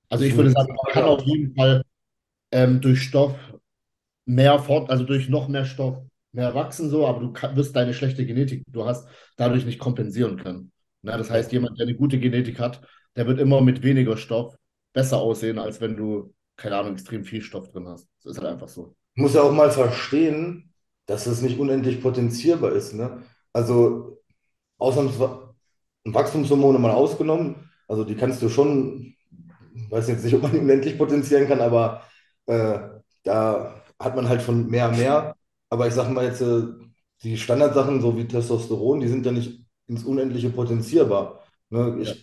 [0.10, 1.84] also ich würde sagen, man kann auf jeden Fall
[2.52, 3.36] ähm, durch Stoff
[4.26, 7.94] mehr fort, also durch noch mehr Stoff mehr wachsen, so, aber du kann, wirst deine
[7.94, 10.72] schlechte Genetik, du hast dadurch nicht kompensieren können.
[11.02, 12.82] Na, das heißt, jemand, der eine gute Genetik hat,
[13.16, 14.56] der wird immer mit weniger Stoff
[14.94, 18.08] besser aussehen, als wenn du, keine Ahnung, extrem viel Stoff drin hast.
[18.24, 18.96] Das ist halt einfach so.
[19.16, 20.74] Du musst ja auch mal verstehen,
[21.06, 22.94] dass es nicht unendlich potenzierbar ist.
[22.94, 23.24] Ne?
[23.54, 24.22] Also,
[24.78, 25.52] Ausnahmsweise
[26.06, 29.14] Wachstumshormone mal ausgenommen, also die kannst du schon,
[29.76, 32.04] ich weiß jetzt nicht, ob man die unendlich potenzieren kann, aber
[32.48, 32.80] äh,
[33.24, 35.36] da hat man halt von mehr mehr.
[35.70, 36.64] Aber ich sage mal jetzt, äh,
[37.24, 41.44] die Standardsachen, so wie Testosteron, die sind ja nicht ins Unendliche potenzierbar.
[41.70, 41.98] Ne?
[42.02, 42.16] Ich ja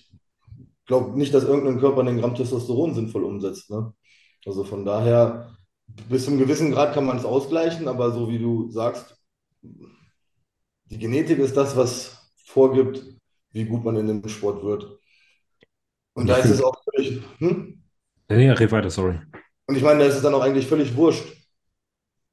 [0.88, 3.70] glaube nicht, dass irgendein Körper einen Gramm Testosteron sinnvoll umsetzt.
[3.70, 3.92] Ne?
[4.44, 5.56] Also von daher,
[6.08, 9.16] bis zu einem gewissen Grad kann man es ausgleichen, aber so wie du sagst,
[9.62, 13.04] die Genetik ist das, was vorgibt,
[13.52, 14.98] wie gut man in dem Sport wird.
[16.14, 17.22] Und da ist es auch völlig.
[17.38, 17.82] Hm?
[18.28, 19.20] Nee, red weiter, sorry.
[19.66, 21.26] Und ich meine, da ist es dann auch eigentlich völlig wurscht.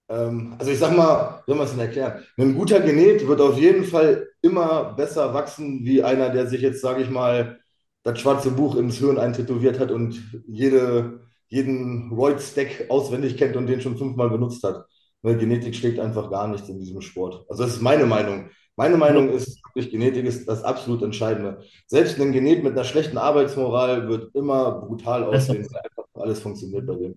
[0.08, 2.24] Ähm, also ich sag mal, wie soll man es denn erklären?
[2.38, 6.82] Ein guter Genet wird auf jeden Fall immer besser wachsen, wie einer, der sich jetzt,
[6.82, 7.60] sage ich mal,
[8.06, 13.82] das schwarze Buch ins Hirn eintätowiert hat und jede, jeden Roid-Stack auswendig kennt und den
[13.82, 14.86] schon fünfmal benutzt hat.
[15.24, 17.46] Ne, Genetik schlägt einfach gar nichts in diesem Sport.
[17.50, 18.50] Also das ist meine Meinung.
[18.76, 21.64] Meine Meinung ist, wirklich, Genetik ist das absolut Entscheidende.
[21.88, 26.86] Selbst ein Genet mit einer schlechten Arbeitsmoral wird immer brutal aussehen, weil einfach alles funktioniert
[26.86, 27.16] bei dem.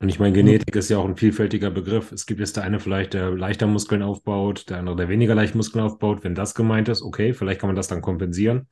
[0.00, 2.10] Und ich meine, Genetik ist ja auch ein vielfältiger Begriff.
[2.10, 5.54] Es gibt jetzt der eine vielleicht, der leichter Muskeln aufbaut, der andere, der weniger leicht
[5.54, 6.24] Muskeln aufbaut.
[6.24, 8.66] Wenn das gemeint ist, okay, vielleicht kann man das dann kompensieren.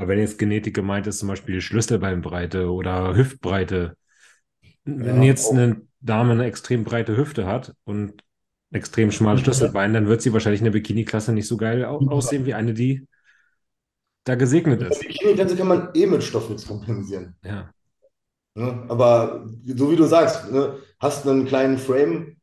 [0.00, 3.96] Aber wenn jetzt Genetik gemeint ist, zum Beispiel Schlüsselbeinbreite oder Hüftbreite,
[4.84, 5.52] wenn jetzt auch.
[5.52, 8.24] eine Dame eine extrem breite Hüfte hat und
[8.70, 12.54] extrem schmales Schlüsselbein, dann wird sie wahrscheinlich in der Bikini-Klasse nicht so geil aussehen wie
[12.54, 13.06] eine, die
[14.24, 15.02] da gesegnet ist.
[15.02, 17.34] Die Bikini-Klasse kann man eh mit Stoffwitz kompensieren.
[17.44, 17.70] Ja.
[18.54, 18.84] Ne?
[18.88, 22.36] Aber so wie du sagst, ne, hast einen kleinen Frame,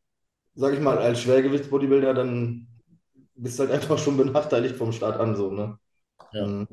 [0.55, 2.67] sag ich mal, als Schwergewichtsbodybuilder, dann
[3.35, 5.77] bist halt einfach schon benachteiligt vom Start an, so, ne?
[6.33, 6.45] Ja.
[6.45, 6.67] Mhm.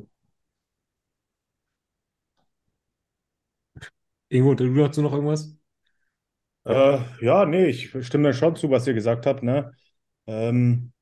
[4.35, 5.57] Ingo, du dazu noch irgendwas?
[6.65, 9.73] Äh, ja, nee, ich stimme schon zu, was ihr gesagt habt, ne?
[10.27, 10.93] Ähm,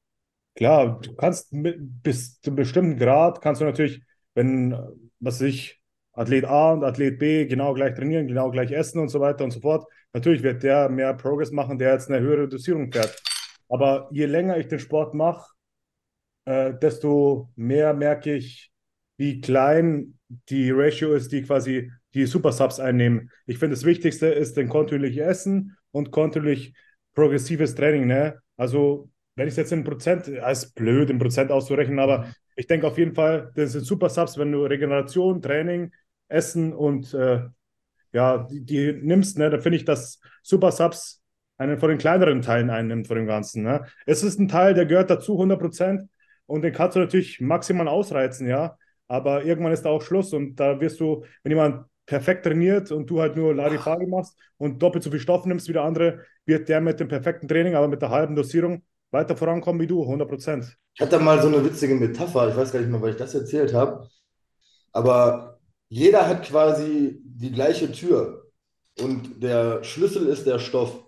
[0.55, 4.03] klar, du kannst mit, bis zu einem bestimmten Grad kannst du natürlich,
[4.35, 4.77] wenn,
[5.21, 5.81] was ich,
[6.15, 9.53] Athlet A und Athlet B genau gleich trainieren, genau gleich essen und so weiter und
[9.53, 9.87] so fort.
[10.13, 13.23] Natürlich wird der mehr Progress machen, der jetzt eine höhere Dosierung fährt.
[13.71, 15.51] Aber je länger ich den Sport mache,
[16.45, 18.71] äh, desto mehr merke ich,
[19.17, 20.19] wie klein
[20.51, 23.31] die Ratio ist, die quasi die Super Subs einnehmen.
[23.47, 26.75] Ich finde, das Wichtigste ist den kontinuierlich Essen und kontinuierlich
[27.15, 28.07] progressives Training.
[28.07, 28.41] Ne?
[28.57, 32.87] Also, wenn ich es jetzt in Prozent, ist blöd, in Prozent auszurechnen, aber ich denke
[32.87, 35.93] auf jeden Fall, das sind Super Subs, wenn du Regeneration, Training,
[36.29, 37.43] Essen und äh,
[38.13, 41.23] ja, die, die nimmst, ne, dann finde ich, dass Super Subs
[41.57, 43.63] einen von den kleineren Teilen einnimmt von dem Ganzen.
[43.63, 43.87] Ne?
[44.05, 46.03] Es ist ein Teil, der gehört dazu 100 Prozent
[46.47, 48.77] und den kannst du natürlich maximal ausreizen, ja.
[49.09, 53.09] Aber irgendwann ist da auch Schluss und da wirst du, wenn jemand perfekt trainiert und
[53.09, 56.69] du halt nur Larifari machst und doppelt so viel Stoff nimmst wie der andere, wird
[56.69, 60.29] der mit dem perfekten Training, aber mit der halben Dosierung weiter vorankommen wie du, 100
[60.29, 60.77] Prozent.
[60.95, 63.35] Ich hatte mal so eine witzige Metapher, ich weiß gar nicht mehr, weil ich das
[63.35, 64.09] erzählt habe,
[64.93, 68.47] aber jeder hat quasi die gleiche Tür
[69.01, 71.02] und der Schlüssel ist der Stoff.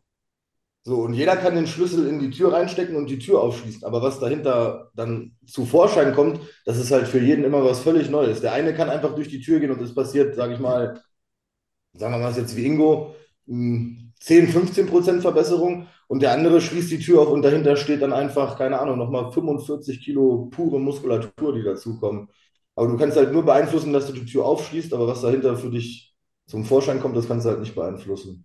[0.87, 3.85] So, und jeder kann den Schlüssel in die Tür reinstecken und die Tür aufschließen.
[3.85, 8.11] Aber was dahinter dann zu Vorschein kommt, das ist halt für jeden immer was völlig
[8.11, 8.43] Neues.
[8.43, 11.01] Der eine kann einfach durch die Tür gehen und es passiert, sage ich mal,
[11.95, 13.15] sagen wir mal es jetzt wie Ingo,
[13.47, 18.13] 10, 15 Prozent Verbesserung und der andere schließt die Tür auf und dahinter steht dann
[18.13, 22.29] einfach, keine Ahnung, nochmal 45 Kilo pure Muskulatur, die dazukommen.
[22.75, 25.71] Aber du kannst halt nur beeinflussen, dass du die Tür aufschließt, aber was dahinter für
[25.71, 26.15] dich
[26.47, 28.45] zum Vorschein kommt, das kannst du halt nicht beeinflussen.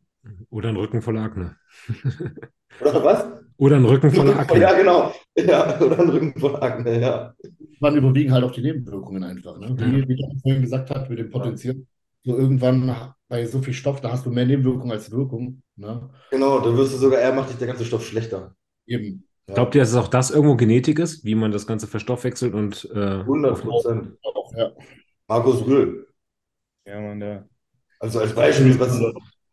[0.50, 1.56] Oder ein Rücken voller Akne.
[2.82, 3.28] Oder was?
[3.58, 4.60] Oder ein Rücken voller Akne.
[4.60, 5.14] Ja, genau.
[5.36, 7.34] Ja, oder ein Rücken voller Akne, ja.
[7.82, 9.58] Man überwiegen halt auch die Nebenwirkungen einfach.
[9.58, 9.76] Ne?
[9.78, 11.76] Wie, wie du vorhin gesagt hast, mit dem Potenzial.
[12.24, 15.62] So irgendwann bei so viel Stoff, da hast du mehr Nebenwirkungen als Wirkung.
[15.76, 16.10] Ne?
[16.32, 18.56] Genau, da wirst du sogar eher, macht dich der ganze Stoff schlechter.
[18.86, 19.26] Eben.
[19.48, 19.56] Ja.
[19.56, 22.90] Glaubt ihr, dass es auch das irgendwo Genetik ist, wie man das Ganze verstoffwechselt und
[22.94, 24.18] äh, 100 Prozent.
[24.56, 24.72] Ja.
[25.28, 26.08] Markus Rühl.
[26.86, 27.48] Ja, man, der.
[28.00, 29.00] Also als Beispiel, was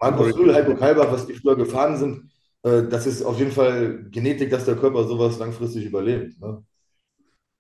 [0.01, 2.31] Markus Rühl, Heiko Kalbach, was die früher gefahren sind,
[2.63, 6.39] äh, das ist auf jeden Fall Genetik, dass der Körper sowas langfristig überlebt.
[6.41, 6.63] Ne?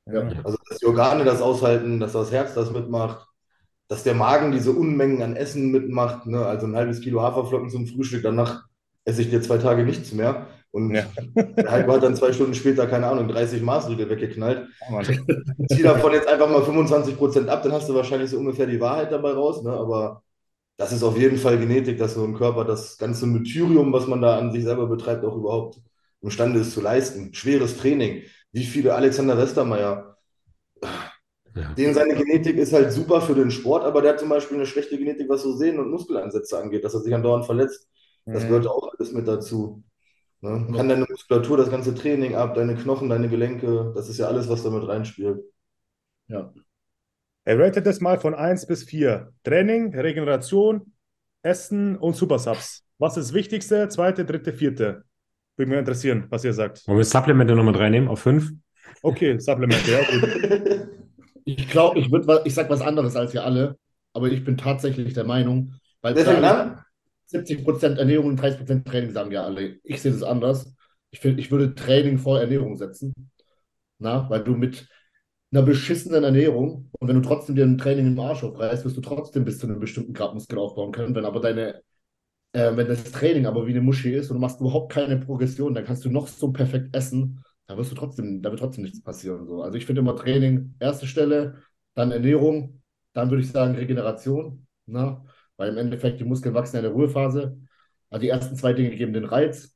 [0.06, 0.20] Ja.
[0.44, 3.26] Also dass die Organe das aushalten, dass das Herz das mitmacht,
[3.88, 6.26] dass der Magen diese Unmengen an Essen mitmacht.
[6.26, 6.44] Ne?
[6.44, 8.64] Also ein halbes Kilo Haferflocken zum Frühstück, danach
[9.04, 10.48] esse ich dir zwei Tage nichts mehr.
[10.72, 11.04] Und Ja.
[11.34, 14.68] der Heiko hat dann zwei Stunden später, keine Ahnung, 30 Maßriegel weggeknallt.
[14.90, 15.04] Mann.
[15.70, 19.10] Zieh davon jetzt einfach mal 25% ab, dann hast du wahrscheinlich so ungefähr die Wahrheit
[19.10, 19.62] dabei raus.
[19.62, 19.70] Ne?
[19.70, 20.22] Aber
[20.76, 24.20] das ist auf jeden Fall Genetik, dass so ein Körper das ganze Martyrium, was man
[24.22, 25.80] da an sich selber betreibt, auch überhaupt
[26.22, 27.32] imstande ist zu leisten.
[27.34, 28.22] Schweres Training.
[28.52, 30.16] Wie viele Alexander Westermeier,
[31.54, 31.72] Ja.
[31.74, 34.66] den seine Genetik ist halt super für den Sport, aber der hat zum Beispiel eine
[34.66, 37.88] schlechte Genetik, was so Sehnen- und Muskelansätze angeht, dass er sich andauernd verletzt.
[38.32, 38.48] Das Mhm.
[38.48, 39.82] gehört auch alles mit dazu.
[40.42, 40.68] Ne?
[40.76, 44.48] Kann deine Muskulatur das ganze Training ab, deine Knochen, deine Gelenke, das ist ja alles,
[44.48, 45.44] was damit reinspielt.
[46.28, 46.52] ja.
[47.46, 49.32] Er ratet das mal von 1 bis 4.
[49.44, 50.92] Training, Regeneration,
[51.42, 52.82] Essen und Super Subs.
[52.98, 53.88] Was ist das Wichtigste?
[53.88, 55.04] Zweite, dritte, vierte.
[55.56, 56.86] Würde mich interessieren, was ihr sagt.
[56.88, 58.50] Wollen wir Supplemente nochmal reinnehmen auf fünf?
[59.00, 60.88] Okay, Supplemente, ja, gut.
[61.48, 63.78] Ich glaube, ich würde, ich sag was anderes als ihr alle,
[64.12, 66.80] aber ich bin tatsächlich der Meinung, weil fängt an?
[67.30, 69.78] 70% Ernährung und 30% Training sagen ja alle.
[69.84, 70.74] Ich sehe das anders.
[71.12, 73.30] Ich, find, ich würde Training vor Ernährung setzen.
[74.00, 74.88] Na, weil du mit
[75.52, 79.00] einer beschissenen Ernährung und wenn du trotzdem dir ein Training im Arsch aufreißt, wirst du
[79.00, 81.14] trotzdem bis zu einem bestimmten Grad Muskel aufbauen können.
[81.14, 81.82] Wenn aber deine,
[82.52, 85.74] äh, wenn das Training aber wie eine Muschi ist und du machst überhaupt keine Progression,
[85.74, 89.02] dann kannst du noch so perfekt essen, da wirst du trotzdem, da wird trotzdem nichts
[89.02, 89.46] passieren.
[89.46, 89.62] So.
[89.62, 91.62] Also ich finde immer Training erste Stelle,
[91.94, 92.82] dann Ernährung,
[93.12, 95.24] dann würde ich sagen Regeneration, na?
[95.56, 97.58] weil im Endeffekt die Muskeln wachsen in der Ruhephase.
[98.10, 99.74] Also die ersten zwei Dinge geben den Reiz.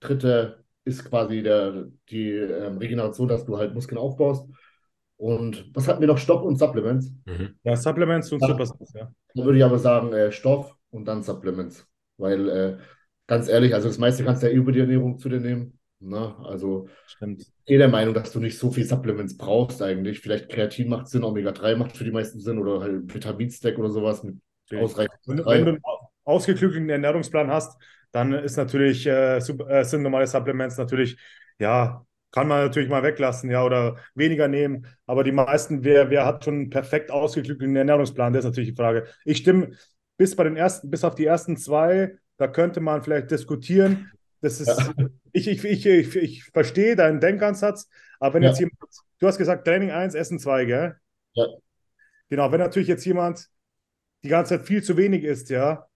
[0.00, 4.48] Dritte ist quasi der, die ähm, Regeneration, dass du halt Muskeln aufbaust.
[5.18, 6.18] Und was hatten wir noch?
[6.18, 7.12] Stoff und Supplements.
[7.26, 7.56] Mhm.
[7.64, 9.12] Ja, Supplements und Subs, ja.
[9.34, 11.86] Da würde ich aber sagen, äh, Stoff und dann Supplements.
[12.16, 12.76] Weil, äh,
[13.26, 15.78] ganz ehrlich, also das meiste kannst du ja über die Ernährung zu dir nehmen.
[16.00, 16.36] Ne?
[16.44, 17.42] Also Stimmt.
[17.42, 20.20] ich bin der Meinung, dass du nicht so viel Supplements brauchst eigentlich.
[20.20, 24.22] Vielleicht Kreatin macht Sinn, Omega-3 macht für die meisten Sinn oder halt Vitaminstack oder sowas
[24.22, 24.36] mit
[24.72, 25.50] ausreichend Wenn, Omega-3.
[25.50, 25.82] wenn du einen
[26.24, 27.76] ausgeklügelten Ernährungsplan hast,
[28.12, 31.18] dann ist natürlich, äh, äh, sind normale Supplements natürlich,
[31.58, 34.86] ja, kann man natürlich mal weglassen, ja, oder weniger nehmen.
[35.06, 38.32] Aber die meisten, wer, wer hat schon einen perfekt ausgeklügelten Ernährungsplan?
[38.32, 39.06] Das ist natürlich die Frage.
[39.24, 39.70] Ich stimme
[40.16, 44.10] bis bei den ersten, bis auf die ersten zwei, da könnte man vielleicht diskutieren.
[44.40, 44.90] das ist,
[45.32, 47.88] ich, ich, ich, ich, ich verstehe deinen Denkansatz,
[48.20, 48.48] aber wenn Ja.
[48.50, 48.78] jetzt jemand,
[49.18, 50.96] du hast gesagt Training 1, Essen 2, gell?
[51.34, 51.46] Ja.
[52.28, 53.48] Genau, wenn natürlich jetzt jemand
[54.22, 55.88] die ganze Zeit viel zu wenig isst, ja,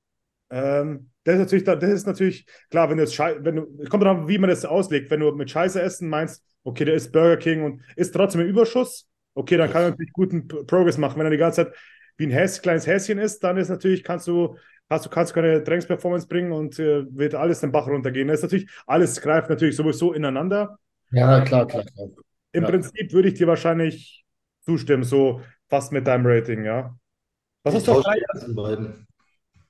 [0.51, 4.03] ähm, das ist natürlich, das ist natürlich, klar, wenn du jetzt, Schei- wenn du, kommt
[4.03, 7.13] drauf, an, wie man das auslegt, wenn du mit Scheiße essen meinst, okay, der isst
[7.13, 11.19] Burger King und isst trotzdem im Überschuss, okay, dann kann er natürlich guten Progress machen.
[11.19, 11.75] Wenn er die ganze Zeit
[12.17, 14.57] wie ein Häs, kleines Häschen ist, dann ist natürlich, kannst du,
[14.91, 18.29] hast du, kannst du keine Trainingsperformance bringen und äh, wird alles den Bach runtergehen.
[18.29, 20.79] Das ist natürlich, alles greift natürlich sowieso ineinander.
[21.11, 22.09] Ja, klar, klar, klar.
[22.53, 22.69] Im Ja.
[22.71, 24.25] Prinzip würde ich dir wahrscheinlich
[24.61, 26.95] zustimmen, so fast mit deinem Rating, ja.
[27.63, 28.21] Was hast du auf drei,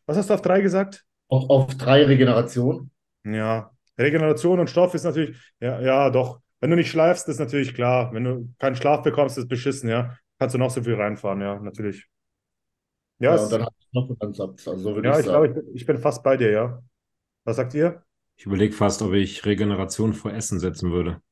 [0.07, 1.05] was hast du auf drei gesagt?
[1.29, 2.91] Auf, auf drei Regeneration.
[3.25, 6.41] Ja, Regeneration und Stoff ist natürlich, ja, ja, doch.
[6.61, 8.13] Wenn du nicht schläfst, ist natürlich klar.
[8.13, 10.17] Wenn du keinen Schlaf bekommst, ist beschissen, ja.
[10.39, 12.07] Kannst du noch so viel reinfahren, ja, natürlich.
[13.19, 14.67] Ja, Ja, und dann habe ich noch einen Ansatz.
[14.69, 16.83] Also so würde ja ich ich glaube, ich, bin- ich bin fast bei dir, ja.
[17.45, 18.05] Was sagt ihr?
[18.37, 21.23] Ich überlege fast, ob ich Regeneration vor Essen setzen würde.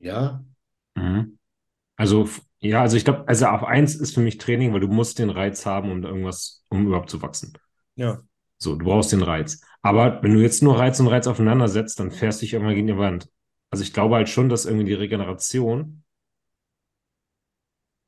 [0.00, 0.42] Ja,
[0.96, 1.38] Mhm.
[1.96, 2.28] Also,
[2.60, 5.30] ja, also ich glaube, also auf eins ist für mich Training, weil du musst den
[5.30, 7.52] Reiz haben, um irgendwas, um überhaupt zu wachsen.
[7.94, 8.20] Ja.
[8.58, 9.60] So, du brauchst den Reiz.
[9.82, 12.74] Aber wenn du jetzt nur Reiz und Reiz aufeinander setzt, dann fährst du dich irgendwann
[12.74, 13.30] gegen die Wand.
[13.70, 16.02] Also ich glaube halt schon, dass irgendwie die Regeneration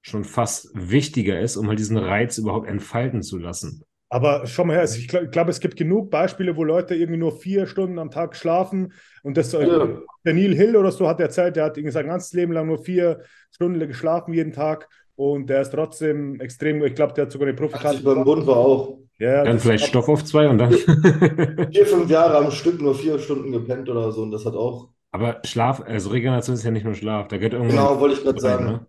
[0.03, 3.85] schon fast wichtiger ist, um halt diesen Reiz überhaupt entfalten zu lassen.
[4.11, 7.19] Aber schau mal her, es- ich glaube, glaub, es gibt genug Beispiele, wo Leute irgendwie
[7.21, 8.93] nur vier Stunden am Tag schlafen
[9.23, 10.01] und das, äh, Ja.
[10.25, 12.79] der Neil Hill oder so hat erzählt, der hat irgendwie sein ganzes Leben lang nur
[12.85, 17.49] vier Stunden geschlafen jeden Tag und der ist trotzdem extrem, ich glaube, der hat sogar
[17.49, 18.03] eine Profikarte.
[18.03, 20.73] beim Bund war auch Ja, Dann vielleicht Stoff auf zwei und dann.
[21.73, 24.91] vier, fünf Jahre am Stück nur vier Stunden gepennt oder so und das hat auch,
[25.13, 28.23] Aber Schlaf, also Regeneration ist ja nicht nur Schlaf, da geht irgendwann genau, wollte ich
[28.23, 28.65] gerade sagen.
[28.67, 28.87] ne?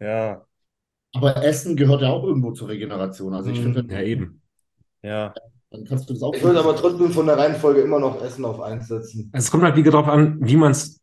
[0.00, 0.46] Ja,
[1.14, 3.34] aber Essen gehört ja auch irgendwo zur Regeneration.
[3.34, 3.62] Also ich Mhm.
[3.74, 4.42] finde, Ja, eben.
[5.02, 5.34] ja.
[5.70, 6.34] dann kannst du das auch.
[6.34, 9.30] Ich würde aber trotzdem von der Reihenfolge immer noch Essen auf eins setzen.
[9.32, 11.00] Also es kommt halt wie drauf an, wie man es,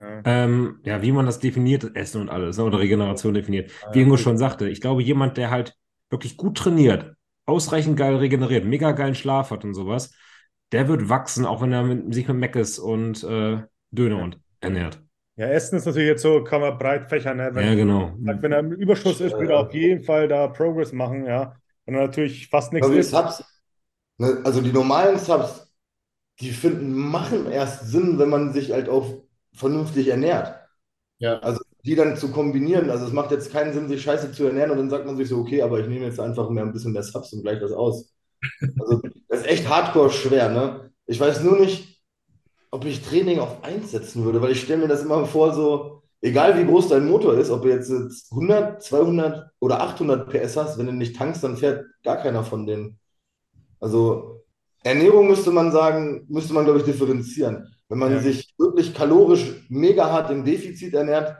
[0.00, 0.22] Ja.
[0.24, 3.70] ähm, ja, wie man das definiert, Essen und alles, ne, oder Regeneration definiert.
[3.92, 5.76] Wie Ingo schon sagte, ich glaube, jemand, der halt
[6.10, 7.14] wirklich gut trainiert,
[7.46, 10.14] ausreichend geil regeneriert, mega geilen Schlaf hat und sowas,
[10.72, 15.02] der wird wachsen, auch wenn er mit, sich mit Meckes und äh, Döner und ernährt.
[15.36, 17.50] Ja, Essen ist natürlich jetzt so, kann man breit fächern, ne?
[17.54, 18.12] Wenn, Ja, genau.
[18.20, 21.56] wenn er im Überschuss ist, wird er auf jeden Fall da Progress machen, ja.
[21.86, 23.10] Wenn er natürlich fast nichts die isst.
[23.10, 23.42] Subs,
[24.18, 25.68] ne, also die normalen Subs,
[26.40, 29.06] die finden, machen erst Sinn, wenn man sich halt auch
[29.54, 30.58] vernünftig ernährt.
[31.18, 34.46] Ja, Also die dann zu kombinieren, also es macht jetzt keinen Sinn, sich scheiße zu
[34.46, 36.72] ernähren und dann sagt man sich so, okay, aber ich nehme jetzt einfach mehr ein
[36.72, 38.14] bisschen mehr Subs und gleich das aus.
[38.78, 40.92] Also das ist echt hardcore schwer, ne?
[41.06, 41.93] Ich weiß nur nicht,
[42.74, 46.02] ob ich Training auf 1 setzen würde, weil ich stelle mir das immer vor, so,
[46.20, 50.56] egal wie groß dein Motor ist, ob du jetzt, jetzt 100, 200 oder 800 PS
[50.56, 52.98] hast, wenn du nicht tankst, dann fährt gar keiner von denen.
[53.80, 54.42] Also
[54.84, 57.68] Ernährung müsste man sagen, müsste man, glaube ich, differenzieren.
[57.88, 58.20] Wenn man Ja.
[58.20, 61.36] sich wirklich kalorisch mega hart im Defizit ernährt,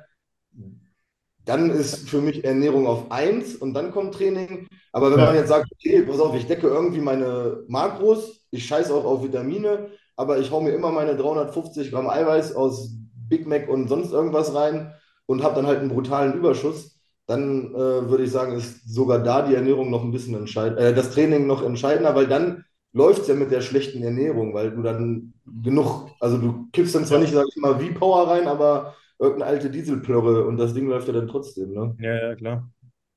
[1.45, 4.67] dann ist für mich Ernährung auf 1 und dann kommt Training.
[4.93, 5.27] Aber wenn Ja.
[5.27, 9.23] man jetzt sagt, okay, pass auf, ich decke irgendwie meine Makros, ich scheiße auch auf
[9.23, 12.91] Vitamine, aber ich hau mir immer meine 350 Gramm Eiweiß aus
[13.29, 14.93] Big Mac und sonst irgendwas rein
[15.27, 19.43] und habe dann halt einen brutalen Überschuss, dann äh, würde ich sagen, ist sogar da
[19.47, 23.29] die Ernährung noch ein bisschen entscheidend, äh, das Training noch entscheidender, weil dann läuft es
[23.29, 25.33] ja mit der schlechten Ernährung, weil du dann
[25.63, 29.51] genug, also du kippst dann zwar nicht, sag ich mal, wie Power rein, aber irgendeine
[29.51, 31.99] alte Dieselplörre und das Ding läuft ja dann trotzdem, ne?
[31.99, 32.71] Ja, ja, klar.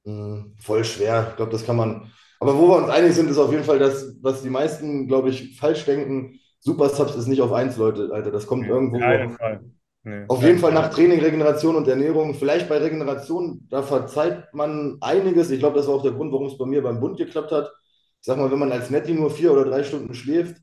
[0.06, 1.28] Mhm, voll schwer.
[1.32, 2.11] Ich glaube, das kann man.
[2.40, 5.30] Aber wo wir uns einig sind, ist auf jeden Fall das, was die meisten, glaube
[5.30, 6.37] ich, falsch denken.
[6.60, 8.32] Super Subs ist nicht auf eins, Leute, Alter.
[8.32, 9.00] Das kommt irgendwo.
[9.00, 9.62] Keinen Fall.
[10.04, 10.26] Nee.
[10.30, 12.34] Auf jeden Fall nach Training, Regeneration und Ernährung.
[12.34, 15.52] Vielleicht bei Regeneration, da verzeiht man einiges.
[15.52, 17.70] Ich glaube, das war auch der Grund, warum es bei mir beim Bund geklappt hat.
[18.22, 20.62] Ich sag mal, wenn man als Netti nur vier oder drei Stunden schläft,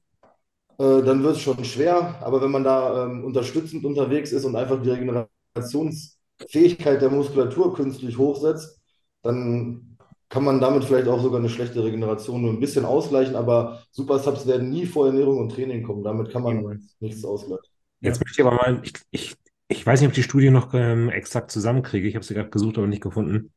[0.78, 2.14] äh, dann wird es schon schwer.
[2.22, 8.16] Aber wenn man da ähm, unterstützend unterwegs ist und einfach die Regenerationsfähigkeit der Muskulatur künstlich
[8.16, 8.80] hochsetzt,
[9.22, 9.93] dann
[10.34, 13.36] kann man damit vielleicht auch sogar eine schlechte Regeneration nur ein bisschen ausgleichen.
[13.36, 16.02] Aber Super Subs werden nie vor Ernährung und Training kommen.
[16.02, 17.64] Damit kann man nichts ausgleichen.
[18.00, 19.36] Jetzt möchte ich aber mal, ich, ich,
[19.68, 22.08] ich weiß nicht, ob ich die Studie noch ähm, exakt zusammenkriege.
[22.08, 23.52] Ich habe sie gerade gesucht, aber nicht gefunden.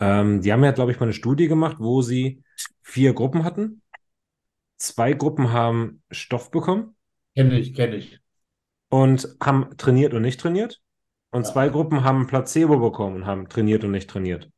[0.00, 2.42] Ähm, die haben ja, glaube ich, mal eine Studie gemacht, wo sie
[2.82, 3.80] vier Gruppen hatten.
[4.76, 6.96] Zwei Gruppen haben Stoff bekommen
[7.34, 8.20] kenne ich, kenne ich.
[8.90, 10.80] und haben trainiert und nicht trainiert.
[11.30, 11.52] Und Ja.
[11.52, 14.50] zwei Gruppen haben Placebo bekommen und haben trainiert und nicht trainiert.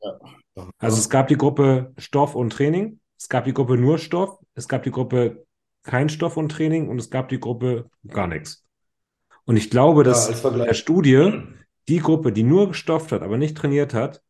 [0.00, 0.36] Ja.
[0.78, 4.68] Also es gab die Gruppe Stoff und Training, es gab die Gruppe nur Stoff, es
[4.68, 5.44] gab die Gruppe
[5.82, 8.64] kein Stoff und Training und es gab die Gruppe gar nichts.
[9.44, 10.74] Und ich glaube, Ja, dass als in der.
[10.74, 11.32] Studie
[11.88, 14.22] die Gruppe, die nur gestofft hat, aber nicht trainiert hat,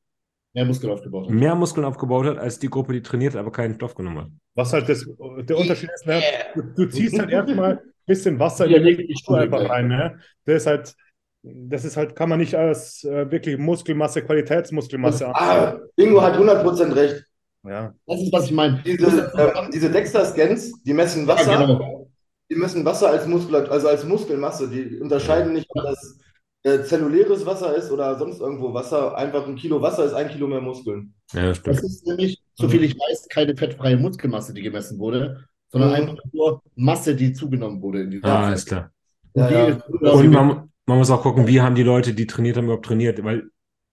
[0.54, 1.32] mehr Muskeln aufgebaut hat.
[1.32, 4.30] mehr Muskeln aufgebaut hat, als die Gruppe, die trainiert, hat, aber keinen Stoff genommen hat.
[4.54, 5.06] Was halt das,
[5.40, 6.20] der Unterschied ist, ne?
[6.54, 9.88] du, du ziehst halt erstmal ein bisschen Wasser in Ja, die Muskulatur einfach Studie rein.
[9.88, 10.18] Ne?
[10.44, 10.94] Das ist halt,
[11.42, 15.28] das ist halt, kann man nicht als äh, wirklich Muskelmasse, Qualitätsmuskelmasse.
[15.34, 17.24] Ah, Bingo hat 100% recht.
[17.64, 17.94] Ja.
[18.06, 18.82] Das ist, was ich meine.
[18.84, 22.08] Diese, äh, diese Dexter-Scans, die messen Wasser, Ja, genau.
[22.50, 24.68] die messen Wasser als Muskulatur, also als Muskelmasse.
[24.68, 26.18] Die unterscheiden nicht, ob das
[26.62, 29.16] äh, zelluläres Wasser ist oder sonst irgendwo Wasser.
[29.16, 31.14] Einfach ein Kilo Wasser ist ein Kilo mehr Muskeln.
[31.32, 31.76] Ja, das stimmt.
[31.76, 35.96] Das ist nämlich, soviel ich weiß, keine fettfreie Muskelmasse, die gemessen wurde, sondern Mhm.
[35.96, 38.90] einfach nur Masse, die zugenommen wurde in Ah, ist klar.
[39.34, 40.10] Ja, Die ja.
[40.12, 43.22] Und man, man muss auch gucken, wie haben die Leute, die trainiert haben, überhaupt trainiert,
[43.24, 43.50] weil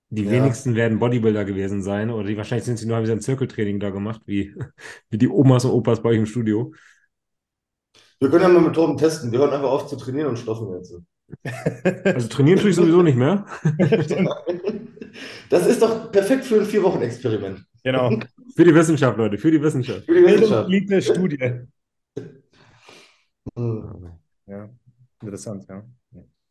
[0.10, 0.32] die Ja.
[0.32, 3.80] wenigsten werden Bodybuilder gewesen sein oder die wahrscheinlich sind sie nur, haben sie ein Zirkeltraining
[3.80, 4.56] da gemacht, wie,
[5.10, 6.74] wie die Omas und Opas bei euch im Studio.
[8.20, 9.32] Wir können ja mal Methoden testen.
[9.32, 10.96] Wir hören einfach auf zu trainieren und stoffen jetzt.
[12.06, 13.46] Also trainieren tue ich sowieso nicht mehr.
[15.50, 17.64] Das ist doch perfekt für ein Vier-Wochen-Experiment.
[17.84, 18.20] Genau.
[18.56, 20.06] Für die Wissenschaft, Leute, für die Wissenschaft.
[20.06, 20.70] Für die Wissenschaft.
[20.70, 21.38] liegt eine Studie.
[23.56, 24.20] Hm.
[24.48, 24.70] Ja,
[25.22, 25.84] interessant, ja.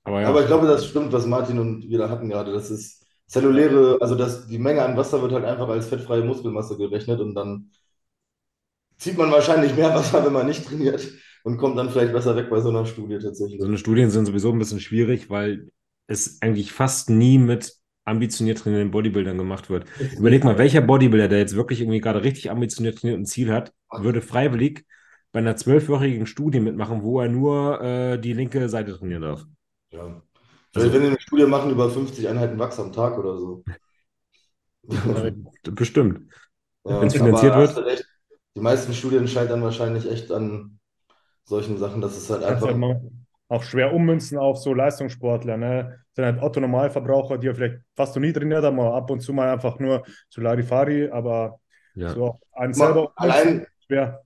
[0.04, 2.52] Aber ja, Aber ich glaube, das stimmt, was Martin und wir da hatten gerade.
[2.52, 6.76] Das ist zelluläre, also das, die Menge an Wasser wird halt einfach als fettfreie Muskelmasse
[6.76, 7.70] gerechnet und dann
[8.98, 11.08] zieht man wahrscheinlich mehr Wasser, wenn man nicht trainiert
[11.44, 13.60] und kommt dann vielleicht besser weg bei so einer Studie tatsächlich.
[13.60, 15.68] so eine Studien sind sowieso ein bisschen schwierig, weil
[16.06, 17.74] es eigentlich fast nie mit
[18.04, 19.86] ambitioniert trainierenden Bodybuildern gemacht wird.
[20.18, 23.52] Überleg mal, welcher Bodybuilder, der jetzt wirklich irgendwie gerade richtig ambitioniert trainiert und ein Ziel
[23.52, 24.84] hat, würde freiwillig
[25.30, 29.46] bei einer zwölfwöchigen Studie mitmachen, wo er nur äh, die linke Seite trainieren darf.
[29.92, 30.00] Ja.
[30.00, 30.20] Also-
[30.74, 33.62] Vielleicht, wenn wir eine Studie machen über 50 Einheiten Wachs am Tag oder so.
[35.70, 36.32] Bestimmt.
[36.84, 37.86] Ja, Wenn's finanziert aber wird.
[37.86, 38.06] recht,
[38.56, 40.78] die meisten Studien scheitern wahrscheinlich echt an
[41.44, 42.68] solchen Sachen, dass es halt einfach.
[42.68, 43.00] halt mal
[43.48, 45.98] auch schwer ummünzen auf so Leistungssportler, ne?
[46.14, 49.20] Das sind halt Otto-Normalverbraucher, die ja vielleicht fast noch nie trainiert haben, aber ab und
[49.20, 51.60] zu mal einfach nur so Larifari, aber
[51.94, 52.14] Ja.
[52.14, 54.22] so einen selber allein, schwer.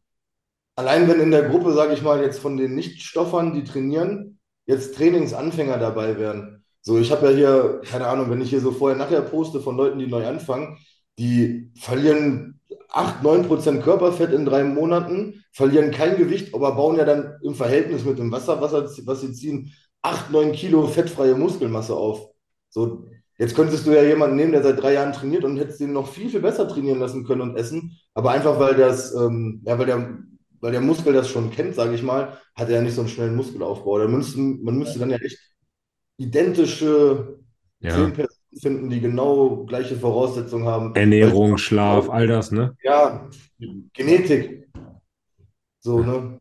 [0.77, 4.36] allein wenn in der Gruppe, sage ich mal, jetzt von den Nichtstoffern, die trainieren,
[4.67, 6.65] jetzt Trainingsanfänger dabei wären.
[6.83, 9.77] So, ich habe ja hier, keine Ahnung, wenn ich hier so vorher nachher poste von
[9.77, 10.79] Leuten, die neu anfangen,
[11.19, 12.61] die verlieren
[12.91, 18.05] 8, 9% Körperfett in drei Monaten, verlieren kein Gewicht, aber bauen ja dann im Verhältnis
[18.05, 19.73] mit dem Wasser, was, er- was sie ziehen,
[20.03, 22.31] 8, 9 Kilo fettfreie Muskelmasse auf.
[22.69, 23.07] So,
[23.39, 26.09] jetzt könntest du ja jemanden nehmen, der seit drei Jahren trainiert und hättest den noch
[26.09, 27.99] viel, viel besser trainieren lassen können und essen.
[28.15, 30.19] Aber einfach weil das, ähm, ja, weil der,
[30.67, 33.09] weil der Muskel das schon kennt, sage ich mal, hat er ja nicht so einen
[33.09, 34.01] schnellen Muskelaufbau.
[34.01, 35.39] Da müssten, man müsste dann ja echt
[36.17, 37.39] identische
[37.79, 37.95] Ja.
[37.95, 40.93] zehn Personen finden, die genau gleiche Voraussetzungen haben.
[40.97, 42.77] Ernährung, Schlaf, all das, ne?
[42.83, 43.29] Ja,
[43.93, 44.67] Genetik.
[45.79, 46.41] So, ne?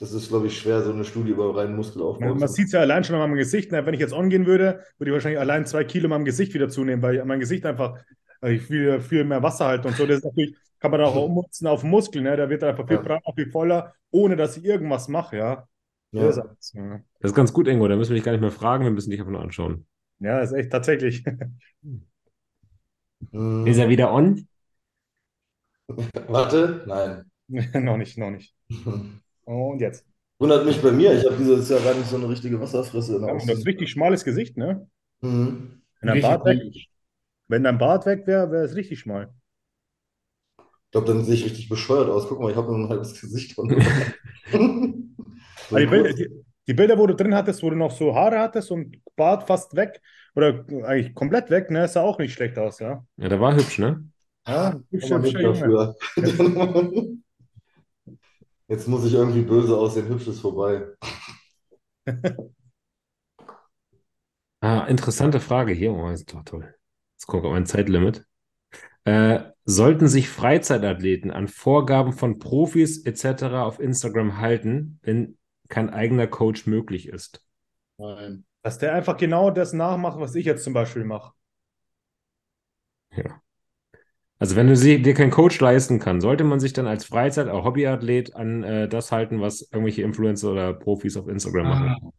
[0.00, 2.72] Das ist, glaube ich, schwer, so eine Studie über reinen Muskelaufbau Man, man sieht es
[2.72, 3.70] ja allein schon an meinem Gesicht.
[3.70, 3.86] Ne?
[3.86, 6.68] Wenn ich jetzt ongehen würde, würde ich wahrscheinlich allein zwei Kilo in meinem Gesicht wieder
[6.68, 7.96] zunehmen, weil mein Gesicht einfach
[8.40, 10.04] äh, viel, viel mehr Wasser halt und so.
[10.04, 12.36] Das ist natürlich, kann man auch umnutzen auf den Muskel, ne?
[12.36, 13.02] Da wird er einfach viel Ja.
[13.02, 15.68] breiter, viel voller, ohne dass ich irgendwas mache, ja.
[16.12, 16.22] Ja.
[16.26, 17.00] Das ist, ja.
[17.20, 17.88] Das ist ganz gut, Ingo.
[17.88, 19.86] Da müssen wir dich gar nicht mehr fragen, wir müssen dich einfach nur anschauen.
[20.20, 21.24] ja, das ist echt tatsächlich.
[23.32, 23.66] Hm.
[23.66, 24.46] Ist er wieder on?
[26.28, 27.30] Warte, nein.
[27.84, 28.54] noch nicht, noch nicht.
[29.44, 30.04] Und jetzt.
[30.38, 33.32] Wundert mich bei mir, ich habe dieses Jahr gar nicht so eine richtige Wasserfresse Ja,
[33.32, 34.86] und das ist richtig schmales Gesicht, ne?
[35.22, 35.80] Mhm.
[36.00, 36.60] Wenn dein Bart weg,
[37.48, 39.32] wenn dein Bart weg wäre, wäre es richtig schmal.
[40.96, 42.26] Ich glaube, dann sehe ich richtig bescheuert aus.
[42.26, 43.52] Guck mal, ich habe nur ein halbes Gesicht.
[43.52, 43.68] Von
[45.68, 46.30] Aber die Bilder, die,
[46.66, 49.76] die Bilder, wo du drin hattest, wo du noch so Haare hattest und Bart fast
[49.76, 50.00] weg
[50.34, 53.04] oder eigentlich komplett weg, ne, sah auch nicht schlecht aus, ja.
[53.18, 54.08] Ja, der war hübsch, ne?
[54.46, 55.60] Ja, hübscher, Aber nicht hübscher Junge.
[55.60, 55.96] dafür.
[58.68, 60.82] Jetzt muss ich irgendwie böse aussehen, hübsch ist vorbei.
[64.62, 65.92] Ah, interessante Frage hier.
[65.92, 66.74] Oh, ist doch toll.
[67.16, 68.26] Jetzt gucke ich auf mein Zeitlimit.
[69.04, 73.42] Äh, sollten sich Freizeitathleten an Vorgaben von Profis etc.
[73.56, 75.36] auf Instagram halten, wenn
[75.68, 77.44] kein eigener Coach möglich ist?
[77.98, 78.44] Nein.
[78.62, 81.32] Dass der einfach genau das nachmacht, was ich jetzt zum Beispiel mache.
[83.10, 83.42] Ja.
[84.38, 87.46] Also wenn du sie, dir keinen Coach leisten kann, sollte man sich dann als Freizeit-
[87.46, 92.12] oder Hobbyathlet an äh, das halten, was irgendwelche Influencer oder Profis auf Instagram machen?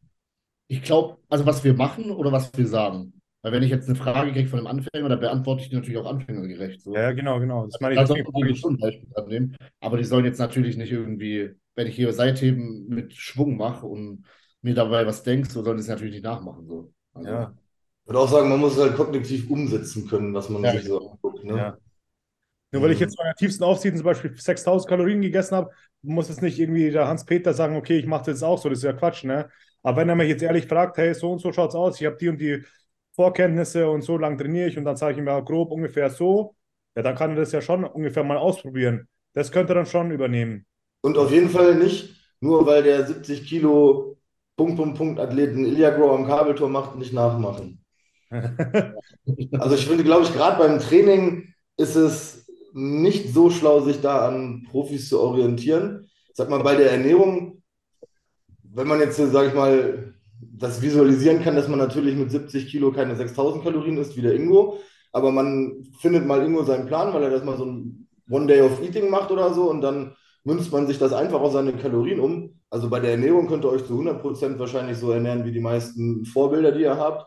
[0.67, 3.16] Ich glaube, also was wir machen oder was wir sagen.
[3.41, 5.97] Weil wenn ich jetzt eine Frage kriege von einem Anfänger, dann beantworte ich die natürlich
[5.99, 6.81] auch anfängergerecht.
[6.81, 6.93] So.
[6.93, 7.65] Ja, genau, genau.
[7.67, 8.07] Das meine ich.
[8.09, 8.15] Da
[8.47, 9.55] ich- schon ein Beispiel annehmen.
[9.79, 14.25] Aber die sollen jetzt natürlich nicht irgendwie, wenn ich hier Seitheben mit Schwung mache und
[14.61, 16.67] mir dabei was denkst, so sollen die es natürlich nicht nachmachen.
[16.67, 16.91] So.
[17.13, 17.53] Also, Ja,
[18.03, 20.85] Ich würde auch sagen, man muss es halt kognitiv umsetzen können, was man Ja, sich
[20.85, 21.43] so anguckt.
[21.43, 21.53] Ne?
[21.57, 21.77] ja.
[22.71, 26.41] Nur weil ich jetzt meiner tiefsten Aufsichten zum Beispiel 6000 Kalorien gegessen habe, muss jetzt
[26.41, 28.93] nicht irgendwie der Hans-Peter sagen, okay, ich mache das jetzt auch so, das ist ja
[28.93, 29.49] Quatsch, ne?
[29.83, 32.17] Aber wenn er mich jetzt ehrlich fragt, hey, so und so schaut's aus, ich habe
[32.17, 32.63] die und die
[33.17, 36.55] Vorkenntnisse und so lang trainiere ich und dann sage ich ihm ja grob ungefähr so,
[36.95, 39.07] ja, dann kann er das ja schon ungefähr mal ausprobieren.
[39.33, 40.65] Das könnte er dann schon übernehmen.
[41.01, 44.17] Und auf jeden Fall nicht, nur weil der 70 Kilo
[44.55, 47.83] Punkt, Punkt, Punkt Athleten Ilya Grow am Kabeltor macht, nicht nachmachen.
[49.59, 54.27] Also ich finde, glaube ich, gerade beim Training ist es nicht so schlau, sich da
[54.27, 56.09] an Profis zu orientieren.
[56.33, 57.61] Sag mal, bei der Ernährung,
[58.63, 62.91] wenn man jetzt, sage ich mal, das visualisieren kann, dass man natürlich mit 70 Kilo
[62.91, 64.79] keine 6000 Kalorien isst, wie der Ingo,
[65.11, 68.61] aber man findet mal Ingo seinen Plan, weil er das mal so ein One Day
[68.61, 72.19] of Eating macht oder so und dann münzt man sich das einfach auf seine Kalorien
[72.19, 72.59] um.
[72.69, 76.25] Also bei der Ernährung könnt ihr euch zu 100% wahrscheinlich so ernähren wie die meisten
[76.25, 77.25] Vorbilder, die ihr habt.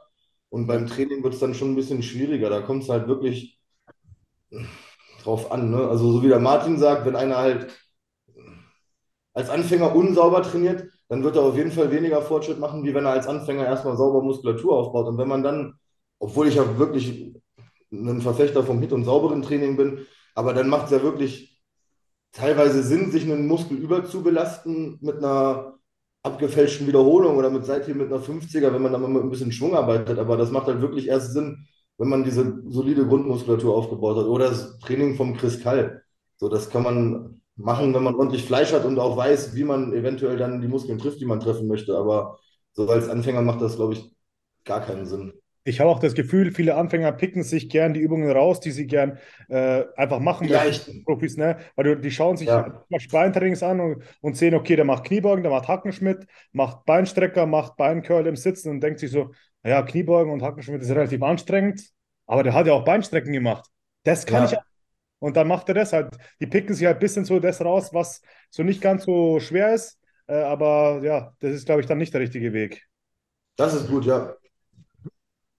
[0.49, 2.51] Und beim Training wird es dann schon ein bisschen schwieriger.
[2.51, 3.61] Da kommt es halt wirklich
[5.23, 5.71] drauf an.
[5.71, 5.89] Ne?
[5.89, 7.69] Also so wie der Martin sagt, wenn einer halt
[9.33, 13.05] als Anfänger unsauber trainiert, dann wird er auf jeden Fall weniger Fortschritt machen, wie wenn
[13.05, 15.09] er als Anfänger erstmal sauber Muskulatur aufbaut.
[15.09, 15.75] Und wenn man dann,
[16.21, 17.35] obwohl ich ja wirklich
[17.93, 20.07] ein Verfechter vom Hit und sauberen Training bin,
[20.37, 21.61] aber dann macht es ja wirklich
[22.31, 25.75] teilweise Sinn, sich einen Muskel überzubelasten mit einer
[26.23, 29.51] abgefälschten Wiederholung oder mit seitdem mit einer 50er, wenn man dann mal mit ein bisschen
[29.51, 30.17] Schwung arbeitet.
[30.21, 31.67] Aber das macht halt wirklich erst Sinn,
[31.99, 34.27] wenn man diese solide Grundmuskulatur aufgebaut hat.
[34.27, 36.05] Oder das Training vom Chris Kall.
[36.37, 39.93] So, das kann man machen, wenn man ordentlich Fleisch hat und auch weiß, wie man
[39.93, 41.97] eventuell dann die Muskeln trifft, die man treffen möchte.
[41.97, 42.39] Aber
[42.73, 44.11] so als Anfänger macht das, glaube ich,
[44.65, 45.33] gar keinen Sinn.
[45.65, 48.87] Ich habe auch das Gefühl, viele Anfänger picken sich gern die Übungen raus, die sie
[48.87, 49.19] gern
[49.49, 51.05] äh, einfach machen möchten.
[51.05, 51.59] Profis, ne?
[51.77, 52.83] Weil du, die schauen sich ja.
[53.13, 57.77] Beintrainings an und, und sehen, okay, der macht Kniebeugen, der macht Hackenschmidt, macht Beinstrecker, macht
[57.77, 59.33] Beincurl im Sitzen und denkt sich so,
[59.63, 61.91] naja, Kniebeugen und Hackenschmidt ist relativ anstrengend,
[62.27, 63.69] aber der hat ja auch Beinstrecken gemacht.
[64.03, 64.49] Das kann ja.
[64.49, 64.70] ich auch.
[65.21, 66.09] Und dann macht er das halt.
[66.41, 69.75] Die picken sich halt ein bisschen so das raus, was so nicht ganz so schwer
[69.75, 69.99] ist.
[70.27, 72.87] Äh, aber ja, das ist, glaube ich, dann nicht der richtige Weg.
[73.57, 74.35] Das ist gut, ja.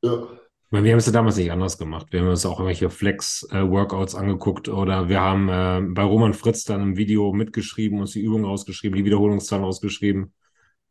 [0.01, 0.27] Ja.
[0.71, 2.07] Wir haben es ja damals nicht anders gemacht.
[2.11, 6.81] Wir haben uns auch irgendwelche Flex-Workouts angeguckt oder wir haben äh, bei Roman Fritz dann
[6.81, 10.33] im Video mitgeschrieben, uns die Übungen rausgeschrieben, die Wiederholungszahlen rausgeschrieben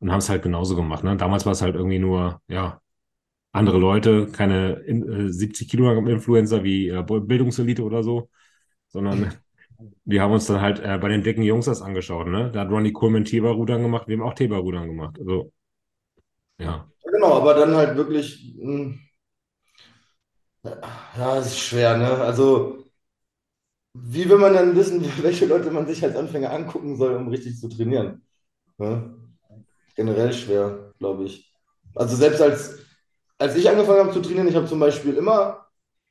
[0.01, 1.03] und haben es halt genauso gemacht.
[1.03, 1.17] Ne?
[1.17, 2.81] Damals war es halt irgendwie nur, ja,
[3.53, 8.29] andere Leute, keine äh, 70 Kilogramm Influencer wie äh, Bildungselite oder so,
[8.91, 9.33] sondern
[10.05, 12.29] wir haben uns dann halt äh, bei den dicken Jungs das angeschaut.
[12.29, 12.51] Ne?
[12.53, 15.19] Da hat Ronnie Coleman Teberrudern gemacht, wir haben auch Teberrudern gemacht.
[15.19, 15.53] Also,
[16.59, 16.87] ja.
[17.03, 19.01] Genau, aber dann halt wirklich, hm,
[21.17, 22.11] ja, ist schwer, ne?
[22.19, 22.85] Also,
[23.95, 27.59] wie will man dann wissen, welche Leute man sich als Anfänger angucken soll, um richtig
[27.59, 28.23] zu trainieren?
[28.79, 29.15] Ne?
[29.97, 31.53] Generell schwer, glaube ich.
[31.95, 32.79] Also selbst als,
[33.39, 35.60] als ich angefangen habe zu trainieren, ich habe zum Beispiel immer,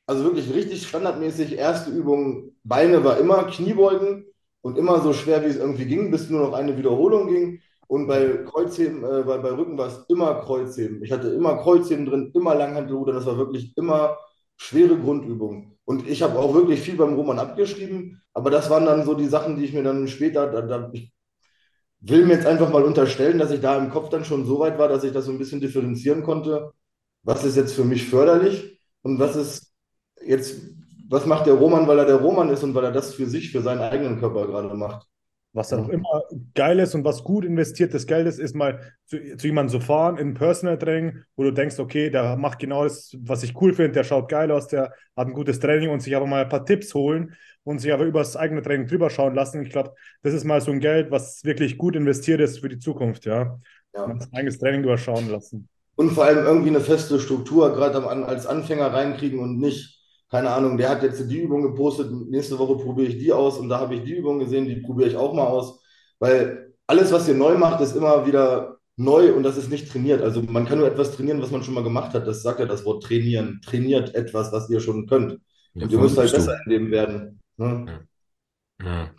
[0.10, 4.26] also wirklich richtig standardmäßig, erste Übung, Beine war immer Kniebeugen
[4.62, 7.62] und immer so schwer, wie es irgendwie ging, bis nur noch eine Wiederholung ging.
[7.86, 11.04] Und bei Kreuzheben, äh, bei, bei Rücken war es immer Kreuzheben.
[11.04, 13.14] Ich hatte immer Kreuzheben drin, immer Langhantelruder.
[13.14, 14.18] Das war wirklich immer
[14.58, 15.78] schwere Grundübungen.
[15.86, 18.24] Und ich habe auch wirklich viel beim Roman abgeschrieben.
[18.34, 21.14] Aber das waren dann so die Sachen, die ich mir dann später, da, da, ich
[22.02, 24.80] will mir jetzt einfach mal unterstellen, dass ich da im Kopf dann schon so weit
[24.80, 26.72] war, dass ich das so ein bisschen differenzieren konnte.
[27.24, 29.69] Was ist jetzt für mich förderlich und was ist
[30.26, 30.62] jetzt,
[31.10, 33.52] was macht der Roman, weil er der Roman ist und weil er das für sich,
[33.52, 35.08] für seinen eigenen Körper gerade macht.
[35.52, 36.22] Was dann auch immer
[36.54, 40.18] geil ist und was gut investiertes Geld ist, ist mal zu, zu jemandem zu fahren
[40.18, 43.94] in Personal Training, wo du denkst, okay, der macht genau das, was ich cool finde,
[43.94, 46.66] der schaut geil aus, der hat ein gutes Training und sich aber mal ein paar
[46.66, 47.34] Tipps holen
[47.64, 49.64] und sich aber über das eigene Training drüber schauen lassen.
[49.64, 52.80] Ich glaube, das ist mal so ein Geld, was wirklich gut investiert ist für die
[52.80, 53.60] Zukunft, ja.
[53.96, 54.04] ja.
[54.04, 55.68] Und das eigenes Training überschauen lassen.
[55.96, 59.99] Und vor allem irgendwie eine feste Struktur gerade als Anfänger reinkriegen und nicht
[60.30, 63.70] keine Ahnung, der hat jetzt die Übung gepostet, nächste Woche probiere ich die aus und
[63.70, 65.82] da habe ich die Übung gesehen, die probiere ich auch mal aus.
[66.20, 70.22] Weil alles, was ihr neu macht, ist immer wieder neu und das ist nicht trainiert.
[70.22, 72.28] Also man kann nur etwas trainieren, was man schon mal gemacht hat.
[72.28, 73.62] Das sagt ja das Wort trainieren.
[73.66, 75.40] Trainiert etwas, was ihr schon könnt.
[75.74, 77.40] Ja, und ihr müsst halt besser in dem werden.
[77.58, 78.06] Ne?
[78.82, 78.86] Ja.
[78.86, 79.12] ja.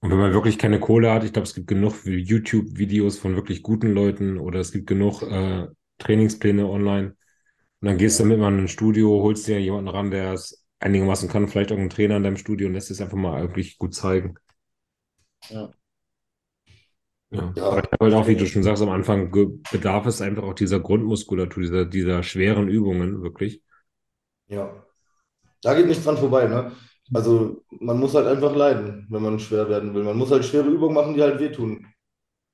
[0.00, 3.62] Und wenn man wirklich keine Kohle hat, ich glaube, es gibt genug YouTube-Videos von wirklich
[3.62, 5.66] guten Leuten oder es gibt genug äh,
[5.98, 7.16] Trainingspläne online
[7.80, 10.64] und dann gehst du mit mal in ein Studio, holst dir jemanden ran, der es
[10.80, 13.78] einigermaßen kann, vielleicht auch einen Trainer in deinem Studio und lässt es einfach mal wirklich
[13.78, 14.36] gut zeigen.
[15.50, 15.70] Ja.
[17.30, 17.64] Ja, ja.
[17.66, 19.30] aber ich habe halt auch, wie du schon sagst, am Anfang
[19.70, 23.62] bedarf es einfach auch dieser Grundmuskulatur, dieser, dieser schweren Übungen, wirklich.
[24.46, 24.84] Ja.
[25.62, 26.72] Da geht nichts dran vorbei, ne?
[27.12, 30.04] Also man muss halt einfach leiden, wenn man schwer werden will.
[30.04, 31.86] Man muss halt schwere Übungen machen, die halt wehtun.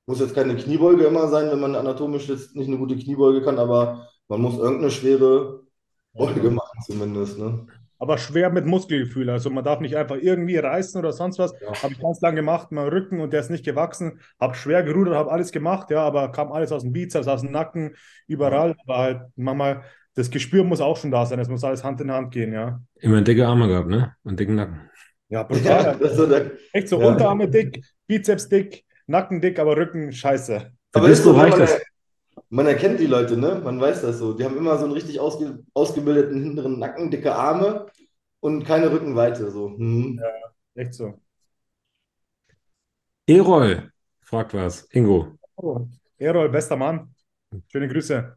[0.07, 3.59] Muss jetzt keine Kniebeuge immer sein, wenn man anatomisch jetzt nicht eine gute Kniebeuge kann,
[3.59, 5.61] aber man muss irgendeine schwere
[6.13, 7.39] Beuge machen, zumindest.
[7.39, 7.67] Ne?
[7.99, 9.31] Aber schwer mit Muskelgefühl.
[9.31, 11.53] Also man darf nicht einfach irgendwie reißen oder sonst was.
[11.61, 11.83] Ja.
[11.83, 14.21] Habe ich ganz lange gemacht, mein Rücken und der ist nicht gewachsen.
[14.41, 17.51] Habe schwer gerudert, habe alles gemacht, ja, aber kam alles aus dem Bizeps, aus dem
[17.53, 17.97] Nacken,
[18.27, 18.75] überall.
[18.85, 19.83] Aber halt manchmal
[20.15, 21.39] das Gespür muss auch schon da sein.
[21.39, 22.81] Es muss alles Hand in Hand gehen, ja.
[23.01, 24.15] Immer dicke Arme gehabt, ne?
[24.23, 24.81] Und dicken Nacken.
[25.29, 25.97] Ja, Ja, brutal.
[25.99, 27.09] das ist so der, Echt so Ja.
[27.09, 30.71] Unterarme dick, Bizeps dick, Nacken dick, aber Rücken scheiße.
[30.93, 31.81] Aber ist so, reicht das.
[32.55, 33.61] Man erkennt die Leute, ne?
[33.65, 34.33] Man weiß das so.
[34.33, 37.87] Die haben immer so einen richtig ausge, ausgebildeten hinteren Nacken, dicke Arme
[38.39, 39.51] und keine Rückenweite.
[39.51, 39.71] So.
[39.71, 40.21] Mhm.
[40.75, 41.15] Echt so.
[43.27, 43.91] Erol
[44.21, 44.87] fragt was.
[44.93, 45.37] Ingo.
[45.57, 47.13] Oh, Errol, bester Mann.
[47.73, 48.37] Schöne Grüße.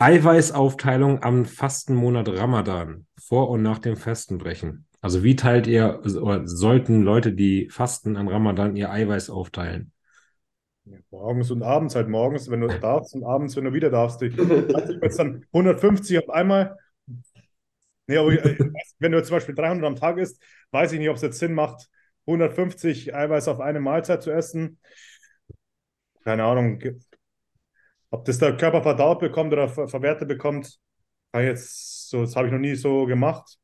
[0.00, 3.06] Eiweißaufteilung am Fastenmonat Ramadan.
[3.16, 4.86] Vor und nach dem Fastenbrechen.
[5.00, 9.92] Also wie teilt ihr, oder sollten Leute, die fasten an Ramadan, ihr Eiweiß aufteilen?
[11.10, 12.08] Morgens und abends halt.
[12.08, 14.22] Morgens, wenn du darfst und abends, wenn du wieder darfst.
[14.22, 16.76] Ich nicht, jetzt dann 150 auf einmal.
[18.06, 18.58] Nee, aber ich-
[18.98, 20.42] wenn du zum Beispiel 300 am Tag isst,
[20.72, 21.88] weiß ich nicht, ob es jetzt Sinn macht,
[22.26, 24.78] 150 Eiweiß auf eine Mahlzeit zu essen.
[26.24, 26.80] Keine Ahnung,
[28.10, 30.78] ob das der Körper verdaut bekommt oder ver verwertet bekommt,
[31.32, 33.58] kann jetzt so, das habe ich noch nie so gemacht.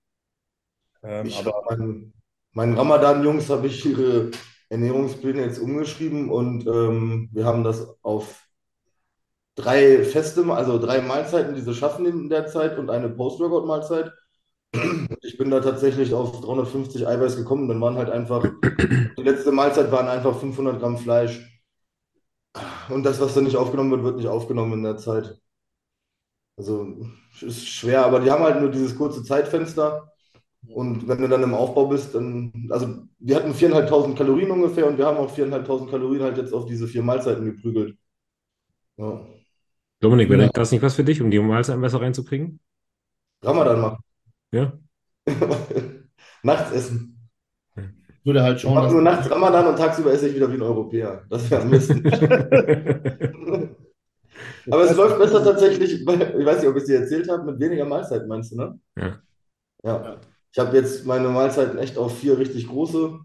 [1.03, 2.12] Ähm, aber mein,
[2.53, 4.31] meinen Ramadan-Jungs habe ich ihre
[4.68, 8.47] Ernährungspläne jetzt umgeschrieben und ähm, wir haben das auf
[9.56, 14.12] drei Feste, also drei Mahlzeiten, die sie schaffen in der Zeit und eine Post-Workout-Mahlzeit.
[15.22, 17.68] Ich bin da tatsächlich auf 350 Eiweiß gekommen.
[17.68, 18.44] Dann waren halt einfach,
[19.18, 21.40] die letzte Mahlzeit waren einfach 500 Gramm Fleisch.
[22.88, 25.38] Und das, was dann nicht aufgenommen wird, wird nicht aufgenommen in der Zeit.
[26.59, 26.97] Also
[27.40, 30.12] ist schwer, aber die haben halt nur dieses kurze Zeitfenster.
[30.68, 32.88] Und wenn du dann im Aufbau bist, dann, also
[33.18, 36.86] wir hatten 4.500 Kalorien ungefähr und wir haben auch 4.500 Kalorien halt jetzt auf diese
[36.88, 37.97] vier Mahlzeiten geprügelt.
[38.97, 39.20] Ja.
[40.01, 40.48] Dominik, wäre Ja.
[40.52, 42.60] das nicht was für dich, um die Mahlzeiten besser reinzukriegen?
[43.43, 43.98] Ramadan machen.
[44.52, 44.72] Ja?
[46.43, 47.28] Nachts essen.
[47.76, 50.56] Ich würde halt Ich schauen, mache nur nachts Ramadan und tagsüber esse ich wieder wie
[50.56, 51.24] ein Europäer.
[51.30, 52.02] Das wäre am besten.
[54.70, 57.44] Aber es läuft besser tatsächlich, weil, ich weiß nicht, ob ich es dir erzählt habe,
[57.52, 58.80] mit weniger Mahlzeiten, meinst du, ne?
[58.97, 59.20] Ja.
[59.84, 60.20] Ja.
[60.57, 63.19] Ich habe jetzt meine Mahlzeiten echt auf vier richtig große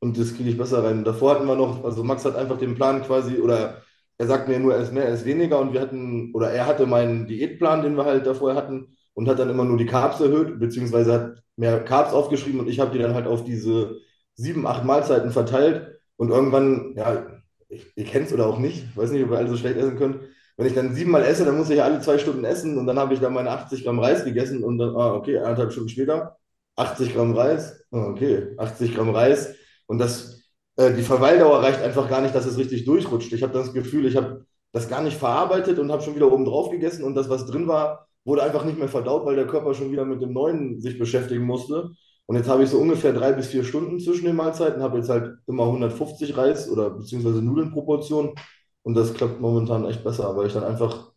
[0.00, 1.04] und das kriege ich besser rein.
[1.04, 3.82] Davor hatten wir noch, also Max hat einfach den Plan quasi, oder
[4.16, 6.64] er sagt mir nur, er ist mehr, er ist weniger und wir hatten, oder er
[6.64, 10.18] hatte meinen Diätplan, den wir halt davor hatten und hat dann immer nur die Carbs
[10.20, 13.98] erhöht, beziehungsweise hat mehr Carbs aufgeschrieben und ich habe die dann halt auf diese
[14.34, 17.26] sieben, acht Mahlzeiten verteilt und irgendwann, ja,
[17.68, 19.98] ihr kennt es oder auch nicht, ich weiß nicht, ob wir alle so schlecht essen
[19.98, 20.20] können.
[20.56, 22.98] Wenn ich dann siebenmal esse, dann muss ich ja alle zwei Stunden essen und dann
[22.98, 26.38] habe ich dann meine 80 Gramm Reis gegessen und dann, ah, okay, eineinhalb Stunden später,
[26.76, 29.54] 80 Gramm Reis, ah, okay, 80 Gramm Reis
[29.86, 30.42] und das,
[30.76, 33.32] äh, die Verweildauer reicht einfach gar nicht, dass es richtig durchrutscht.
[33.32, 36.44] Ich habe das Gefühl, ich habe das gar nicht verarbeitet und habe schon wieder oben
[36.44, 39.74] drauf gegessen und das, was drin war, wurde einfach nicht mehr verdaut, weil der Körper
[39.74, 41.90] schon wieder mit dem Neuen sich beschäftigen musste.
[42.26, 45.10] Und jetzt habe ich so ungefähr drei bis vier Stunden zwischen den Mahlzeiten, habe jetzt
[45.10, 48.34] halt immer 150 Reis oder beziehungsweise Nudelnproportion.
[48.82, 51.12] Und das klappt momentan echt besser, weil ich dann einfach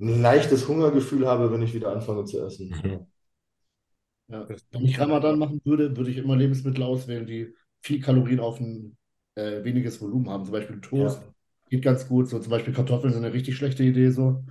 [0.00, 2.72] ein leichtes Hungergefühl habe, wenn ich wieder anfange zu essen.
[4.28, 4.48] Ja.
[4.48, 8.96] Wenn ich Ramadan machen würde, würde ich immer Lebensmittel auswählen, die viel Kalorien auf ein
[9.36, 10.44] äh, weniges Volumen haben.
[10.44, 11.22] Zum Beispiel Toast
[11.70, 12.28] geht ganz gut.
[12.28, 14.10] So zum Beispiel Kartoffeln sind eine richtig schlechte Idee.
[14.10, 14.44] So.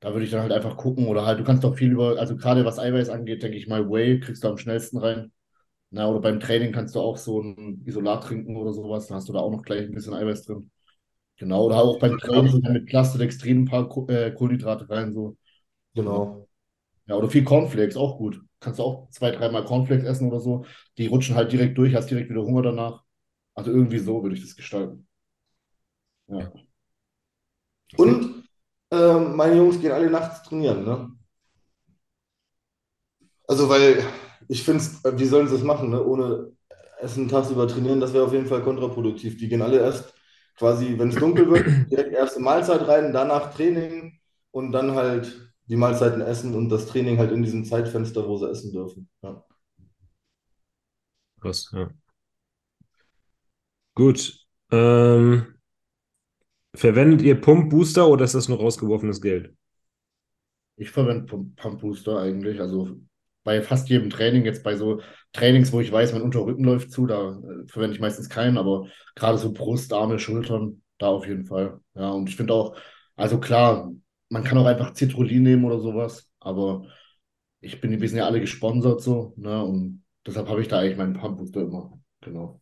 [0.00, 1.06] Da würde ich dann halt einfach gucken.
[1.06, 3.88] Oder halt, du kannst auch viel über, also gerade was Eiweiß angeht, denke ich mal,
[3.88, 5.32] Whey kriegst du am schnellsten rein.
[5.90, 9.06] Na, oder beim Training kannst du auch so ein Isolat trinken oder sowas.
[9.06, 10.70] Dann hast du da auch noch gleich ein bisschen Eiweiß drin.
[11.38, 11.64] Genau.
[11.64, 15.14] Oder auch beim Training mit Plastidextrin ein paar äh, Kohlenhydrate rein.
[15.14, 15.36] So.
[15.94, 16.46] Genau.
[17.06, 18.40] Ja, oder viel Cornflakes, auch gut.
[18.60, 20.64] Kannst du auch zwei, dreimal Cornflakes essen oder so.
[20.98, 23.04] Die rutschen halt direkt durch, hast direkt wieder Hunger danach.
[23.54, 25.06] Also irgendwie so würde ich das gestalten.
[26.28, 26.52] Ja.
[27.96, 28.44] Und
[28.90, 31.10] ähm, meine Jungs gehen alle nachts trainieren, ne?
[33.46, 34.02] Also, weil
[34.48, 34.82] ich finde,
[35.18, 36.04] wie sollen sie es machen, ne?
[36.04, 36.52] Ohne
[37.00, 39.36] Essen tagsüber trainieren, das wäre auf jeden Fall kontraproduktiv.
[39.38, 40.14] Die gehen alle erst
[40.56, 44.18] quasi, wenn es dunkel wird, direkt erste Mahlzeit rein, danach Training
[44.50, 48.50] und dann halt die Mahlzeiten essen und das Training halt in diesem Zeitfenster, wo sie
[48.50, 49.08] essen dürfen.
[49.22, 49.44] Ja.
[51.40, 51.90] Krass, ja.
[53.94, 54.46] Gut.
[54.70, 55.54] Ähm,
[56.74, 59.54] verwendet ihr Pump Booster oder ist das nur rausgeworfenes Geld?
[60.76, 62.60] Ich verwende Pump Pump Booster eigentlich.
[62.60, 62.96] Also
[63.44, 65.00] bei fast jedem Training, jetzt bei so
[65.32, 68.86] Trainings, wo ich weiß, mein Unterrücken läuft zu, da äh, verwende ich meistens keinen, aber
[69.14, 71.80] gerade so Brust, Arme, Schultern, da auf jeden Fall.
[71.94, 72.76] Ja, und ich finde auch,
[73.16, 73.90] also klar,
[74.28, 76.86] man kann auch einfach Citrullin nehmen oder sowas, aber
[77.60, 79.64] ich bin, wir sind ja alle gesponsert so, ne?
[79.64, 81.98] Und deshalb habe ich da eigentlich meinen Pump Booster immer.
[82.20, 82.60] Genau.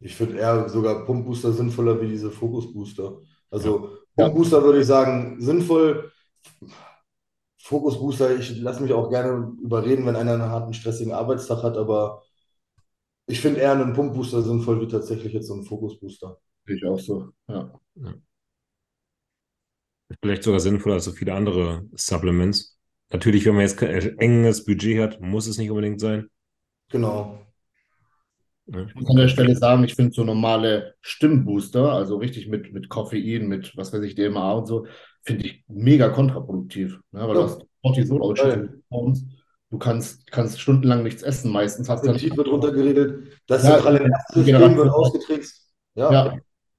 [0.00, 3.20] Ich finde eher sogar Pumpbooster sinnvoller wie diese Fokusbooster.
[3.50, 4.26] Also Ja.
[4.26, 6.12] Pumpbooster würde ich sagen, sinnvoll.
[7.60, 12.22] Fokusbooster, ich lasse mich auch gerne überreden, wenn einer einen harten, stressigen Arbeitstag hat, aber
[13.26, 16.38] ich finde eher einen Pumpbooster sinnvoll wie tatsächlich jetzt so ein Fokusbooster.
[16.66, 17.28] Ich auch so.
[17.48, 17.72] Ja.
[20.22, 22.78] Vielleicht sogar sinnvoller als so viele andere Supplements.
[23.12, 26.28] natürlich, wenn man jetzt kein äh, enges Budget hat, muss es nicht unbedingt sein.
[26.90, 27.38] Genau.
[28.66, 32.90] Ich muss an der Stelle sagen, ich finde so normale Stimmbooster, also richtig mit, mit
[32.90, 34.86] Koffein, mit was weiß ich, DMA und so,
[35.22, 37.00] finde ich mega kontraproduktiv.
[37.12, 37.20] Ne?
[37.26, 37.46] Weil du Ja.
[37.46, 38.82] hast Cortisol-Ausschüttung.
[39.70, 43.38] Du kannst, kannst stundenlang nichts essen, meistens hast du Appetit wird runtergeregelt.
[43.46, 45.70] Das Ja, zentrale Nervensystem Generation- wird ausgetrickst.
[45.94, 46.12] Ja.
[46.12, 46.38] Ja,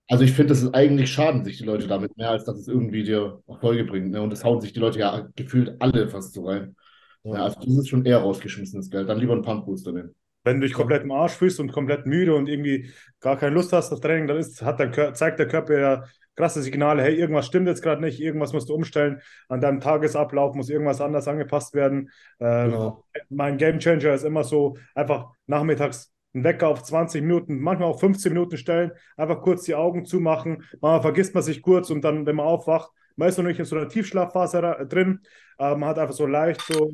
[0.09, 2.67] also ich finde, das ist eigentlich schaden sich die Leute damit mehr, als dass es
[2.67, 4.11] irgendwie dir Erfolge bringt.
[4.11, 4.21] Ne?
[4.21, 6.75] Und das hauen sich die Leute ja gefühlt alle fast so rein.
[7.23, 9.09] Ja, also das ist schon eher rausgeschmissenes Geld.
[9.09, 10.15] Dann lieber einen Pumpbooster nehmen.
[10.43, 13.73] Wenn du dich komplett im Arsch fühlst und komplett müde und irgendwie gar keine Lust
[13.73, 16.03] hast auf Training, dann ist, hat der, Kör- zeigt der Körper ja
[16.35, 20.55] krasse Signale, hey, irgendwas stimmt jetzt gerade nicht, irgendwas musst du umstellen, an deinem Tagesablauf
[20.55, 22.09] muss irgendwas anders angepasst werden.
[22.39, 23.03] Ähm, Genau.
[23.29, 28.31] Mein Gamechanger ist immer so, einfach nachmittags einen Wecker auf 20 Minuten, manchmal auch 15
[28.33, 32.35] Minuten stellen, einfach kurz die Augen zumachen, manchmal vergisst man sich kurz und dann, wenn
[32.35, 35.19] man aufwacht, man ist noch nicht in so einer Tiefschlafphase ra- drin,
[35.57, 36.93] aber man hat einfach so leicht so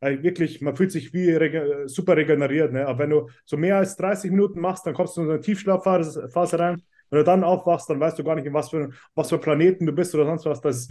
[0.00, 2.72] äh, wirklich, man fühlt sich wie rege super regeneriert.
[2.72, 2.86] Ne?
[2.86, 5.40] Aber wenn du so mehr als 30 Minuten machst, dann kommst du in so eine
[5.40, 6.80] Tiefschlafphase Phase rein.
[7.10, 9.86] Wenn du dann aufwachst, dann weißt du gar nicht, in was für, was für Planeten
[9.86, 10.60] du bist oder sonst was.
[10.60, 10.86] Das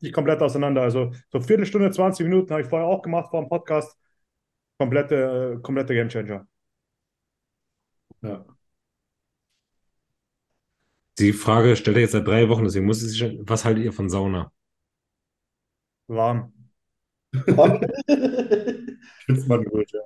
[0.00, 0.80] ist komplett auseinander.
[0.82, 3.98] Also so Viertelstunde, 20 Minuten habe ich vorher auch gemacht vor dem Podcast.
[4.78, 6.46] Komplette, äh, komplette Gamechanger.
[8.22, 8.58] Ja.
[11.18, 13.84] Die Frage stellt er jetzt seit drei Wochen, deswegen muss ich sich schon, was haltet
[13.84, 14.50] ihr von Sauna?
[16.08, 16.52] Warm.
[19.24, 20.00] Schwitzt man gut, ja.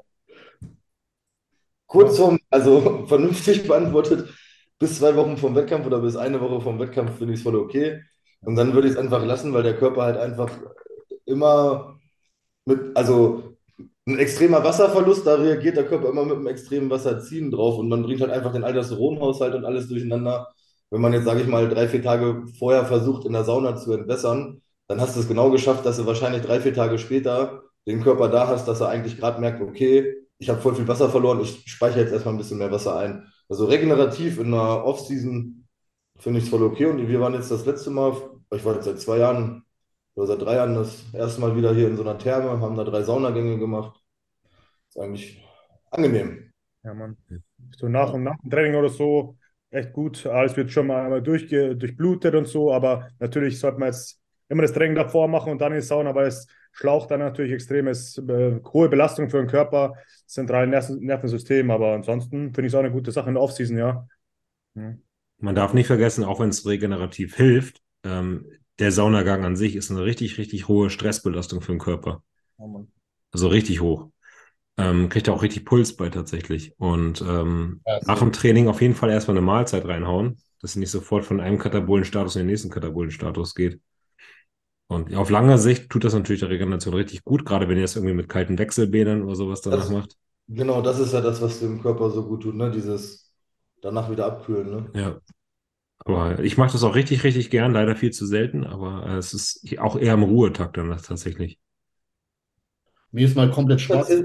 [1.87, 4.29] Kurzum, also vernünftig beantwortet,
[4.79, 7.57] bis zwei Wochen vom Wettkampf oder bis eine Woche vom Wettkampf finde ich es voll
[7.57, 8.03] okay.
[8.41, 10.51] Und dann würde ich es einfach lassen, weil der Körper halt einfach
[11.27, 11.99] immer
[12.67, 13.52] mit, also
[14.07, 18.03] ein extremer Wasserverlust, da reagiert der Körper immer mit einem extremen Wasserziehen drauf und man
[18.03, 20.49] bringt halt einfach den Aldosteronhaushalt und alles durcheinander.
[20.91, 23.93] Wenn man jetzt, sage ich mal, drei, vier Tage vorher versucht, in der Sauna zu
[23.93, 28.03] entwässern, dann hast du es genau geschafft, dass du wahrscheinlich drei, vier Tage später den
[28.03, 31.41] Körper da hast, dass er eigentlich gerade merkt, okay, ich habe voll viel Wasser verloren,
[31.41, 33.27] ich speichere jetzt erstmal ein bisschen mehr Wasser ein.
[33.49, 35.67] Also regenerativ in einer Off-Season
[36.19, 36.87] finde ich es voll okay.
[36.87, 38.17] Und wir waren jetzt das letzte Mal,
[38.55, 39.65] ich war jetzt seit zwei Jahren
[40.15, 42.85] oder seit drei Jahren das erste Mal wieder hier in so einer Therme, haben da
[42.85, 44.01] drei Saunagänge gemacht.
[44.89, 45.45] Ist eigentlich
[45.91, 46.51] angenehm.
[46.85, 47.17] Ja, Mann.
[47.77, 49.37] So nach und nach dem Training oder so,
[49.71, 50.27] echt gut.
[50.27, 54.63] Alles wird schon mal einmal durchge durchblutet und so, aber natürlich sollte man jetzt immer
[54.63, 58.19] das Training davor machen und dann in die Sauna, weil es schlaucht dann natürlich extremes,
[58.19, 62.75] äh, hohe Belastung für den Körper, das zentrale Nerven Nervensystem, aber ansonsten finde ich es
[62.75, 64.07] auch eine gute Sache in der Offseason, ja.
[64.75, 64.95] Ja.
[65.39, 68.47] Man darf nicht vergessen, auch wenn es regenerativ hilft, ähm,
[68.79, 72.23] der Saunagang an sich ist eine richtig, richtig hohe Stressbelastung für den Körper.
[72.59, 72.89] Mann.
[73.33, 74.09] Also richtig hoch.
[74.79, 76.75] Ähm, kriegt auch richtig Puls bei tatsächlich.
[76.79, 80.77] Und ähm, Ja, nach dem Training auf jeden Fall erstmal eine Mahlzeit reinhauen, dass es
[80.77, 83.81] nicht sofort von einem Katabolenstatus in den nächsten Katabolenstatus geht.
[84.89, 87.97] Und auf lange Sicht tut das natürlich der Regeneration richtig gut, gerade wenn ihr das
[87.97, 90.17] irgendwie mit kalten Wechselbädern oder sowas danach Das- macht.
[90.49, 92.71] Genau, das ist ja das, was dem Körper so gut tut, ne?
[92.71, 93.33] Dieses
[93.81, 94.91] danach wieder abkühlen, ne?
[94.95, 95.21] Ja.
[96.05, 99.35] Aber ich mache das auch richtig, richtig gern, leider viel zu selten, aber äh, es
[99.35, 101.59] ist auch eher im Ruhetakt dann tatsächlich.
[103.11, 104.23] Mir ist mal komplett schwarz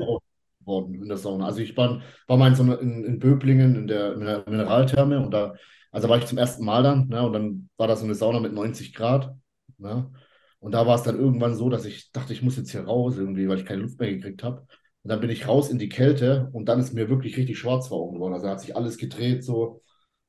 [0.62, 1.46] geworden in der Sauna.
[1.46, 4.44] Also ich war, war mal in, so einer- in, in Böblingen in der, in der
[4.50, 5.56] Mineraltherme und da,
[5.92, 8.40] also war ich zum ersten Mal dann, ne, und dann war da so eine Sauna
[8.40, 9.36] mit 90 Grad.
[9.78, 10.12] Ne,
[10.60, 13.18] und da war es dann irgendwann so, dass ich dachte, ich muss jetzt hier raus
[13.18, 14.62] irgendwie, weil ich keine Luft mehr gekriegt habe.
[15.04, 17.88] Und dann bin ich raus in die Kälte und dann ist mir wirklich richtig schwarz
[17.90, 18.34] vor Augen geworden.
[18.34, 19.82] Also da hat sich alles gedreht so.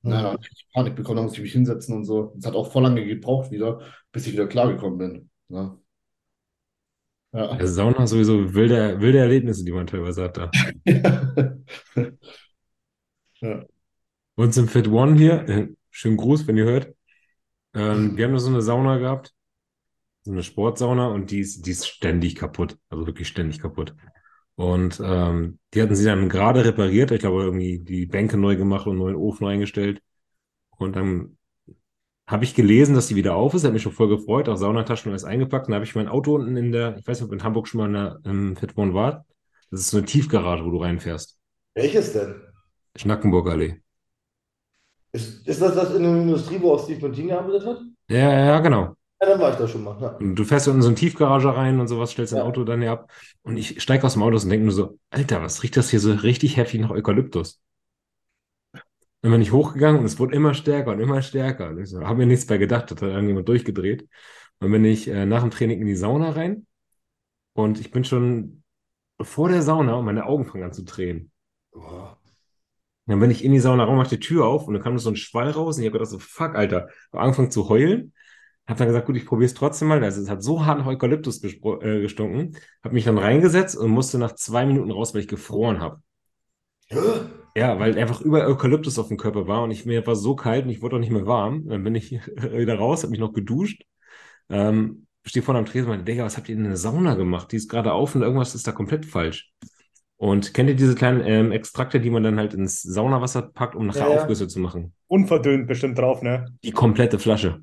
[0.03, 0.11] Mhm.
[0.11, 2.35] Na, da hab ich Panik bekommen, da musste ich mich hinsetzen und so.
[2.39, 3.81] Es hat auch voll lange gebraucht wieder,
[4.13, 5.31] bis ich wieder klargekommen bin.
[5.49, 5.79] Ne?
[7.33, 7.57] Ja.
[7.57, 10.51] Der Sauna sowieso wilde, wilde Erlebnisse, die man teilweise hat da.
[13.41, 13.65] ja.
[14.35, 16.95] Uns im Fit One hier, äh, schönen Gruß, wenn ihr hört.
[17.75, 19.35] Ähm, wir haben da so eine Sauna gehabt,
[20.23, 23.95] so eine Sportsauna und die ist, die ist ständig kaputt, also wirklich ständig kaputt.
[24.59, 28.87] Und ähm, die hatten sie dann gerade repariert, ich glaube irgendwie die Bänke neu gemacht
[28.87, 30.03] und einen neuen Ofen eingestellt.
[30.79, 31.39] Und dann
[32.27, 35.11] habe ich gelesen, dass die wieder auf ist, hat mich schon voll gefreut, auch Saunataschen
[35.11, 35.67] und alles eingepackt.
[35.67, 37.69] Und dann habe ich mein Auto unten in der, ich weiß nicht, ob in Hamburg
[37.69, 39.27] schon mal in der, im Fit One war.
[39.71, 41.39] Das ist so eine Tiefgarage, wo du reinfährst.
[41.75, 42.43] Welches denn?
[42.97, 43.81] Schnackenburger Allee.
[45.13, 47.81] Ist, ist das das in der Industrie, wo auch Steve Martin gearbeitet hat?
[48.09, 48.95] Ja, ja, genau.
[49.21, 50.01] Ja, dann war ich da schon mal.
[50.01, 50.09] Ja.
[50.11, 52.45] Und du fährst in so eine Tiefgarage rein und sowas, stellst dein Ja.
[52.45, 53.11] Auto dann hier ab.
[53.43, 56.01] Und ich steige aus dem Auto und denke nur so, Alter, was riecht das hier
[56.01, 57.61] so richtig heftig nach Eukalyptus?
[59.23, 61.71] Dann bin ich hochgegangen und es wurde immer stärker und immer stärker.
[61.71, 64.09] Und ich so, habe mir nichts bei gedacht, hat dann irgendjemand durchgedreht.
[64.61, 66.67] Und bin ich äh, nach dem Training in die Sauna rein
[67.53, 68.63] und ich bin schon
[69.21, 71.31] vor der Sauna und meine Augen fangen an zu tränen.
[71.73, 72.19] Boah.
[73.07, 75.11] Dann bin ich in die Sauna rein, mach die Tür auf und dann kam so
[75.11, 76.89] ein Schwall raus und ich habe gedacht so, fuck, Alter.
[77.13, 78.13] Hab angefangen zu heulen,
[78.69, 80.05] Hab dann gesagt, gut, ich probiere es trotzdem mal.
[80.05, 82.55] Also es hat so hart nach Eukalyptus äh, gestunken.
[82.83, 86.03] Hab mich dann reingesetzt und musste nach zwei Minuten raus, weil ich gefroren habe.
[87.57, 90.67] Ja, weil einfach überall Eukalyptus auf dem Körper war und ich mir war so kalt
[90.67, 91.67] und ich wurde auch nicht mehr warm.
[91.67, 93.85] Dann bin ich wieder raus, habe mich noch geduscht.
[94.51, 97.51] Ähm, stehe vorne am Tresen und meinte, Digga, was habt ihr in der Sauna gemacht?
[97.53, 99.51] Die ist gerade auf und irgendwas ist da komplett falsch.
[100.17, 103.87] Und kennt ihr diese kleinen ähm, Extrakte, die man dann halt ins Saunawasser packt, um
[103.87, 104.21] nachher ja.
[104.21, 104.93] Aufgüsse zu machen?
[105.07, 106.47] Unverdünnt bestimmt drauf, ne?
[106.65, 107.63] Die komplette Flasche.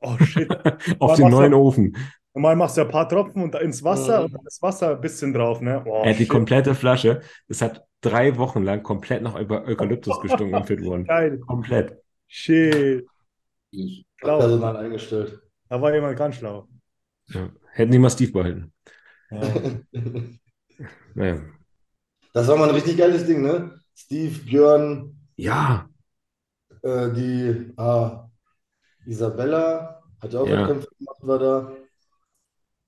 [0.00, 0.48] Oh shit.
[1.00, 1.96] Auf den neuen Ofen.
[2.34, 4.24] Normal machst du ein paar Tropfen und ins Wasser Mhm.
[4.26, 5.82] und dann das Wasser ein bisschen drauf, ne?
[5.86, 6.28] Oh, Er hat die shit.
[6.28, 7.20] komplette Flasche.
[7.48, 11.04] Es hat drei Wochen lang komplett nach Euka- Eukalyptus gestunken im Fit One.
[11.04, 11.38] Geil.
[11.40, 11.96] Komplett.
[12.28, 13.06] Shit.
[13.70, 14.06] Ich.
[14.16, 14.38] Schlau.
[14.38, 15.40] Personal eingestellt.
[15.68, 16.68] Da war jemand ganz schlau.
[17.28, 17.50] Ja.
[17.72, 18.72] Hätten die mal Steve behalten.
[19.30, 19.40] Ja.
[21.14, 21.40] Naja.
[22.32, 23.80] Das war mal ein richtig geiles Ding, ne?
[23.96, 25.88] Steve, Björn, Ja,
[26.82, 28.27] äh, die ah,
[29.08, 30.60] Isabella hat ja auch Ja.
[30.60, 31.72] Wettkämpfe gemacht, war da.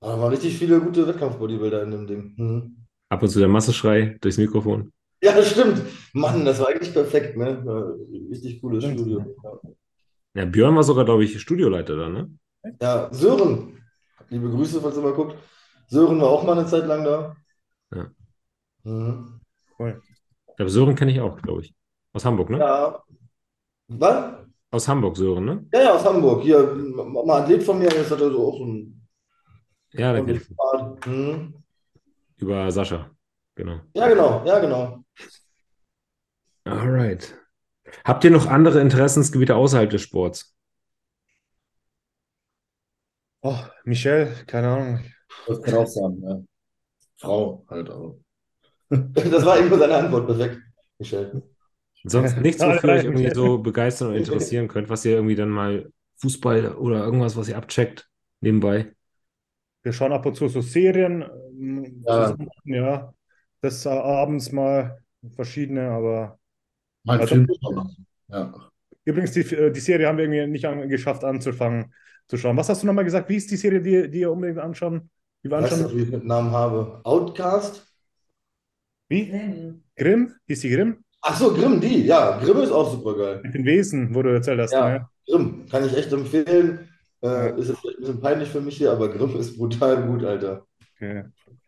[0.01, 2.33] Ah, Da waren richtig viele gute Wettkampf-Bodybuilder in dem Ding.
[2.37, 2.77] Hm.
[3.09, 4.91] ab und zu der Masseschrei durchs Mikrofon.
[5.21, 5.81] Ja, das stimmt.
[6.13, 7.63] Mann, das war eigentlich perfekt, ne?
[7.65, 7.93] War
[8.31, 8.99] richtig cooles Stimmt.
[9.01, 9.35] Studio.
[10.33, 12.31] Ja, Björn war sogar, glaube ich, Studioleiter da, ne?
[12.81, 13.77] Ja, Sören.
[14.29, 15.35] Liebe Grüße, falls ihr mal guckt.
[15.87, 17.35] Sören war auch mal eine Zeit lang da.
[17.93, 18.09] Ja.
[18.83, 19.41] Mhm.
[19.77, 21.75] Ich glaube, Sören kenne ich auch, glaube ich.
[22.13, 22.59] Aus Hamburg, ne?
[22.59, 23.03] Ja.
[23.89, 24.40] Was?
[24.71, 25.65] Aus Hamburg, Sören, ne?
[25.73, 26.43] Ja, ja, aus Hamburg.
[26.43, 29.07] Hier, mal ein Athlet von mir, das hat also auch so ein
[29.91, 30.47] Ja, ich.
[30.55, 31.05] Bart.
[31.05, 31.53] Mhm.
[32.37, 33.11] Über Sascha.
[33.55, 33.81] Genau.
[33.93, 35.03] Ja, genau, ja, genau.
[36.65, 37.35] Alright.
[38.05, 40.55] Habt ihr noch andere Interessensgebiete außerhalb des Sports?
[43.43, 44.99] Oh, Michelle, keine Ahnung.
[45.47, 46.39] Das kann auch sein, ja.
[47.17, 48.19] Frau halt auch.
[48.91, 50.61] Das war irgendwo seine Antwort, perfekt,
[50.99, 51.43] Michel.
[52.03, 53.03] Sonst nichts, wofür drei.
[53.03, 57.49] irgendwie so begeistern oder interessieren könnt, was ihr irgendwie dann mal Fußball oder irgendwas, was
[57.49, 58.09] ihr abcheckt,
[58.41, 58.93] nebenbei.
[59.83, 61.23] Wir schauen ab und zu so Serien.
[61.59, 62.31] ähm, Ja.
[62.31, 63.13] zusammen, ja.
[63.61, 64.99] Das äh, abends mal
[65.35, 66.39] verschiedene, aber
[67.03, 68.05] Mein Also- Film schon.
[68.27, 68.53] Ja.
[69.05, 71.93] übrigens, die, äh, die Serie haben wir irgendwie nicht an, geschafft anzufangen
[72.27, 72.55] zu schauen.
[72.57, 73.27] Was hast du nochmal gesagt?
[73.29, 75.09] Wie ist die Serie, die, die ihr unbedingt anschauen?
[75.43, 75.97] Die wir Ich weiß nicht, anschauen?
[75.99, 77.01] wie ich mit Namen habe.
[77.03, 77.85] Outcast?
[79.09, 79.27] Wie?
[79.29, 79.83] Grimm.
[79.95, 80.33] Grimm?
[80.47, 81.03] Hieß die Grimm?
[81.21, 82.05] Ach so, Grimm, die.
[82.05, 83.41] Ja, Grimm ist auch super geil.
[83.43, 84.73] Mit den Wesen, wo du erzählt hast.
[84.73, 84.89] Ja.
[84.89, 85.07] Ne?
[85.27, 86.89] Grimm, kann ich echt empfehlen.
[87.23, 90.65] Äh, ist jetzt ein bisschen peinlich für mich hier, aber Grimm ist brutal gut, Alter.
[90.95, 91.23] Okay.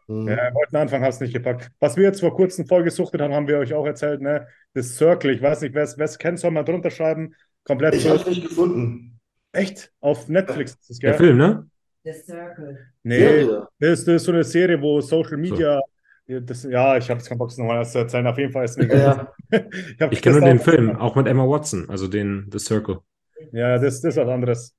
[0.08, 0.28] Mhm.
[0.28, 1.70] Ja, wollten Anfang, hast nicht gepackt.
[1.80, 4.48] Was wir jetzt vor kurzem voll gesuchtet haben, haben wir euch auch erzählt, ne?
[4.74, 7.36] Das Circle, ich weiß nicht, wer es kennt, soll mal drunter schreiben.
[7.64, 8.10] Komplett Ich so.
[8.10, 9.20] habe es nicht gefunden.
[9.54, 9.92] Echt?
[10.02, 11.20] Auf Netflix ist das, Der gell?
[11.20, 11.70] Film, ne?
[12.04, 12.80] The Circle.
[13.04, 15.76] Nee, Ja, das ist, das ist so eine Serie, wo Social Media.
[15.76, 15.82] Ja,
[16.28, 18.26] Das, ja, ich habe jetzt keinen Bock, das nochmal zu erzählen.
[18.28, 18.96] Auf jeden Fall ist es mega.
[18.96, 19.34] ja.
[20.10, 23.00] Ich, Ich kenne nur den Film, auch mit Emma Watson, also den The Circle.
[23.52, 24.76] Ja, das, das ist was anderes.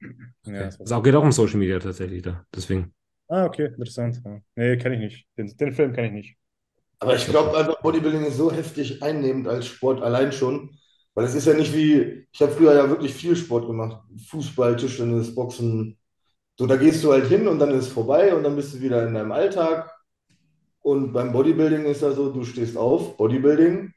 [0.47, 2.45] Ja, das Es auch- geht auch um Social Media tatsächlich da.
[2.55, 2.93] Deswegen.
[3.29, 4.21] ah, okay, interessant.
[4.25, 4.39] Ja.
[4.57, 5.27] Nee, kenne ich nicht.
[5.37, 6.37] Den, den Film kenne ich nicht.
[6.99, 10.71] Aber ich glaube einfach, Bodybuilding ist so heftig einnehmend als Sport allein schon.
[11.15, 14.03] Weil es ist ja nicht wie, ich habe früher ja wirklich viel Sport gemacht.
[14.31, 15.97] Fußball, Tischtennis, Boxen.
[16.59, 18.81] So, da gehst du halt hin und dann ist es vorbei und dann bist du
[18.81, 19.91] wieder in deinem Alltag.
[20.85, 23.94] Und beim Bodybuilding ist ja so, du stehst auf, Bodybuilding.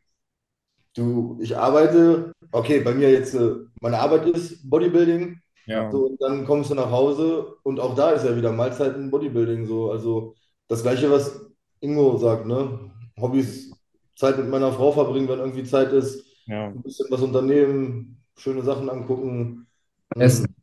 [0.96, 5.38] Du, ich arbeite, okay, bei mir jetzt, äh, meine Arbeit ist Bodybuilding.
[5.66, 5.92] Ja.
[5.92, 9.66] So, und dann kommst du nach Hause und auch da ist ja wieder Mahlzeiten Bodybuilding
[9.66, 9.92] so.
[9.92, 10.36] Also
[10.70, 11.52] das Gleiche, was
[11.82, 12.90] Ingo sagt, ne?
[13.20, 13.70] Hobbys,
[14.16, 16.68] Zeit mit meiner Frau verbringen, wenn irgendwie Zeit ist, ja.
[16.68, 19.68] ein bisschen was unternehmen, schöne Sachen angucken.
[20.16, 20.56] Essen.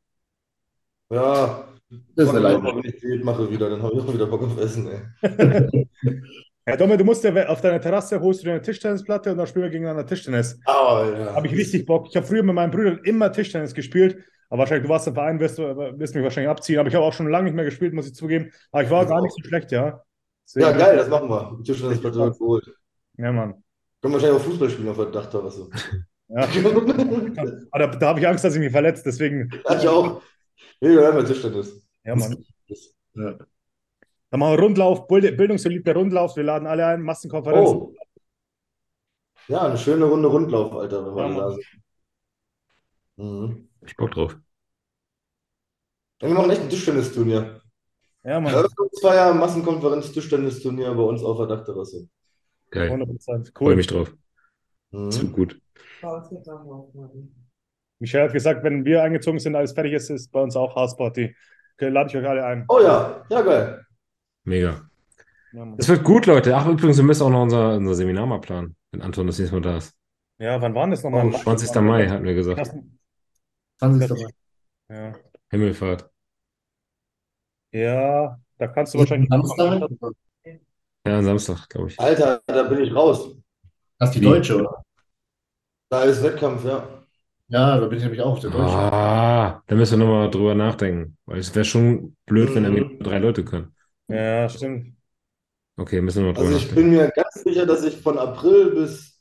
[1.10, 1.68] Ja,
[2.16, 2.76] Das ist eine Leidenschaft.
[2.76, 5.88] wenn ich Diät mache wieder, dann habe ich auch wieder Bock auf Essen, ey.
[6.66, 9.46] Ja, Domme, du musst ja auf deiner Terrasse holst du dir eine Tischtennisplatte und dann
[9.46, 10.58] spielen wir gegeneinander Tischtennis.
[10.64, 11.34] Aber ja.
[11.34, 12.06] Habe ich richtig Bock.
[12.08, 14.24] Ich habe früher mit meinen Brüdern immer Tischtennis gespielt.
[14.48, 16.78] Aber wahrscheinlich, du warst im Verein, wirst, du, wirst mich wahrscheinlich abziehen.
[16.78, 18.50] Aber ich habe auch schon lange nicht mehr gespielt, muss ich zugeben.
[18.72, 19.22] Aber ich war Ich gar auch.
[19.22, 19.84] nicht so schlecht, ja.
[19.86, 20.00] Ja,
[20.46, 21.58] Deswegen- geil, das machen wir.
[21.64, 22.74] Tischtennisplatte wird geholt.
[23.18, 23.62] Ja, Mann.
[24.00, 25.68] Können wahrscheinlich auch Fußball spielen auf der Dachterrasse.
[26.28, 26.48] Ja.
[27.72, 29.02] Aber da, da habe ich Angst, dass ich mich verletze.
[29.04, 30.22] Deswegen, Hatte ich auch.
[30.80, 31.83] Nee, wir ja Tischtennis.
[32.04, 32.44] Ja, Mann.
[33.14, 33.38] Ja.
[34.30, 36.36] Dann machen wir Rundlauf, Bild- bildungsverliebter Rundlauf.
[36.36, 37.68] Wir laden alle ein, Massenkonferenz.
[37.70, 37.94] Oh.
[39.48, 41.64] Ja, eine schöne Runde Rundlauf, Alter, wenn wir Ja, da sind.
[43.16, 43.68] Mhm.
[43.86, 44.36] Ich Bock drauf.
[46.22, 47.60] Ja, wir machen echt ein Tischtennisturnier.
[48.24, 48.54] Ja, Mann.
[48.54, 52.08] Eröffnungsfeier, Massenkonferenz, Tischtennisturnier bei uns auf der Dachterrasse.
[52.70, 52.90] Geil.
[52.90, 53.52] 100%.
[53.56, 53.76] Freue Cool.
[53.76, 54.12] mich drauf.
[54.90, 55.10] Mhm.
[55.10, 55.60] Das wird gut.
[58.00, 61.36] Michelle hat gesagt, wenn wir eingezogen sind, alles fertig ist, ist bei uns auch Hausparty.
[61.76, 62.64] Okay, lade ich euch alle ein.
[62.68, 63.84] Oh ja, ja geil.
[64.44, 64.88] Mega.
[65.78, 66.56] Es wird gut, Leute.
[66.56, 69.54] Ach, übrigens, wir müssen auch noch unser, unser Seminar mal planen, wenn Anton das nächste
[69.54, 69.94] Mal da ist.
[70.38, 71.26] ja wann war das nochmal?
[71.26, 71.74] Oh, 20.
[71.82, 72.72] Mai, hatten wir gesagt.
[73.78, 74.10] 20.
[74.10, 74.30] Mai.
[74.88, 75.12] Ja.
[75.50, 76.10] Himmelfahrt.
[77.72, 79.28] Ja, da kannst du wahrscheinlich.
[79.28, 79.88] Samstag?
[81.06, 81.98] Ja, am Samstag, glaube ich.
[82.00, 83.36] Alter, da bin ich raus.
[83.98, 84.26] Das ist die Wie?
[84.26, 84.84] Deutsche, oder?
[85.90, 86.93] Da ist Wettkampf, ja.
[87.48, 88.76] Ja, da bin ich nämlich auch der Deutsche.
[88.76, 91.16] Ah, da müssen wir nochmal drüber nachdenken.
[91.26, 93.74] Weil es wäre schon blöd, wenn irgendwie nur drei Leute können.
[94.08, 94.96] Ja, stimmt.
[95.76, 96.74] Okay, müssen wir mal drüber Also ich nachdenken.
[96.74, 99.20] bin mir ganz sicher, dass ich von April bis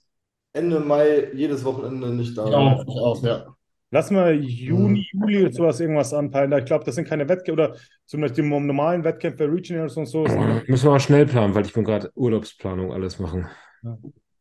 [0.53, 2.55] Ende Mai jedes Wochenende nicht da Ich bin.
[2.55, 3.55] auch, ich auch, ja.
[3.91, 6.51] Lass mal Juni, Juli oder sowas irgendwas anpeilen.
[6.53, 7.75] Ich glaube, das sind keine Wettkämpfe oder
[8.05, 10.27] zumindest die normalen Wettkämpfe, Regionals und so.
[10.27, 13.47] Sind, Müssen wir auch schnell planen, weil ich bin gerade Urlaubsplanung alles machen.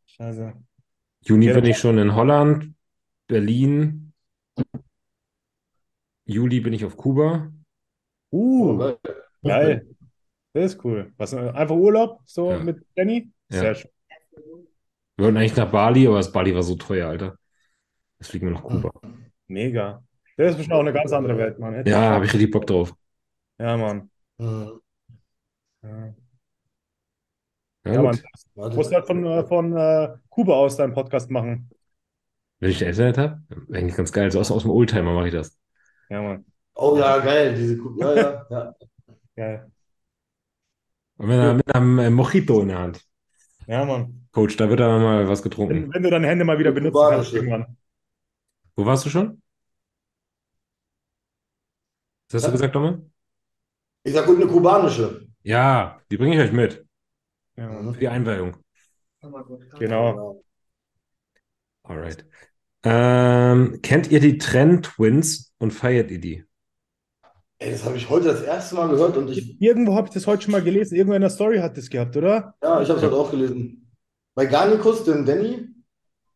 [0.05, 0.53] scheiße.
[1.25, 2.73] Juni Ja, bin ich schon in Holland,
[3.27, 4.13] Berlin.
[6.25, 7.51] Juli bin ich auf Kuba.
[8.31, 8.97] Oh, Uh, geil.
[9.43, 9.87] geil.
[10.53, 11.13] Das ist cool.
[11.17, 12.59] Was, einfach Urlaub, so Ja.
[12.59, 13.31] mit Danny?
[13.49, 13.75] Sehr Ja.
[13.75, 13.91] schön.
[15.15, 17.37] Wir wollten eigentlich nach Bali, aber das Bali war so teuer, Alter.
[18.19, 18.91] Jetzt fliegen wir nach Kuba.
[19.47, 20.03] Mega.
[20.37, 21.73] Das ist bestimmt auch eine ganz andere Welt, Mann.
[21.75, 22.95] Hätte Ja, habe ich richtig Bock drauf.
[23.59, 24.09] Ja, Mann.
[24.39, 24.79] Hm,
[25.83, 26.13] Ja,
[27.85, 28.11] Ja, ja.
[28.55, 31.69] Du musst halt von, äh, von äh, Kuba aus deinen Podcast machen.
[32.63, 33.41] Wenn ich ein Internet habe,
[33.73, 34.31] eigentlich ganz geil.
[34.31, 35.59] So aus, aus dem Oldtimer mache ich das.
[36.09, 36.45] Ja, Mann.
[36.75, 37.55] Oh ja, geil.
[37.55, 37.93] Diese Kuh.
[37.99, 38.75] Ja, ja, ja.
[39.35, 39.71] Geil.
[41.17, 43.01] Und mit, mit einem äh, Mojito in der Hand.
[43.67, 44.27] Ja, Mann.
[44.31, 45.73] Coach, da wird dann mal was getrunken.
[45.75, 47.35] Wenn, wenn du deine Hände mal wieder Die benutzen kannst kubanische.
[47.35, 47.77] irgendwann.
[48.77, 49.41] Wo warst du schon?
[52.29, 52.51] Was hast du Ja.
[52.53, 53.09] gesagt, Domme?
[54.05, 55.27] Ich sag, und eine kubanische.
[55.43, 56.85] Ja, die bringe ich euch mit.
[57.57, 57.91] Ja.
[57.91, 58.55] Für die Einweihung.
[59.79, 60.43] Genau.
[61.83, 62.25] Alright.
[62.85, 66.43] Ähm, kennt ihr die Trend Twins und feiert ihr die?
[67.59, 70.27] Ey, das habe ich heute das erste Mal gehört und ich, Irgendwo habe ich das
[70.27, 70.95] heute schon mal gelesen.
[70.95, 72.55] Irgendwo in der Story hat das gehabt, oder?
[72.61, 73.89] ja, ich habe es heute auch gelesen.
[74.35, 75.67] Bei Garnikus, dem Danny,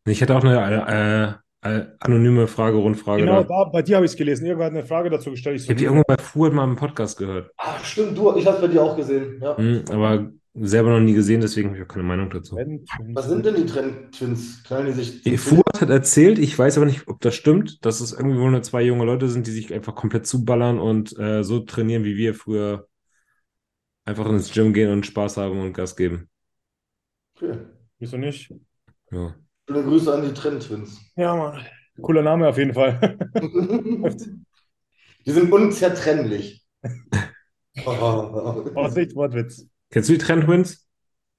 [0.08, 3.66] Ich hätte auch eine äh, äh, anonyme Frage, Rundfrage Genau, da.
[3.66, 4.46] bei dir habe ich es gelesen.
[4.46, 5.58] Irgendwer hat eine Frage dazu gestellt.
[5.58, 7.52] Ich Ich habe die irgendwo bei Fuhr mal im Podcast gehört.
[7.58, 9.42] ah, stimmt, du, ich habe es bei dir auch gesehen.
[9.42, 9.58] Ja.
[9.58, 12.56] Hm, aber selber noch nie gesehen, deswegen habe ich auch keine Meinung dazu.
[12.56, 14.64] Was sind denn die Trend-Twins?
[14.64, 18.02] Knallen die sich Die Fuhrt hat erzählt, ich weiß aber nicht, ob das stimmt, dass
[18.02, 21.44] es irgendwie wohl nur zwei junge Leute sind, die sich einfach komplett zuballern und äh,
[21.44, 22.88] so trainieren, wie wir früher
[24.06, 26.30] einfach ins Gym gehen und Spaß haben und Gas geben.
[27.36, 27.58] Okay.
[28.00, 28.52] Wieso nicht?
[29.12, 29.36] Ja.
[29.68, 31.02] Schöne Grüße an die Trend-Twins.
[31.16, 31.66] Ja, Mann.
[32.02, 33.18] Cooler Name auf jeden Fall.
[35.26, 36.66] Die sind unzertrennlich.
[37.86, 39.68] Oh, Vorsicht, Wortwitz.
[39.90, 40.88] Kennst du die Trend Twins,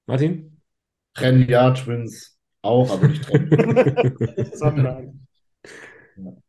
[0.06, 0.62] Martin?
[1.14, 3.24] Trennen ja, Twins auch, aber nicht.
[4.52, 5.26] Zusammenhang.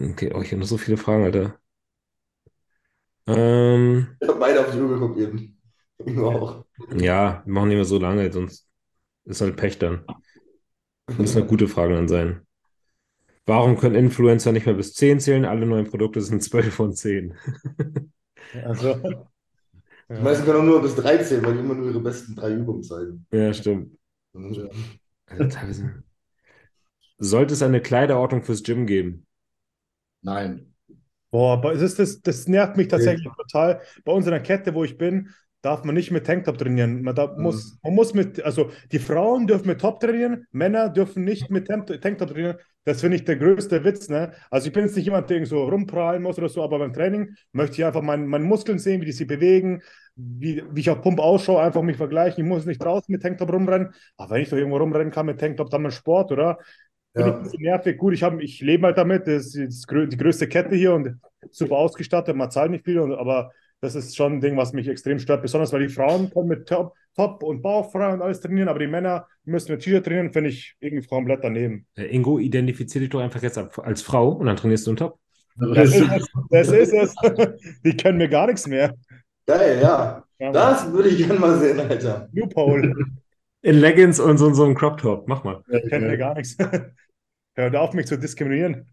[0.00, 1.58] Okay, oh, ich habe noch so viele Fragen, Alter.
[3.26, 5.58] Ähm, Ich habe beide auf die Uhr geguckt eben.
[6.18, 6.64] Auch.
[6.96, 8.68] ja, wir machen nicht mehr so lange, sonst
[9.24, 10.04] ist halt Pech dann.
[11.18, 12.46] Müssen halt gute Fragen dann sein.
[13.46, 15.44] Warum können Influencer nicht mehr bis 10 zählen?
[15.44, 17.34] Alle neuen Produkte sind 12 von 10.
[18.64, 19.28] Also,
[20.08, 22.82] Die meisten können auch nur bis 13, weil die immer nur ihre besten drei Übungen
[22.82, 23.26] zeigen.
[23.32, 23.96] Ja, stimmt.
[24.32, 24.70] Mhm.
[25.26, 25.84] Also.
[27.18, 29.26] Sollte es eine Kleiderordnung fürs Gym geben?
[30.22, 30.74] Nein.
[31.30, 33.80] Boah, aber es ist das, das nervt mich tatsächlich total.
[34.04, 35.30] Bei unserer Kette, wo ich bin,
[35.60, 37.02] darf man nicht mit Tanktop trainieren.
[37.02, 41.24] Man, da muss, man muss mit, also die Frauen dürfen mit Top trainieren, Männer dürfen
[41.24, 42.58] nicht mit Tank- Tanktop trainieren.
[42.86, 44.32] Das finde ich der größte Witz, ne?
[44.48, 47.34] Also ich bin jetzt nicht jemand, der so rumprallen muss oder so, aber beim Training
[47.52, 49.82] möchte ich einfach mein, meine Muskeln sehen, wie die sich bewegen,
[50.14, 52.44] wie, wie ich auf Pump ausschaue, einfach mich vergleichen.
[52.44, 53.92] Ich muss nicht draußen mit Tanktop rumrennen.
[54.16, 56.58] Aber wenn ich doch irgendwo rumrennen kann mit Tanktop, dann mal Sport, oder?
[57.14, 57.36] Ich Ja.
[57.36, 57.98] ein bisschen nervig.
[57.98, 59.26] Gut, ich, hab, ich lebe halt damit.
[59.26, 62.36] Das ist die größte Kette hier und super ausgestattet.
[62.36, 65.42] Man zahlt nicht viel, aber das ist schon ein Ding, was mich extrem stört.
[65.42, 68.86] Besonders weil die Frauen können mit Top, Top und Bauchfrei und alles trainieren, aber die
[68.86, 71.86] Männer müssen mit T-Shirt trainieren, finde ich irgendwie komplett daneben.
[71.96, 75.18] Äh, Ingo, identifizier dich doch einfach jetzt als Frau und dann trainierst du einen Top.
[75.58, 76.28] Das ist es.
[76.50, 77.14] Das ist es.
[77.84, 78.94] Die können mir gar nichts mehr.
[79.46, 80.24] Geil, ja.
[80.38, 82.28] Ja, Das würde ich gerne mal sehen, Alter.
[82.32, 82.94] Loophole.
[83.62, 85.26] In Leggings und so, so einem Crop Top.
[85.26, 85.62] Mach mal.
[85.68, 86.56] Die können mir gar nichts.
[87.56, 88.86] Hört auf, mich zu diskriminieren.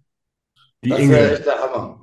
[0.83, 1.31] Die Das wäre Inge.
[1.33, 2.02] echt der Hammer.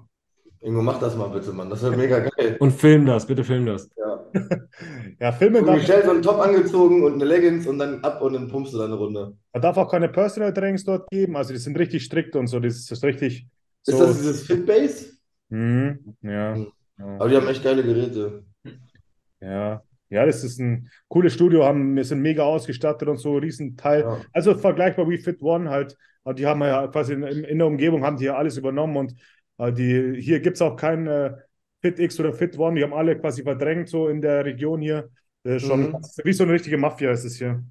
[0.62, 1.70] Ingo, mach das mal bitte, Mann.
[1.70, 2.56] Das wäre mega geil.
[2.60, 3.88] Und film das, bitte film das.
[3.96, 4.26] Ja.
[5.18, 8.22] Ja, filmen Und darf, Michelle so einen Top angezogen und eine Leggings und dann ab
[8.22, 9.36] und dann pumpst du da eine Runde.
[9.52, 11.36] man darf auch keine Personal Trainings dort geben.
[11.36, 12.60] Also die sind richtig strikt und so.
[12.60, 13.46] Das ist richtig
[13.86, 14.04] Ist so.
[14.04, 15.12] das dieses Fitbase?
[15.48, 16.54] Mhm, ja.
[16.56, 16.66] Mhm.
[16.96, 18.44] Aber die haben echt geile Geräte.
[19.40, 24.00] Ja, ja, das ist ein cooles Studio, haben, wir sind mega ausgestattet und so, Riesenteil.
[24.00, 24.20] Ja.
[24.32, 25.96] Also vergleichbar wie Fit One halt.
[26.24, 29.14] Aber Die haben ja quasi in, in der Umgebung haben die ja alles übernommen und
[29.60, 31.36] äh, die, hier gibt es auch kein äh,
[31.82, 35.10] Fit X oder Fit One, die haben alle quasi verdrängt so in der Region hier.
[35.44, 35.96] Das ist schon Mhm.
[36.24, 37.64] wie so eine richtige Mafia ist es hier.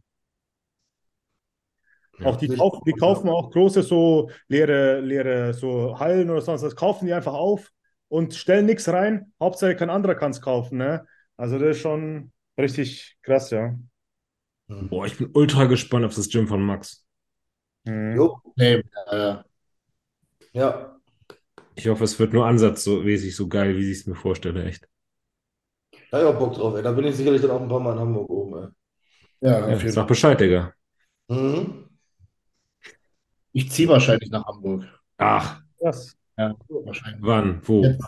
[2.24, 6.64] Auch die, Nicht- kauf, die kaufen auch große so leere, leere so Hallen oder sonst
[6.64, 7.72] was, kaufen die einfach auf
[8.10, 9.32] und stellen nichts rein.
[9.40, 10.78] Hauptsache kein anderer kann es kaufen.
[10.80, 11.06] Ne?
[11.38, 13.76] Also das ist schon richtig krass, ja.
[14.68, 17.06] Boah, ich bin ultra gespannt auf das Gym von Max.
[17.86, 18.16] Mhm.
[18.16, 19.38] Jo, Nee, äh,
[20.54, 20.99] ja.
[21.80, 24.86] Ich hoffe, es wird nur ansatzmäßig so geil, wie ich es mir vorstelle, echt.
[26.12, 26.84] Da hab ich auch Bock drauf, ey.
[26.84, 28.68] Da bin ich sicherlich dann auch ein paar Mal in Hamburg oben, ey.
[29.42, 30.08] ja, Ja, jeden sag.
[30.08, 30.74] Bescheid, Digga.
[31.30, 31.86] Mhm.
[33.52, 34.84] Ich ziehe wahrscheinlich nach Hamburg.
[35.18, 36.18] Ach, Krass.
[36.38, 37.22] Ja, wahrscheinlich.
[37.24, 37.62] wann?
[37.64, 37.84] Wo?
[37.84, 38.04] Jetzt.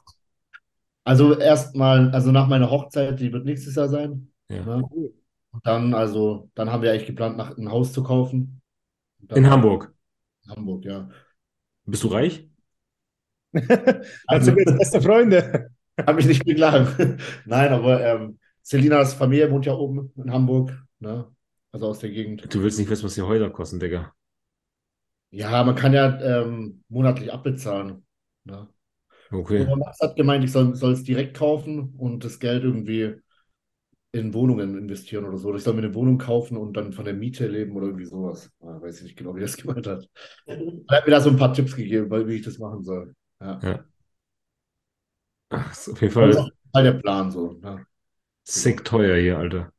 [1.03, 4.31] Also erstmal, also nach meiner Hochzeit, die wird nächstes Jahr sein.
[4.49, 4.63] Ja.
[4.63, 4.83] Ne?
[4.83, 8.61] Und dann, also, dann haben wir eigentlich geplant, nach, ein Haus zu kaufen.
[9.33, 9.93] In Hamburg.
[10.45, 11.09] in Hamburg, ja.
[11.85, 12.47] Bist du reich?
[13.53, 15.69] Dann sind wir jetzt beste Freunde.
[15.97, 17.17] Kann mich nicht beklagen.
[17.45, 21.27] Nein, aber ähm, Selinas Familie wohnt ja oben in Hamburg, ne?
[21.71, 22.53] Also aus der Gegend.
[22.53, 24.13] Du willst nicht wissen, was die Häuser kosten, Digga.
[25.31, 28.05] Ja, man kann ja ähm, monatlich abbezahlen.
[28.43, 28.67] Ne?
[29.31, 29.61] Okay.
[29.65, 33.15] Aber Max hat gemeint, ich soll, es direkt kaufen und das Geld irgendwie
[34.11, 35.55] in Wohnungen investieren oder so.
[35.55, 38.51] Ich soll mir eine Wohnung kaufen und dann von der Miete leben oder irgendwie sowas.
[38.59, 40.05] Ah, weiß ich nicht genau, wie er das gemeint hat.
[40.45, 40.57] Er
[40.89, 43.15] hat mir da so ein paar Tipps gegeben, weil, wie ich das machen soll.
[43.41, 43.85] Ja.
[45.49, 47.51] Ach, ist auf jeden Das ist Fall auf jeden Fall der Plan so.
[47.61, 47.85] Ne?
[48.43, 49.73] sick teuer hier, Alter.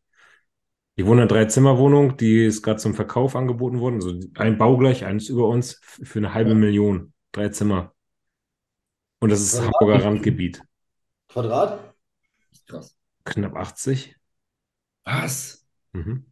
[0.94, 3.96] Ich wohne in einer Drei-Zimmer-Wohnung, die ist gerade zum Verkauf angeboten worden.
[3.96, 7.12] Also ein baugleich, eins über uns, für eine halbe Million.
[7.32, 7.94] Drei Zimmer.
[9.20, 10.62] Und das ist Ja, Hamburger Randgebiet.
[11.28, 11.70] Quadrat?
[12.50, 12.96] Das ist krass.
[13.24, 14.14] Knapp 80.
[15.06, 15.64] Was?
[15.94, 16.24] Mhm.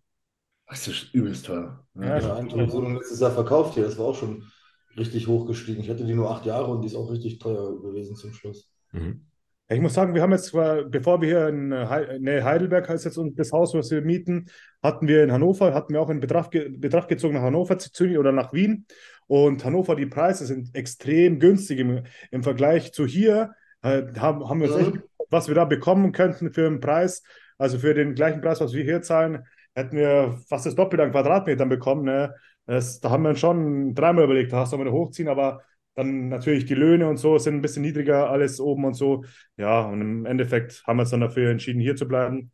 [0.66, 1.84] Das ist übelst teuer.
[1.94, 3.84] Ja, Ja, eine Wohnung letztes Jahr verkauft hier.
[3.84, 4.50] Das war auch schon
[4.96, 5.80] richtig hoch gestiegen.
[5.80, 8.72] Ich hatte die nur acht Jahre und die ist auch richtig teuer gewesen zum Schluss.
[8.92, 9.26] Mhm.
[9.72, 13.20] Ich muss sagen, wir haben jetzt, zwar, bevor wir hier in nee, Heidelberg heißt jetzt
[13.36, 14.46] das Haus, was wir mieten,
[14.82, 18.18] hatten wir in Hannover, hatten wir auch in Betracht, Betracht gezogen, nach Hannover zu ziehen
[18.18, 18.84] oder nach Wien.
[19.28, 22.02] Und Hannover, die Preise sind extrem günstig im,
[22.32, 23.52] im Vergleich zu hier.
[23.82, 24.92] Äh, haben, haben wir echt,
[25.30, 27.22] was wir da bekommen könnten für einen Preis,
[27.56, 31.12] also für den gleichen Preis, was wir hier zahlen, hätten wir fast das Doppelte an
[31.12, 32.04] Quadratmetern bekommen.
[32.04, 32.34] Ne?
[32.70, 35.60] Das, da haben wir uns schon dreimal überlegt, da hast du mal hochziehen, aber
[35.96, 39.24] dann natürlich die Löhne und so sind ein bisschen niedriger, alles oben und so.
[39.56, 42.52] Ja, und im Endeffekt haben wir uns dann dafür entschieden, hier zu bleiben.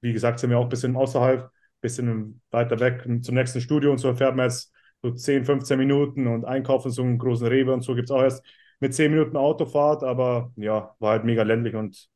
[0.00, 1.50] Wie gesagt, sind wir auch ein bisschen außerhalb, ein
[1.82, 4.72] bisschen weiter weg zum nächsten Studio und so fährt man jetzt
[5.02, 8.22] so 10, 15 Minuten und einkaufen so einen großen Rewe und so gibt es auch
[8.22, 8.42] erst
[8.80, 12.08] mit 10 Minuten Autofahrt, aber ja, war halt mega ländlich und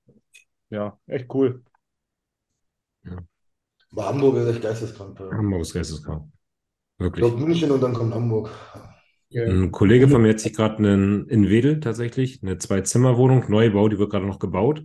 [0.70, 1.62] ja, echt cool.
[3.91, 5.20] Aber Hamburg ist echt geisteskrank.
[5.20, 6.33] Hamburg ist geisteskrank.
[7.03, 7.27] Ich Wirklich.
[7.27, 8.51] glaube München und dann kommt Hamburg.
[9.29, 9.45] Ja.
[9.45, 13.99] Ein Kollege von mir hat sich gerade einen in Wedel tatsächlich, eine Zwei-Zimmer-Wohnung, Neubau, die
[13.99, 14.85] wird gerade noch gebaut,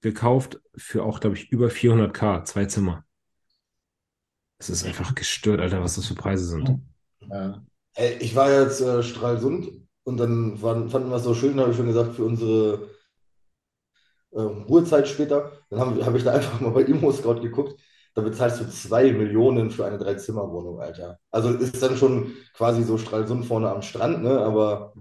[0.00, 3.04] gekauft für auch, glaube ich, über 400k, zwei Zimmer.
[4.58, 6.80] Es ist einfach gestört, Alter, was das für Preise sind.
[7.30, 7.62] Ja.
[8.18, 9.70] Ich war jetzt äh, Stralsund
[10.04, 12.90] und dann waren, fanden wir es so schön, habe ich schon gesagt, für unsere
[14.32, 15.52] äh, Ruhezeit später.
[15.70, 17.80] Dann habe hab ich da einfach mal bei Immo-Scout geguckt.
[18.14, 21.18] Da bezahlst du zwei Millionen für eine Dreizimmerwohnung, Alter.
[21.30, 24.40] Also ist dann schon quasi so Stralsund vorne am Strand, ne?
[24.40, 24.94] Aber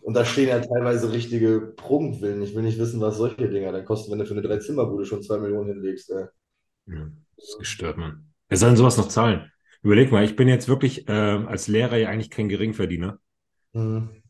[0.00, 2.42] und da stehen ja teilweise richtige Prunkvillen.
[2.42, 5.22] Ich will nicht wissen, was solche Dinger dann kosten, wenn du für eine Dreizimmerbude schon
[5.22, 6.10] zwei Millionen hinlegst.
[6.10, 6.24] Ey.
[6.86, 8.32] Ja, das ist gestört, Mann.
[8.48, 9.52] Wer soll denn sowas noch zahlen?
[9.82, 13.20] Überleg mal, ich bin jetzt wirklich äh, als Lehrer ja eigentlich kein Geringverdiener.
[13.74, 14.22] Mhm.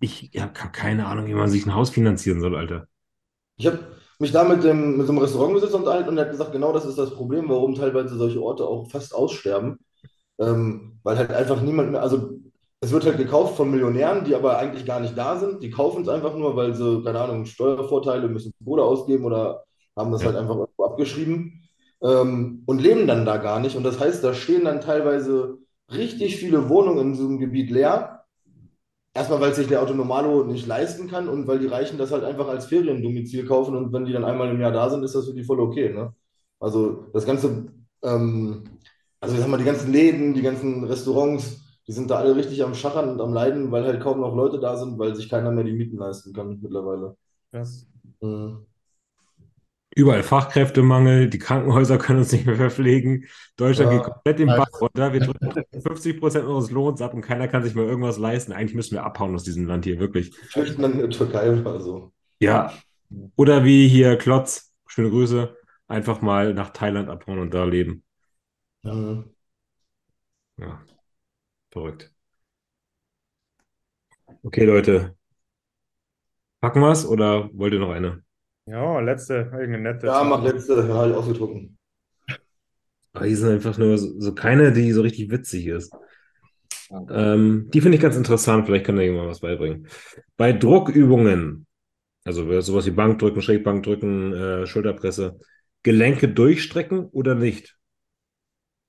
[0.00, 2.86] Ich habe keine Ahnung, wie man sich ein Haus finanzieren soll, Alter.
[3.56, 3.80] Ich habe
[4.24, 6.86] mich da mit dem, mit so einem Restaurantbesitzer unterhalten und er hat gesagt, genau das
[6.86, 9.78] ist das Problem, warum teilweise solche Orte auch fast aussterben.
[10.38, 12.30] Ähm, weil halt einfach niemand mehr, also
[12.80, 15.62] es wird halt gekauft von Millionären, die aber eigentlich gar nicht da sind.
[15.62, 19.64] Die kaufen es einfach nur, weil sie, keine Ahnung, Steuervorteile müssen Kohle ausgeben oder
[19.96, 21.62] haben das halt einfach abgeschrieben
[22.02, 23.76] ähm, und leben dann da gar nicht.
[23.76, 25.58] Und das heißt, da stehen dann teilweise
[25.92, 28.13] richtig viele Wohnungen in einem Gebiet leer.
[29.14, 32.48] Erstmal, weil sich der Autonomalo nicht leisten kann und weil die Reichen das halt einfach
[32.48, 35.34] als Feriendomizil kaufen und wenn die dann einmal im Jahr da sind, ist das für
[35.34, 36.12] die voll okay, ne?
[36.60, 37.66] Also das ganze,
[38.02, 38.64] ähm,
[39.20, 42.62] also ich sag mal, die ganzen Läden, die ganzen Restaurants, die sind da alle richtig
[42.64, 45.50] am Schachern und am Leiden, weil halt kaum noch Leute da sind, weil sich keiner
[45.52, 47.16] mehr die Mieten leisten kann mittlerweile.
[47.52, 47.86] Das,
[48.20, 48.66] Mhm.
[49.96, 53.26] Überall Fachkräftemangel, die Krankenhäuser können uns nicht mehr verpflegen.
[53.56, 53.98] Deutschland Ja.
[53.98, 54.56] geht komplett Ja.
[54.56, 55.12] Bach runter.
[55.12, 55.52] Wir drücken
[55.82, 58.52] 50 Prozent unseres Lohns ab und keiner kann sich mehr irgendwas leisten.
[58.52, 60.34] Eigentlich müssen wir abhauen aus diesem Land hier, wirklich.
[60.50, 62.12] Flüchten dann in die Türkei oder so.
[62.40, 62.72] Ja.
[63.36, 65.56] Oder wie hier Klotz, schöne Grüße,
[65.86, 68.02] einfach mal nach Thailand abhauen und da leben.
[68.82, 69.30] Mhm.
[70.56, 70.82] Ja,
[71.72, 72.12] verrückt.
[74.44, 75.16] Okay, Leute.
[76.60, 78.23] Packen wir's oder wollt ihr noch eine?
[78.66, 80.06] Ja, letzte, irgendeine nette.
[80.08, 81.70] Ja, mach letzte, halt ausgedruckt.
[83.12, 85.92] Ah, Die sind einfach nur so, so keine, die so richtig witzig ist.
[87.10, 89.88] Ähm, die finde ich ganz interessant, vielleicht kann da jemand was beibringen.
[90.36, 91.66] Bei Druckübungen
[92.24, 95.38] Also sowas wie Bankdrücken, Schrägbankdrücken, äh, Schulterpresse.
[95.84, 97.76] Gelenke durchstrecken oder nicht?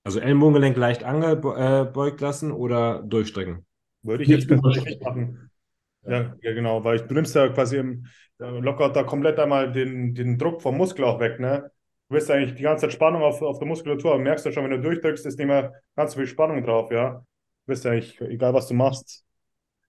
[0.04, 3.66] Also Ellenbogengelenk leicht angebeugt lassen oder durchstrecken?
[4.02, 5.50] Würde ich jetzt persönlich nicht machen.
[6.04, 8.06] Ja, ja, genau, weil du nimmst ja quasi im
[8.38, 11.70] Lockout da komplett einmal den, den Druck vom Muskel auch weg, ne?
[12.08, 14.64] Du wirst eigentlich die ganze Zeit Spannung auf, auf der Muskulatur, aber merkst du schon,
[14.64, 17.24] wenn du durchdrückst, ist nicht mehr ganz so viel Spannung drauf, ja?
[17.64, 19.24] Du wirst ja eigentlich, egal was du machst.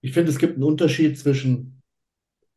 [0.00, 1.82] Ich finde, es gibt einen Unterschied zwischen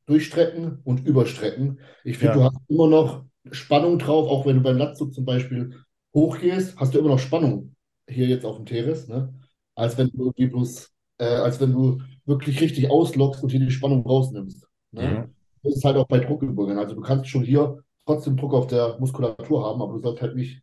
[0.05, 1.79] Durchstrecken und Überstrecken.
[2.03, 2.39] Ich finde, Ja.
[2.39, 5.75] du hast immer noch Spannung drauf, auch wenn du beim Latzug zum Beispiel
[6.13, 7.75] hochgehst, hast du immer noch Spannung
[8.07, 9.33] hier jetzt auf dem Teres, ne?
[9.75, 13.71] Als wenn du irgendwie bloß, äh, als wenn du wirklich richtig auslockst und hier die
[13.71, 14.67] Spannung rausnimmst.
[14.91, 15.29] Ne?
[15.63, 16.77] Das ist halt auch bei Druckübungen.
[16.77, 20.35] Also du kannst schon hier trotzdem Druck auf der Muskulatur haben, aber du sollst halt
[20.35, 20.61] nicht,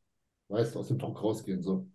[0.49, 1.63] weißt, aus dem Druck rausgehen.
[1.63, 1.89] So.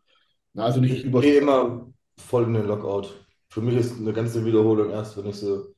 [0.54, 1.22] Na, also nicht Ich über.
[1.22, 3.10] gehe immer voll in den Lockout.
[3.50, 5.74] Für mich ist eine ganze Wiederholung erst, wenn ich so.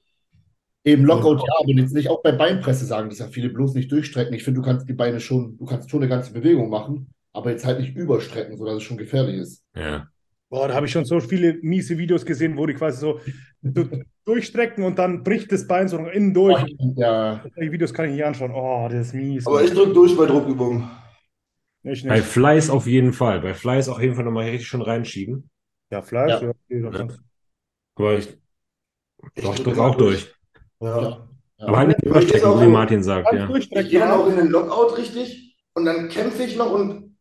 [0.83, 3.91] Eben Lockout, ja, aber jetzt nicht auch bei Beinpresse sagen das ja viele, bloß nicht
[3.91, 4.33] durchstrecken.
[4.35, 7.51] Ich finde, du kannst die Beine schon, du kannst schon eine ganze Bewegung machen, aber
[7.51, 9.63] jetzt halt nicht überstrecken, sodass es schon gefährlich ist.
[9.75, 10.11] Ja.
[10.55, 13.19] Boah, da habe ich schon so viele miese Videos gesehen, wo die quasi so
[13.61, 16.63] du- durchstrecken und dann bricht das Bein so innen durch.
[16.95, 18.51] Ja, Die Videos kann ich nicht anschauen.
[18.55, 19.45] Oh, das ist mies.
[19.45, 20.89] Aber ich drücke durch bei Druckübungen.
[21.83, 22.21] Ich Bei.
[22.21, 23.41] Fleiß auf jeden Fall.
[23.41, 25.49] Bei Fleiß auf jeden Fall nochmal richtig schon reinschieben.
[25.91, 26.41] Ja, Fleisch.
[26.41, 26.53] Ja.
[26.69, 27.07] Ja.
[27.95, 28.29] Aber ich,
[29.35, 30.33] Ich doch, drücke auch durch.
[30.79, 31.01] Ja.
[31.01, 31.27] ja.
[31.59, 31.67] ja.
[31.67, 32.67] Aber halt nicht auch wie.
[32.67, 33.41] Martin sagt, ja.
[33.43, 33.89] Ich durchstrecken.
[33.91, 37.17] gehe dann auch in den Lockout richtig und dann kämpfe ich noch und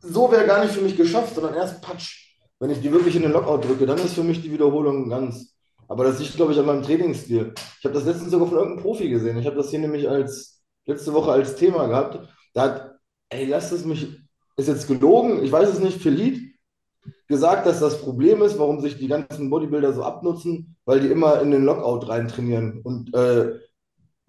[0.00, 2.23] so wäre gar nicht für mich geschafft, sondern erst Patsch.
[2.60, 5.54] Wenn ich die wirklich in den Lockout drücke, dann ist für mich die Wiederholung ganz.
[5.88, 7.52] Aber das liegt, glaube ich, an meinem Trainingsstil.
[7.78, 9.38] Ich habe das letztens sogar von irgendeinem Profi gesehen.
[9.38, 12.28] Ich habe das hier nämlich als letzte Woche als Thema gehabt.
[12.54, 12.94] Da hat,
[13.28, 14.08] ey, lasst es mich,
[14.56, 16.54] ist jetzt gelogen, ich weiß es nicht, Felit
[17.28, 21.40] gesagt, dass das Problem ist, warum sich die ganzen Bodybuilder so abnutzen, weil die immer
[21.40, 22.80] in den Lockout rein trainieren.
[22.82, 23.58] Und äh,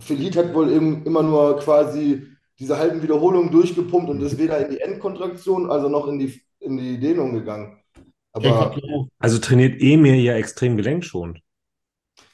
[0.01, 2.27] hat wohl eben immer nur quasi
[2.59, 6.77] diese halben Wiederholungen durchgepumpt und ist weder in die Endkontraktion, also noch in die, in
[6.77, 7.77] die Dehnung gegangen.
[8.35, 8.75] Aber
[9.19, 11.39] Also trainiert Emir ja extrem gelenkschonend.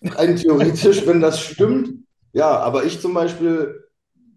[0.04, 1.94] rein theoretisch, wenn das stimmt,
[2.34, 3.84] ja, aber ich zum Beispiel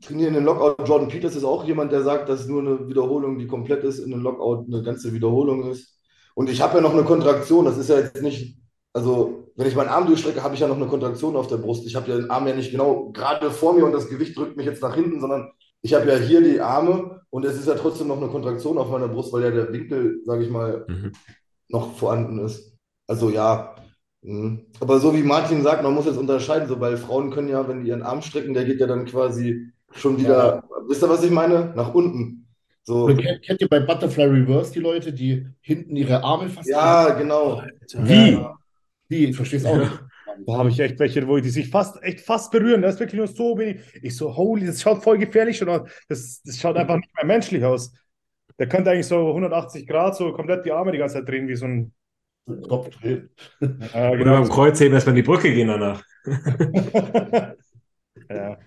[0.03, 0.86] trainiere in den Lockout.
[0.86, 4.11] Jordan Peters ist auch jemand, der sagt, dass nur eine Wiederholung, die komplett ist, in
[4.11, 5.99] den Lockout eine ganze Wiederholung ist.
[6.35, 8.59] Und ich habe ja noch eine Kontraktion, das ist ja jetzt nicht,
[8.93, 11.86] also wenn ich meinen Arm durchstrecke, habe ich ja noch eine Kontraktion auf der Brust.
[11.86, 14.57] Ich habe ja den Arm ja nicht genau gerade vor mir und das Gewicht drückt
[14.57, 15.51] mich jetzt nach hinten, sondern
[15.81, 18.91] ich habe ja hier die Arme und es ist ja trotzdem noch eine Kontraktion auf
[18.91, 21.12] meiner Brust, weil ja der Winkel, sage ich mal, Mhm.
[21.69, 22.77] Noch vorhanden ist.
[23.07, 23.77] Also ja.
[24.23, 24.66] Mhm.
[24.81, 27.82] Aber so wie Martin sagt, man muss jetzt unterscheiden, so weil Frauen können ja, wenn
[27.82, 31.31] die ihren Arm strecken, der geht ja dann quasi schon wieder, wisst ihr, was ich
[31.31, 31.73] meine?
[31.77, 32.47] Nach unten.
[32.82, 33.07] So.
[33.07, 37.62] Kennt, kennt ihr bei Butterfly Reverse die Leute, die hinten ihre Arme fast Ja, genau.
[37.95, 38.32] Wie?
[38.32, 38.57] Ja.
[39.11, 39.93] Die, ich verstehe es auch nicht.
[40.47, 42.82] Da habe ich echt welche, wo die sich fast, echt fast berühren.
[42.82, 43.81] Das ist wirklich nur so wenig.
[44.03, 45.89] Ich so, holy, das schaut voll gefährlich schon aus.
[46.09, 47.93] Das, das schaut einfach nicht mehr menschlich aus.
[48.59, 51.56] Der könnte eigentlich so 180 Grad so komplett die Arme die ganze Zeit drehen, wie
[51.56, 51.93] so ein.
[52.68, 53.31] Kopf dreht.
[53.60, 53.68] Ja,
[54.10, 54.32] Oder genau.
[54.32, 56.05] beim Kreuzheben erstmal in die Brücke gehen danach.
[58.28, 58.59] ja.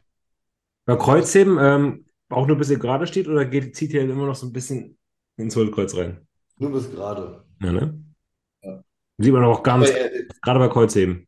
[0.85, 4.35] Beim Kreuzheben ähm, auch nur bis ihr gerade steht oder geht, zieht ihr immer noch
[4.35, 4.97] so ein bisschen
[5.37, 6.27] ins Hohlkreuz rein?
[6.57, 7.43] Nur bis gerade.
[7.61, 8.03] Ja, ne?
[8.63, 8.83] Ja.
[9.17, 9.91] Sieht man auch ganz,
[10.41, 11.27] gerade bei Kreuzheben.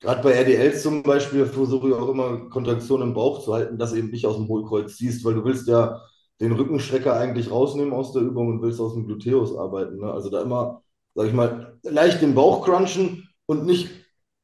[0.00, 3.92] Gerade bei RDLs zum Beispiel versuche ich auch immer Kontraktion im Bauch zu halten, dass
[3.92, 6.00] du eben nicht aus dem Hohlkreuz ziehst, weil du willst ja
[6.40, 9.98] den Rückenstrecker eigentlich rausnehmen aus der Übung und willst aus dem Gluteus arbeiten.
[9.98, 10.10] Ne?
[10.12, 10.82] Also da immer,
[11.14, 13.90] sag ich mal, leicht den Bauch crunchen und nicht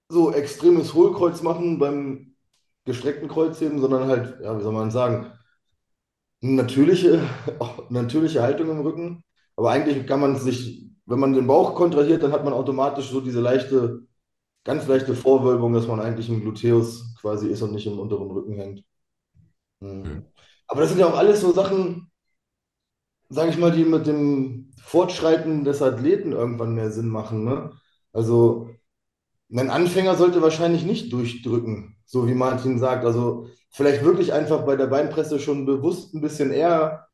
[0.08, 2.34] so extremes Hohlkreuz machen beim
[2.84, 5.32] gestreckten Kreuzheben, sondern halt, ja, wie soll man sagen,
[6.40, 7.22] natürliche,
[7.90, 9.24] natürliche Haltung im Rücken.
[9.56, 13.20] Aber eigentlich kann man sich, wenn man den Bauch kontrahiert, dann hat man automatisch so
[13.20, 14.06] diese leichte
[14.66, 18.54] ganz leichte Vorwölbung, dass man eigentlich im Gluteus quasi ist und nicht im unteren Rücken
[18.54, 18.84] hängt.
[19.80, 20.24] Mhm.
[20.68, 22.10] Aber das sind ja auch alles so Sachen,
[23.28, 27.44] sage ich mal, die mit dem Fortschreiten des Athleten irgendwann mehr Sinn machen.
[27.44, 27.72] Ne?
[28.12, 28.70] Also
[29.52, 33.04] ein Anfänger sollte wahrscheinlich nicht durchdrücken, so wie Martin sagt.
[33.04, 37.08] Also vielleicht wirklich einfach bei der Beinpresse schon bewusst ein bisschen eher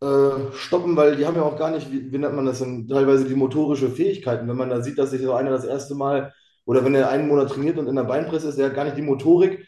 [0.00, 2.88] äh, stoppen, weil die haben ja auch gar nicht, wie, wie nennt man das denn,
[2.88, 4.48] teilweise die motorische Fähigkeiten.
[4.48, 6.34] Wenn man da sieht, dass sich so einer das erste Mal
[6.64, 8.96] oder wenn er einen Monat trainiert und in der Beinpresse ist, der hat gar nicht
[8.96, 9.66] die Motorik,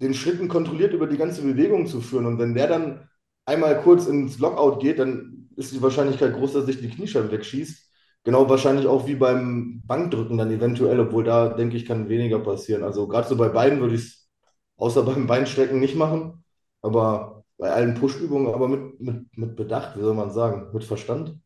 [0.00, 2.26] den Schritten kontrolliert über die ganze Bewegung zu führen.
[2.26, 3.08] Und wenn der dann
[3.44, 7.84] einmal kurz ins Lockout geht, dann ist die Wahrscheinlichkeit groß, dass sich die Kniescheibe wegschießt.
[8.24, 12.82] Genau wahrscheinlich auch wie beim Bankdrücken dann eventuell, obwohl da, denke ich, kann weniger passieren.
[12.82, 14.28] Also gerade so bei beiden würde ich es
[14.76, 16.44] außer beim Beinstrecken nicht machen,
[16.82, 21.38] aber bei allen Push-Übungen, aber mit, mit, mit Bedacht, wie soll man sagen, mit Verstand.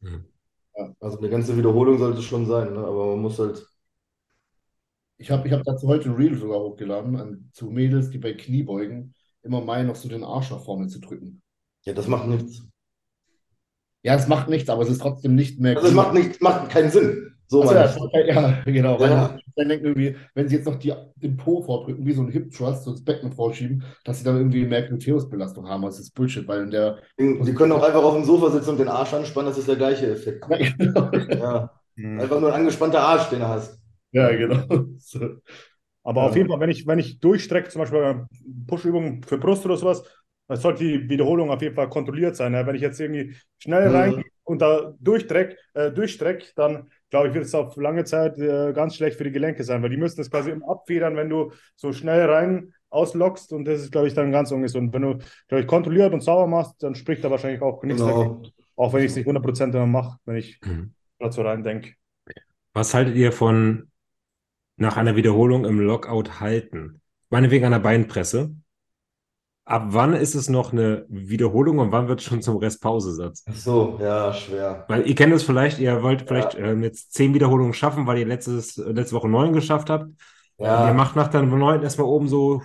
[0.00, 0.24] Mhm.
[0.76, 2.80] Ja, also eine ganze Wiederholung sollte es schon sein, ne?
[2.80, 3.64] aber man muss halt
[5.24, 8.34] Ich habe ich hab dazu heute ein Reel sogar hochgeladen, an, zu Mädels, die bei
[8.34, 11.40] Kniebeugen immer meinen, noch so den Arsch nach vorne zu drücken.
[11.86, 12.62] Ja, das macht nichts.
[14.02, 15.76] Ja, es macht nichts, aber es ist trotzdem nicht mehr.
[15.76, 17.34] Also es macht, nicht, macht keinen Sinn.
[17.46, 18.34] So Also, ja, ich.
[18.34, 19.00] ja, genau.
[19.00, 19.38] Weil Ja.
[19.56, 22.52] dann denken irgendwie, wenn sie jetzt noch die, den Po vordrücken, wie so ein Hip
[22.52, 25.84] Thrust, so das Becken vorschieben, dass sie dann irgendwie mehr Gluteusbelastung haben.
[25.84, 26.98] Das ist Bullshit, weil in der.
[27.18, 29.76] Die können auch einfach auf dem Sofa sitzen und den Arsch anspannen, das ist der
[29.76, 30.44] gleiche Effekt.
[30.78, 31.10] genau.
[31.30, 31.70] Ja.
[31.96, 32.20] Hm.
[32.20, 33.78] Einfach nur ein angespannter Arsch, den du hast.
[34.14, 34.64] Ja, genau.
[34.98, 35.38] So.
[36.04, 36.26] Aber Ja.
[36.28, 38.26] auf jeden Fall, wenn ich, wenn ich durchstrecke, zum Beispiel bei
[38.68, 40.04] Push-Übungen für Brust oder sowas,
[40.48, 42.52] dann sollte die Wiederholung auf jeden Fall kontrolliert sein.
[42.52, 42.66] Ne?
[42.66, 43.94] Wenn ich jetzt irgendwie schnell Mhm.
[43.94, 48.72] reingehe und da durchdreck, äh, durchstreck, dann glaube ich, wird es auf lange Zeit äh,
[48.74, 51.92] ganz schlecht für die Gelenke sein, weil die müssen das quasi abfedern, wenn du so
[51.92, 54.94] schnell rein auslockst und das ist, glaube ich, dann ganz ungesund.
[54.94, 55.18] Wenn du,
[55.48, 58.42] glaube ich, kontrolliert und sauber machst, dann spricht da wahrscheinlich auch nichts dagegen.
[58.42, 58.52] Genau.
[58.76, 60.94] Auch wenn ich es nicht 100% immer mache, wenn ich Mhm.
[61.18, 61.94] dazu rein denke.
[62.72, 63.90] Was haltet ihr von
[64.76, 67.00] nach einer Wiederholung im Lockout halten?
[67.30, 68.54] Meinetwegen an der Beinpresse.
[69.66, 73.44] Ab wann ist es noch eine Wiederholung und wann wird es schon zum Restpausesatz?
[73.46, 74.84] Ach so, ja, schwer.
[74.88, 78.26] Weil ihr kennt es vielleicht, ihr wollt vielleicht ähm, jetzt zehn Wiederholungen schaffen, weil ihr
[78.26, 80.10] letztes, äh, letzte Woche neun geschafft habt.
[80.56, 82.62] Und ihr Ja, macht nach der neun erstmal oben so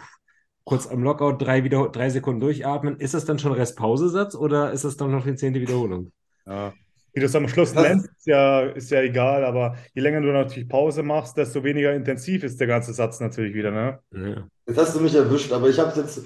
[0.65, 2.97] kurz am Lockout drei, wieder, drei Sekunden durchatmen.
[2.99, 6.11] Ist es dann schon Restpausesatz oder ist es dann noch die zehnte Wiederholung?
[6.45, 6.73] Ja.
[7.13, 10.21] Wie du es am Schluss Das- nennst, ist ja, ist ja egal, aber je länger
[10.21, 13.99] du natürlich Pause machst, desto weniger intensiv ist der ganze Satz natürlich wieder, ne?
[14.11, 14.47] Ja.
[14.67, 16.21] jetzt hast du mich erwischt, aber ich habe jetzt,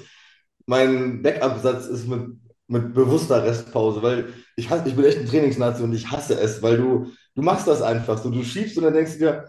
[0.66, 2.28] mein Backup-Satz ist mit,
[2.68, 6.62] mit bewusster Restpause, weil ich, hasse, ich bin echt ein Trainingsnazi und ich hasse es,
[6.62, 9.46] weil du, du machst das einfach so, du schiebst und dann denkst du dir,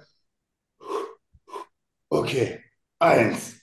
[2.10, 2.60] okay,
[2.98, 3.56] eins,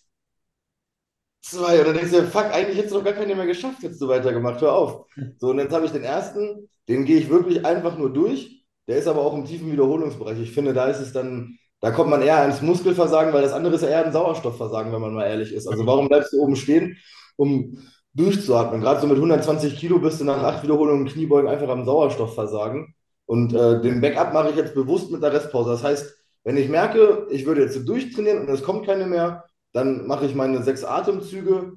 [1.41, 3.81] zwei, und dann denkst du dir, fuck, eigentlich hättest du noch gar keine mehr geschafft,
[3.83, 5.05] hättest du weitergemacht, hör auf.
[5.37, 8.97] So, und jetzt habe ich den ersten, den gehe ich wirklich einfach nur durch, der
[8.97, 10.39] ist aber auch im tiefen Wiederholungsbereich.
[10.39, 13.75] Ich finde, da ist es dann, da kommt man eher ans Muskelversagen, weil das andere
[13.75, 15.67] ist ja eher ein Sauerstoffversagen, wenn man mal ehrlich ist.
[15.67, 16.97] Also warum bleibst du oben stehen,
[17.37, 17.77] um
[18.13, 18.81] durchzuatmen?
[18.81, 22.93] Gerade so mit 120 Kilo bist du nach acht Wiederholungen Kniebeugen einfach am Sauerstoffversagen.
[23.25, 25.71] Und äh, den Backup mache ich jetzt bewusst mit der Restpause.
[25.71, 26.13] Das heißt,
[26.43, 30.35] wenn ich merke, ich würde jetzt durchtrainieren und es kommt keine mehr, dann mache ich
[30.35, 31.73] meine sechs Atemzüge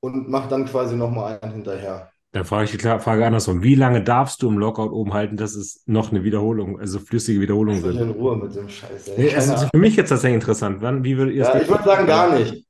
[0.00, 2.10] und mache dann quasi nochmal einen hinterher.
[2.32, 3.62] Dann frage ich die Frage andersrum.
[3.62, 7.40] Wie lange darfst du im Lockout oben halten, dass es noch eine Wiederholung, also flüssige
[7.40, 8.18] Wiederholung Lass mich in wird?
[8.18, 9.08] Ruhe mit dem Scheiß.
[9.08, 9.16] ey.
[9.24, 10.78] Nee, es ist für mich jetzt tatsächlich interessant.
[10.80, 12.64] Wann, wie würdet ihr Ja, ich würde sagen gar nicht.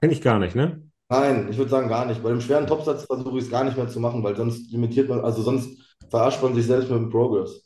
[0.00, 0.82] Kenn ich gar nicht, ne?
[1.08, 2.22] Nein, ich würde sagen gar nicht.
[2.22, 5.08] Bei dem schweren Topsatz versuche ich es gar nicht mehr zu machen, weil sonst limitiert
[5.08, 7.62] man, also sonst verarscht man sich selbst mit dem Progress.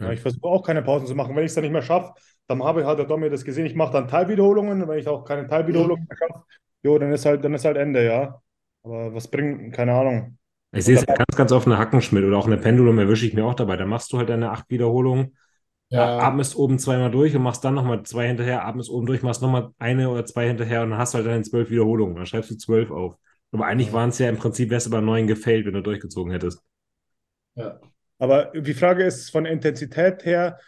[0.00, 1.34] Ja, ich versuche auch keine Pausen zu machen.
[1.34, 2.12] Wenn ich es dann nicht mehr schaffe,
[2.48, 4.88] dann habe ich halt der Domi das gesehen, ich mache dann Teilwiederholungen.
[4.88, 6.44] Wenn ich auch keine Teilwiederholungen mehr schaffe,
[6.82, 8.42] jo, dann ist halt, dann ist halt Ende, ja.
[8.82, 10.38] Aber was bringt, keine Ahnung.
[10.72, 13.34] Ich sehe es ja ganz, ganz oft eine Hackenschmidt oder auch eine Pendulum erwische ich
[13.34, 13.76] mir auch dabei.
[13.76, 15.36] Da machst du halt deine acht Wiederholungen,
[15.90, 19.42] Ja, atmest oben zweimal durch und machst dann nochmal zwei hinterher, atmest oben durch, machst
[19.42, 22.16] nochmal eine oder zwei hinterher und dann hast du halt deine zwölf Wiederholungen.
[22.16, 23.16] Dann schreibst du zwölf auf.
[23.52, 26.32] Aber eigentlich waren es ja im Prinzip, wärst du bei neun gefailt, wenn du durchgezogen
[26.32, 26.62] hättest.
[27.54, 27.80] ja.
[28.18, 30.58] Aber die Frage ist, von Intensität her,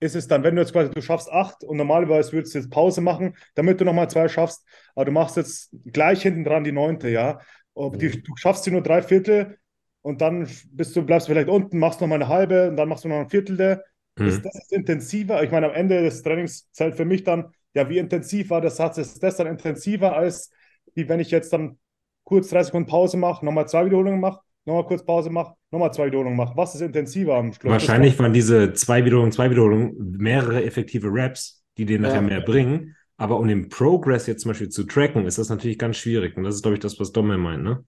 [0.00, 2.70] ist es dann, wenn du jetzt quasi, du schaffst acht und normalerweise würdest du jetzt
[2.70, 4.64] Pause machen, damit du nochmal zwei schaffst,
[4.94, 7.40] aber du machst jetzt gleich hinten dran die neunte, ja.
[7.76, 9.58] Die, du schaffst sie nur drei Viertel
[10.02, 13.04] und dann bist du, bleibst du vielleicht unten, machst nochmal eine halbe und dann machst
[13.04, 13.82] du noch ein Viertel.
[14.22, 14.44] Ist Mhm.
[14.44, 15.42] das jetzt intensiver?
[15.42, 18.70] Ich meine, am Ende des Trainings zählt für mich dann, ja, wie intensiv war der
[18.70, 18.98] Satz?
[18.98, 20.50] Ist das dann intensiver, als
[20.94, 21.78] wie wenn ich jetzt dann
[22.24, 26.06] kurz drei Sekunden Pause mache, nochmal zwei Wiederholungen mache, nochmal kurz Pause mache, nochmal zwei
[26.06, 26.56] Wiederholungen mache?
[26.56, 27.72] Was ist intensiver am Schluss?
[27.72, 32.22] Wahrscheinlich waren diese zwei Wiederholungen, zwei Wiederholungen mehrere effektive Raps, die dir nachher Ja.
[32.22, 32.96] mehr bringen.
[33.16, 36.36] Aber um den Progress jetzt zum Beispiel zu tracken, ist das natürlich ganz schwierig.
[36.36, 37.82] Und das ist, glaube ich, das, was Domme meint, ne?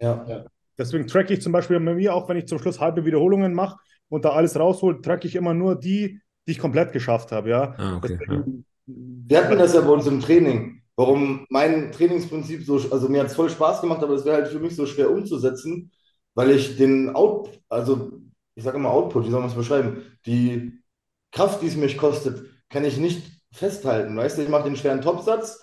[0.00, 0.44] Ja.
[0.76, 3.76] Deswegen tracke ich zum Beispiel bei mir auch, wenn ich zum Schluss halbe Wiederholungen mache
[4.08, 7.74] und da alles raushole, tracke ich immer nur die, die ich komplett geschafft habe, ja.
[7.76, 8.18] Ah, okay.
[8.28, 8.44] Ja.
[8.86, 10.82] Wir hatten das ja bei uns im Training.
[10.96, 14.48] Warum mein Trainingsprinzip so, also mir hat es voll Spaß gemacht, aber es wäre halt
[14.48, 15.92] für mich so schwer umzusetzen,
[16.34, 18.12] weil ich den Out, also
[18.54, 20.02] ich sage immer Output, wie soll man es beschreiben?
[20.26, 20.82] Die
[21.30, 23.22] Kraft, die es mich kostet, kann ich nicht
[23.52, 24.16] festhalten.
[24.16, 25.62] Weißt du, ich mache den schweren Topsatz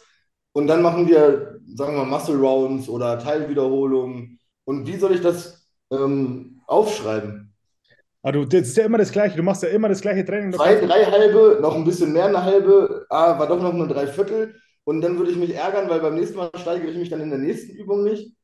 [0.53, 4.39] und dann machen wir, sagen wir mal, Muscle Rounds oder Teilwiederholungen.
[4.65, 7.53] Und wie soll ich das ähm, aufschreiben?
[8.23, 10.53] ah, du, das ist ja immer das Gleiche, du machst ja immer das gleiche Training.
[10.53, 14.07] Zwei, drei halbe, noch ein bisschen mehr eine halbe, ah, war doch noch nur drei
[14.07, 14.55] Viertel.
[14.83, 17.29] Und dann würde ich mich ärgern, weil beim nächsten Mal steigere ich mich dann in
[17.29, 18.35] der nächsten Übung nicht.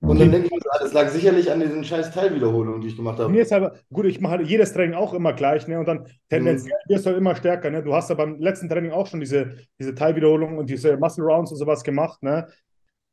[0.00, 2.96] Und dann denke ich mir, ah, das lag sicherlich an diesen scheiß Teilwiederholungen, die ich
[2.96, 3.38] gemacht Mir habe.
[3.40, 5.78] ist aber, gut, ich mache halt jedes Training auch immer gleich, ne?
[5.78, 7.82] Und dann tendenziell wirst du halt immer stärker, ne?
[7.82, 11.50] Du hast ja beim letzten Training auch schon diese, diese Teilwiederholungen und diese Muscle Rounds
[11.50, 12.46] und sowas gemacht, ne?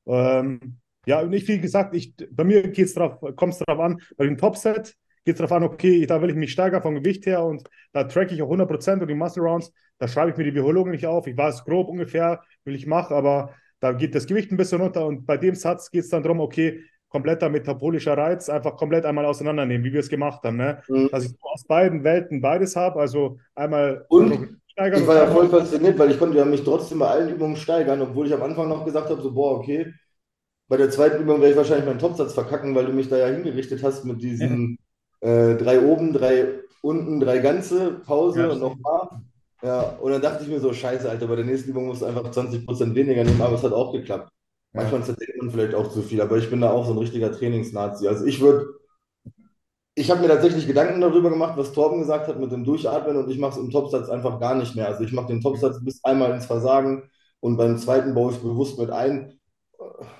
[0.05, 4.01] Ähm, ja, und ich, wie gesagt, ich, bei mir geht's drauf, kommt es darauf an,
[4.17, 4.95] bei dem Topset
[5.25, 8.03] geht es darauf an, okay, da will ich mich steigern vom Gewicht her und da
[8.03, 11.07] track ich auch 100% und die Muscle Rounds, da schreibe ich mir die Wiederholung nicht
[11.07, 11.25] auf.
[11.25, 13.55] Ich weiß grob ungefähr, wie ich mache, aber
[13.85, 16.39] da geht das Gewicht ein bisschen runter und bei dem Satz geht es dann darum,
[16.39, 20.57] okay, kompletter metabolischer Reiz, einfach komplett einmal auseinandernehmen, wie wir es gemacht haben.
[20.57, 20.81] Ne?
[20.89, 21.09] Mhm.
[21.11, 25.49] Dass ich aus beiden Welten beides habe, also einmal Und steigern Ich war ja voll
[25.49, 28.67] fasziniert, weil ich konnte ja mich trotzdem bei allen Übungen steigern, obwohl ich am Anfang
[28.67, 29.93] noch gesagt habe, so, boah, okay,
[30.67, 33.27] bei der zweiten Übung werde ich wahrscheinlich meinen Topsatz verkacken, weil du mich da ja
[33.27, 34.79] hingerichtet hast mit diesen
[35.21, 36.45] äh, drei oben, drei
[36.81, 39.21] unten, drei ganze, Pause Ja, und nochmal.
[39.61, 42.05] Ja, und dann dachte ich mir so, scheiße, Alter, bei der nächsten Übung musst du
[42.05, 44.31] einfach 20% weniger nehmen, aber es hat auch geklappt.
[44.73, 47.31] Manchmal zerdenkt man vielleicht auch zu viel, aber ich bin da auch so ein richtiger
[47.31, 48.07] Trainingsnazi.
[48.07, 48.67] Also ich würde,
[49.95, 53.29] ich habe mir tatsächlich Gedanken darüber gemacht, was Torben gesagt hat mit dem Durchatmen und
[53.29, 54.87] ich mache es im Topsatz einfach gar nicht mehr.
[54.87, 57.09] Also ich mache den Topsatz bis einmal ins Versagen
[57.39, 59.39] und beim zweiten baue ich es bewusst mit ein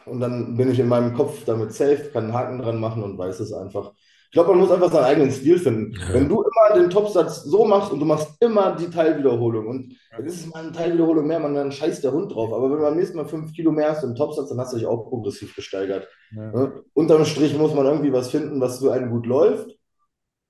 [0.06, 3.18] und dann bin ich in meinem Kopf damit safe, kann einen Haken dran machen und
[3.18, 3.94] weiß es einfach.
[4.36, 5.94] Ich glaube, man muss einfach seinen eigenen Stil finden.
[5.94, 6.14] Ja.
[6.14, 10.26] Wenn du immer den Topsatz so machst und du machst immer die Teilwiederholung und dann
[10.26, 12.52] ist es mal eine Teilwiederholung mehr, man dann scheißt der Hund drauf.
[12.52, 14.78] Aber wenn du am nächsten Mal fünf Kilo mehr hast im Topsatz, dann hast du
[14.78, 16.10] dich auch progressiv gesteigert.
[16.36, 16.52] Ja.
[16.52, 16.84] Ne?
[16.92, 19.74] Unterm Strich muss man irgendwie was finden, was für einen gut läuft.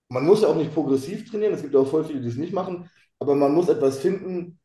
[0.10, 2.54] Man muss ja auch nicht progressiv trainieren, es gibt auch voll viele, die es nicht
[2.54, 2.90] machen,
[3.20, 4.58] aber man muss etwas finden,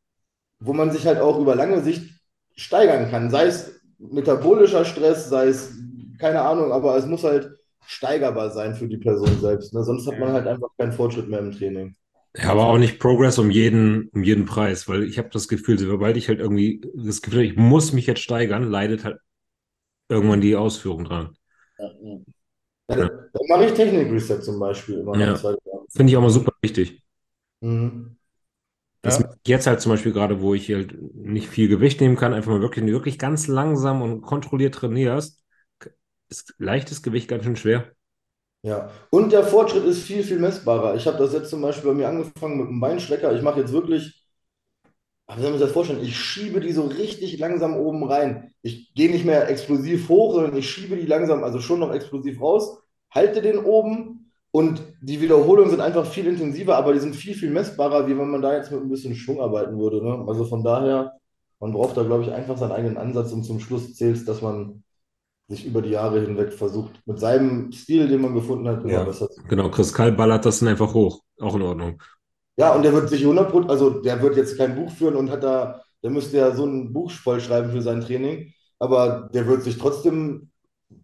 [0.60, 2.10] wo man sich halt auch über lange Sicht
[2.56, 3.28] steigern kann.
[3.28, 5.74] Sei es metabolischer Stress, sei es
[6.18, 9.74] keine Ahnung, aber es muss halt steigerbar sein für die Person selbst.
[9.74, 9.82] Ne?
[9.82, 11.94] Sonst hat man halt einfach keinen Fortschritt mehr im Training.
[12.36, 15.78] Ja, aber auch nicht Progress um jeden, um jeden Preis, weil ich habe das Gefühl,
[15.78, 19.19] sobald ich halt irgendwie das Gefühl habe, ich muss mich jetzt steigern, leidet halt
[20.09, 21.36] irgendwann die Ausführung dran.
[21.78, 22.19] Ja, ja.
[22.90, 25.36] Ja, dann mache ich Technik-Reset zum Beispiel immer Ja.
[25.36, 27.02] Finde ich auch mal super wichtig.
[27.61, 28.16] Mhm.
[29.02, 32.51] Das jetzt halt zum Beispiel gerade, wo ich halt nicht viel Gewicht nehmen kann, einfach
[32.51, 35.43] mal wirklich, wirklich ganz langsam und kontrolliert trainierst,
[36.31, 37.93] ist leichtes Gewicht ganz schön schwer.
[38.62, 40.94] Ja, und der Fortschritt ist viel, viel messbarer.
[40.94, 43.35] Ich habe das jetzt zum Beispiel bei mir angefangen mit einem Beinstrecker.
[43.35, 44.23] Ich mache jetzt wirklich,
[45.28, 46.02] wie soll man sich das vorstellen?
[46.02, 48.52] Ich schiebe die so richtig langsam oben rein.
[48.62, 52.40] Ich gehe nicht mehr explosiv hoch, sondern ich schiebe die langsam, also schon noch explosiv
[52.40, 57.35] raus, halte den oben und die Wiederholungen sind einfach viel intensiver, aber die sind viel,
[57.35, 60.05] viel messbarer, wie wenn man da jetzt mit ein bisschen Schwung arbeiten würde.
[60.05, 60.24] Ne?
[60.28, 61.12] Also von daher,
[61.61, 64.82] man braucht da, glaube ich, einfach seinen eigenen Ansatz und zum Schluss zählt dass man
[65.51, 69.05] sich über die Jahre hinweg versucht, mit seinem Stil, den man gefunden hat, immer Ja.
[69.05, 71.20] besser zu Genau, Chris Kall ballert das dann einfach hoch.
[71.40, 72.02] Auch in Ordnung.
[72.56, 75.43] Ja, und der wird sich 100 also der wird jetzt kein Buch führen und hat
[75.43, 79.62] da, der müsste ja so ein Buch voll schreiben für sein Training, aber der wird
[79.62, 80.51] sich trotzdem,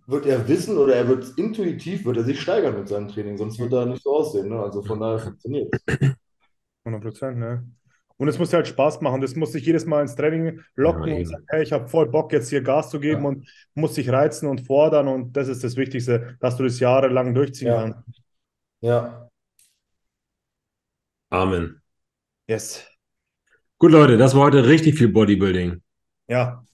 [0.06, 3.58] wird er wissen oder er wird intuitiv, wird er sich steigern mit seinem Training, sonst
[3.58, 4.60] wird er nicht so aussehen, ne?
[4.60, 5.84] Also von daher funktioniert es.
[6.84, 7.64] 100 Prozent, ne?
[8.18, 9.20] Und es muss dir halt Spaß machen.
[9.20, 12.08] Das muss sich jedes Mal ins Training locken Ja, und sagen, hey, ich habe voll
[12.08, 13.28] Bock, jetzt hier Gas zu geben Ja.
[13.28, 15.08] und muss dich reizen und fordern.
[15.08, 17.82] Und das ist das Wichtigste, dass du das jahrelang durchziehen Ja.
[17.82, 18.22] kannst.
[18.80, 19.28] Ja,
[21.30, 21.82] Amen.
[22.48, 22.86] Yes.
[23.78, 25.82] Gut, Leute, das war heute richtig viel Bodybuilding.
[26.28, 26.64] Ja.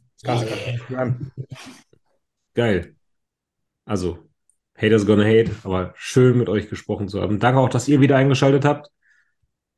[2.55, 2.95] Geil.
[3.85, 4.19] Also,
[4.77, 7.39] Haters gonna hate, aber schön mit euch gesprochen zu haben.
[7.39, 8.91] Danke auch, dass ihr wieder eingeschaltet habt.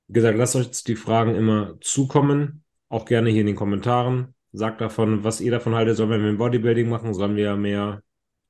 [0.08, 2.62] Wie gesagt, lasst euch die Fragen immer zukommen.
[2.88, 4.34] Auch gerne hier in den Kommentaren.
[4.52, 5.96] Sagt davon, was ihr davon haltet.
[5.96, 7.14] Sollen wir mehr Bodybuilding machen?
[7.14, 8.02] Sollen wir mehr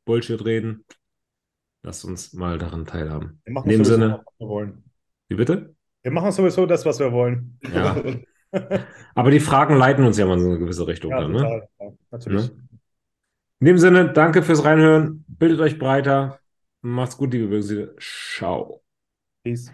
[0.04, 0.84] Bullshit reden?
[1.82, 3.40] Lasst uns mal daran teilhaben.
[3.44, 4.84] Wir machen In dem sowieso, Sinne, was wir wollen.
[5.28, 5.74] wie bitte?
[6.02, 7.58] Wir machen sowieso das, was wir wollen.
[7.72, 7.96] Ja.
[9.14, 11.66] Aber die Fragen leiten uns ja mal in so eine gewisse Richtung Ja, dann, ne?
[11.80, 12.50] Ja, natürlich.
[13.60, 15.24] In dem Sinne, danke fürs Reinhören.
[15.28, 16.40] Bildet euch breiter.
[16.82, 17.96] Macht's gut, liebe Böse.
[17.98, 18.82] Ciao.
[19.42, 19.72] Peace.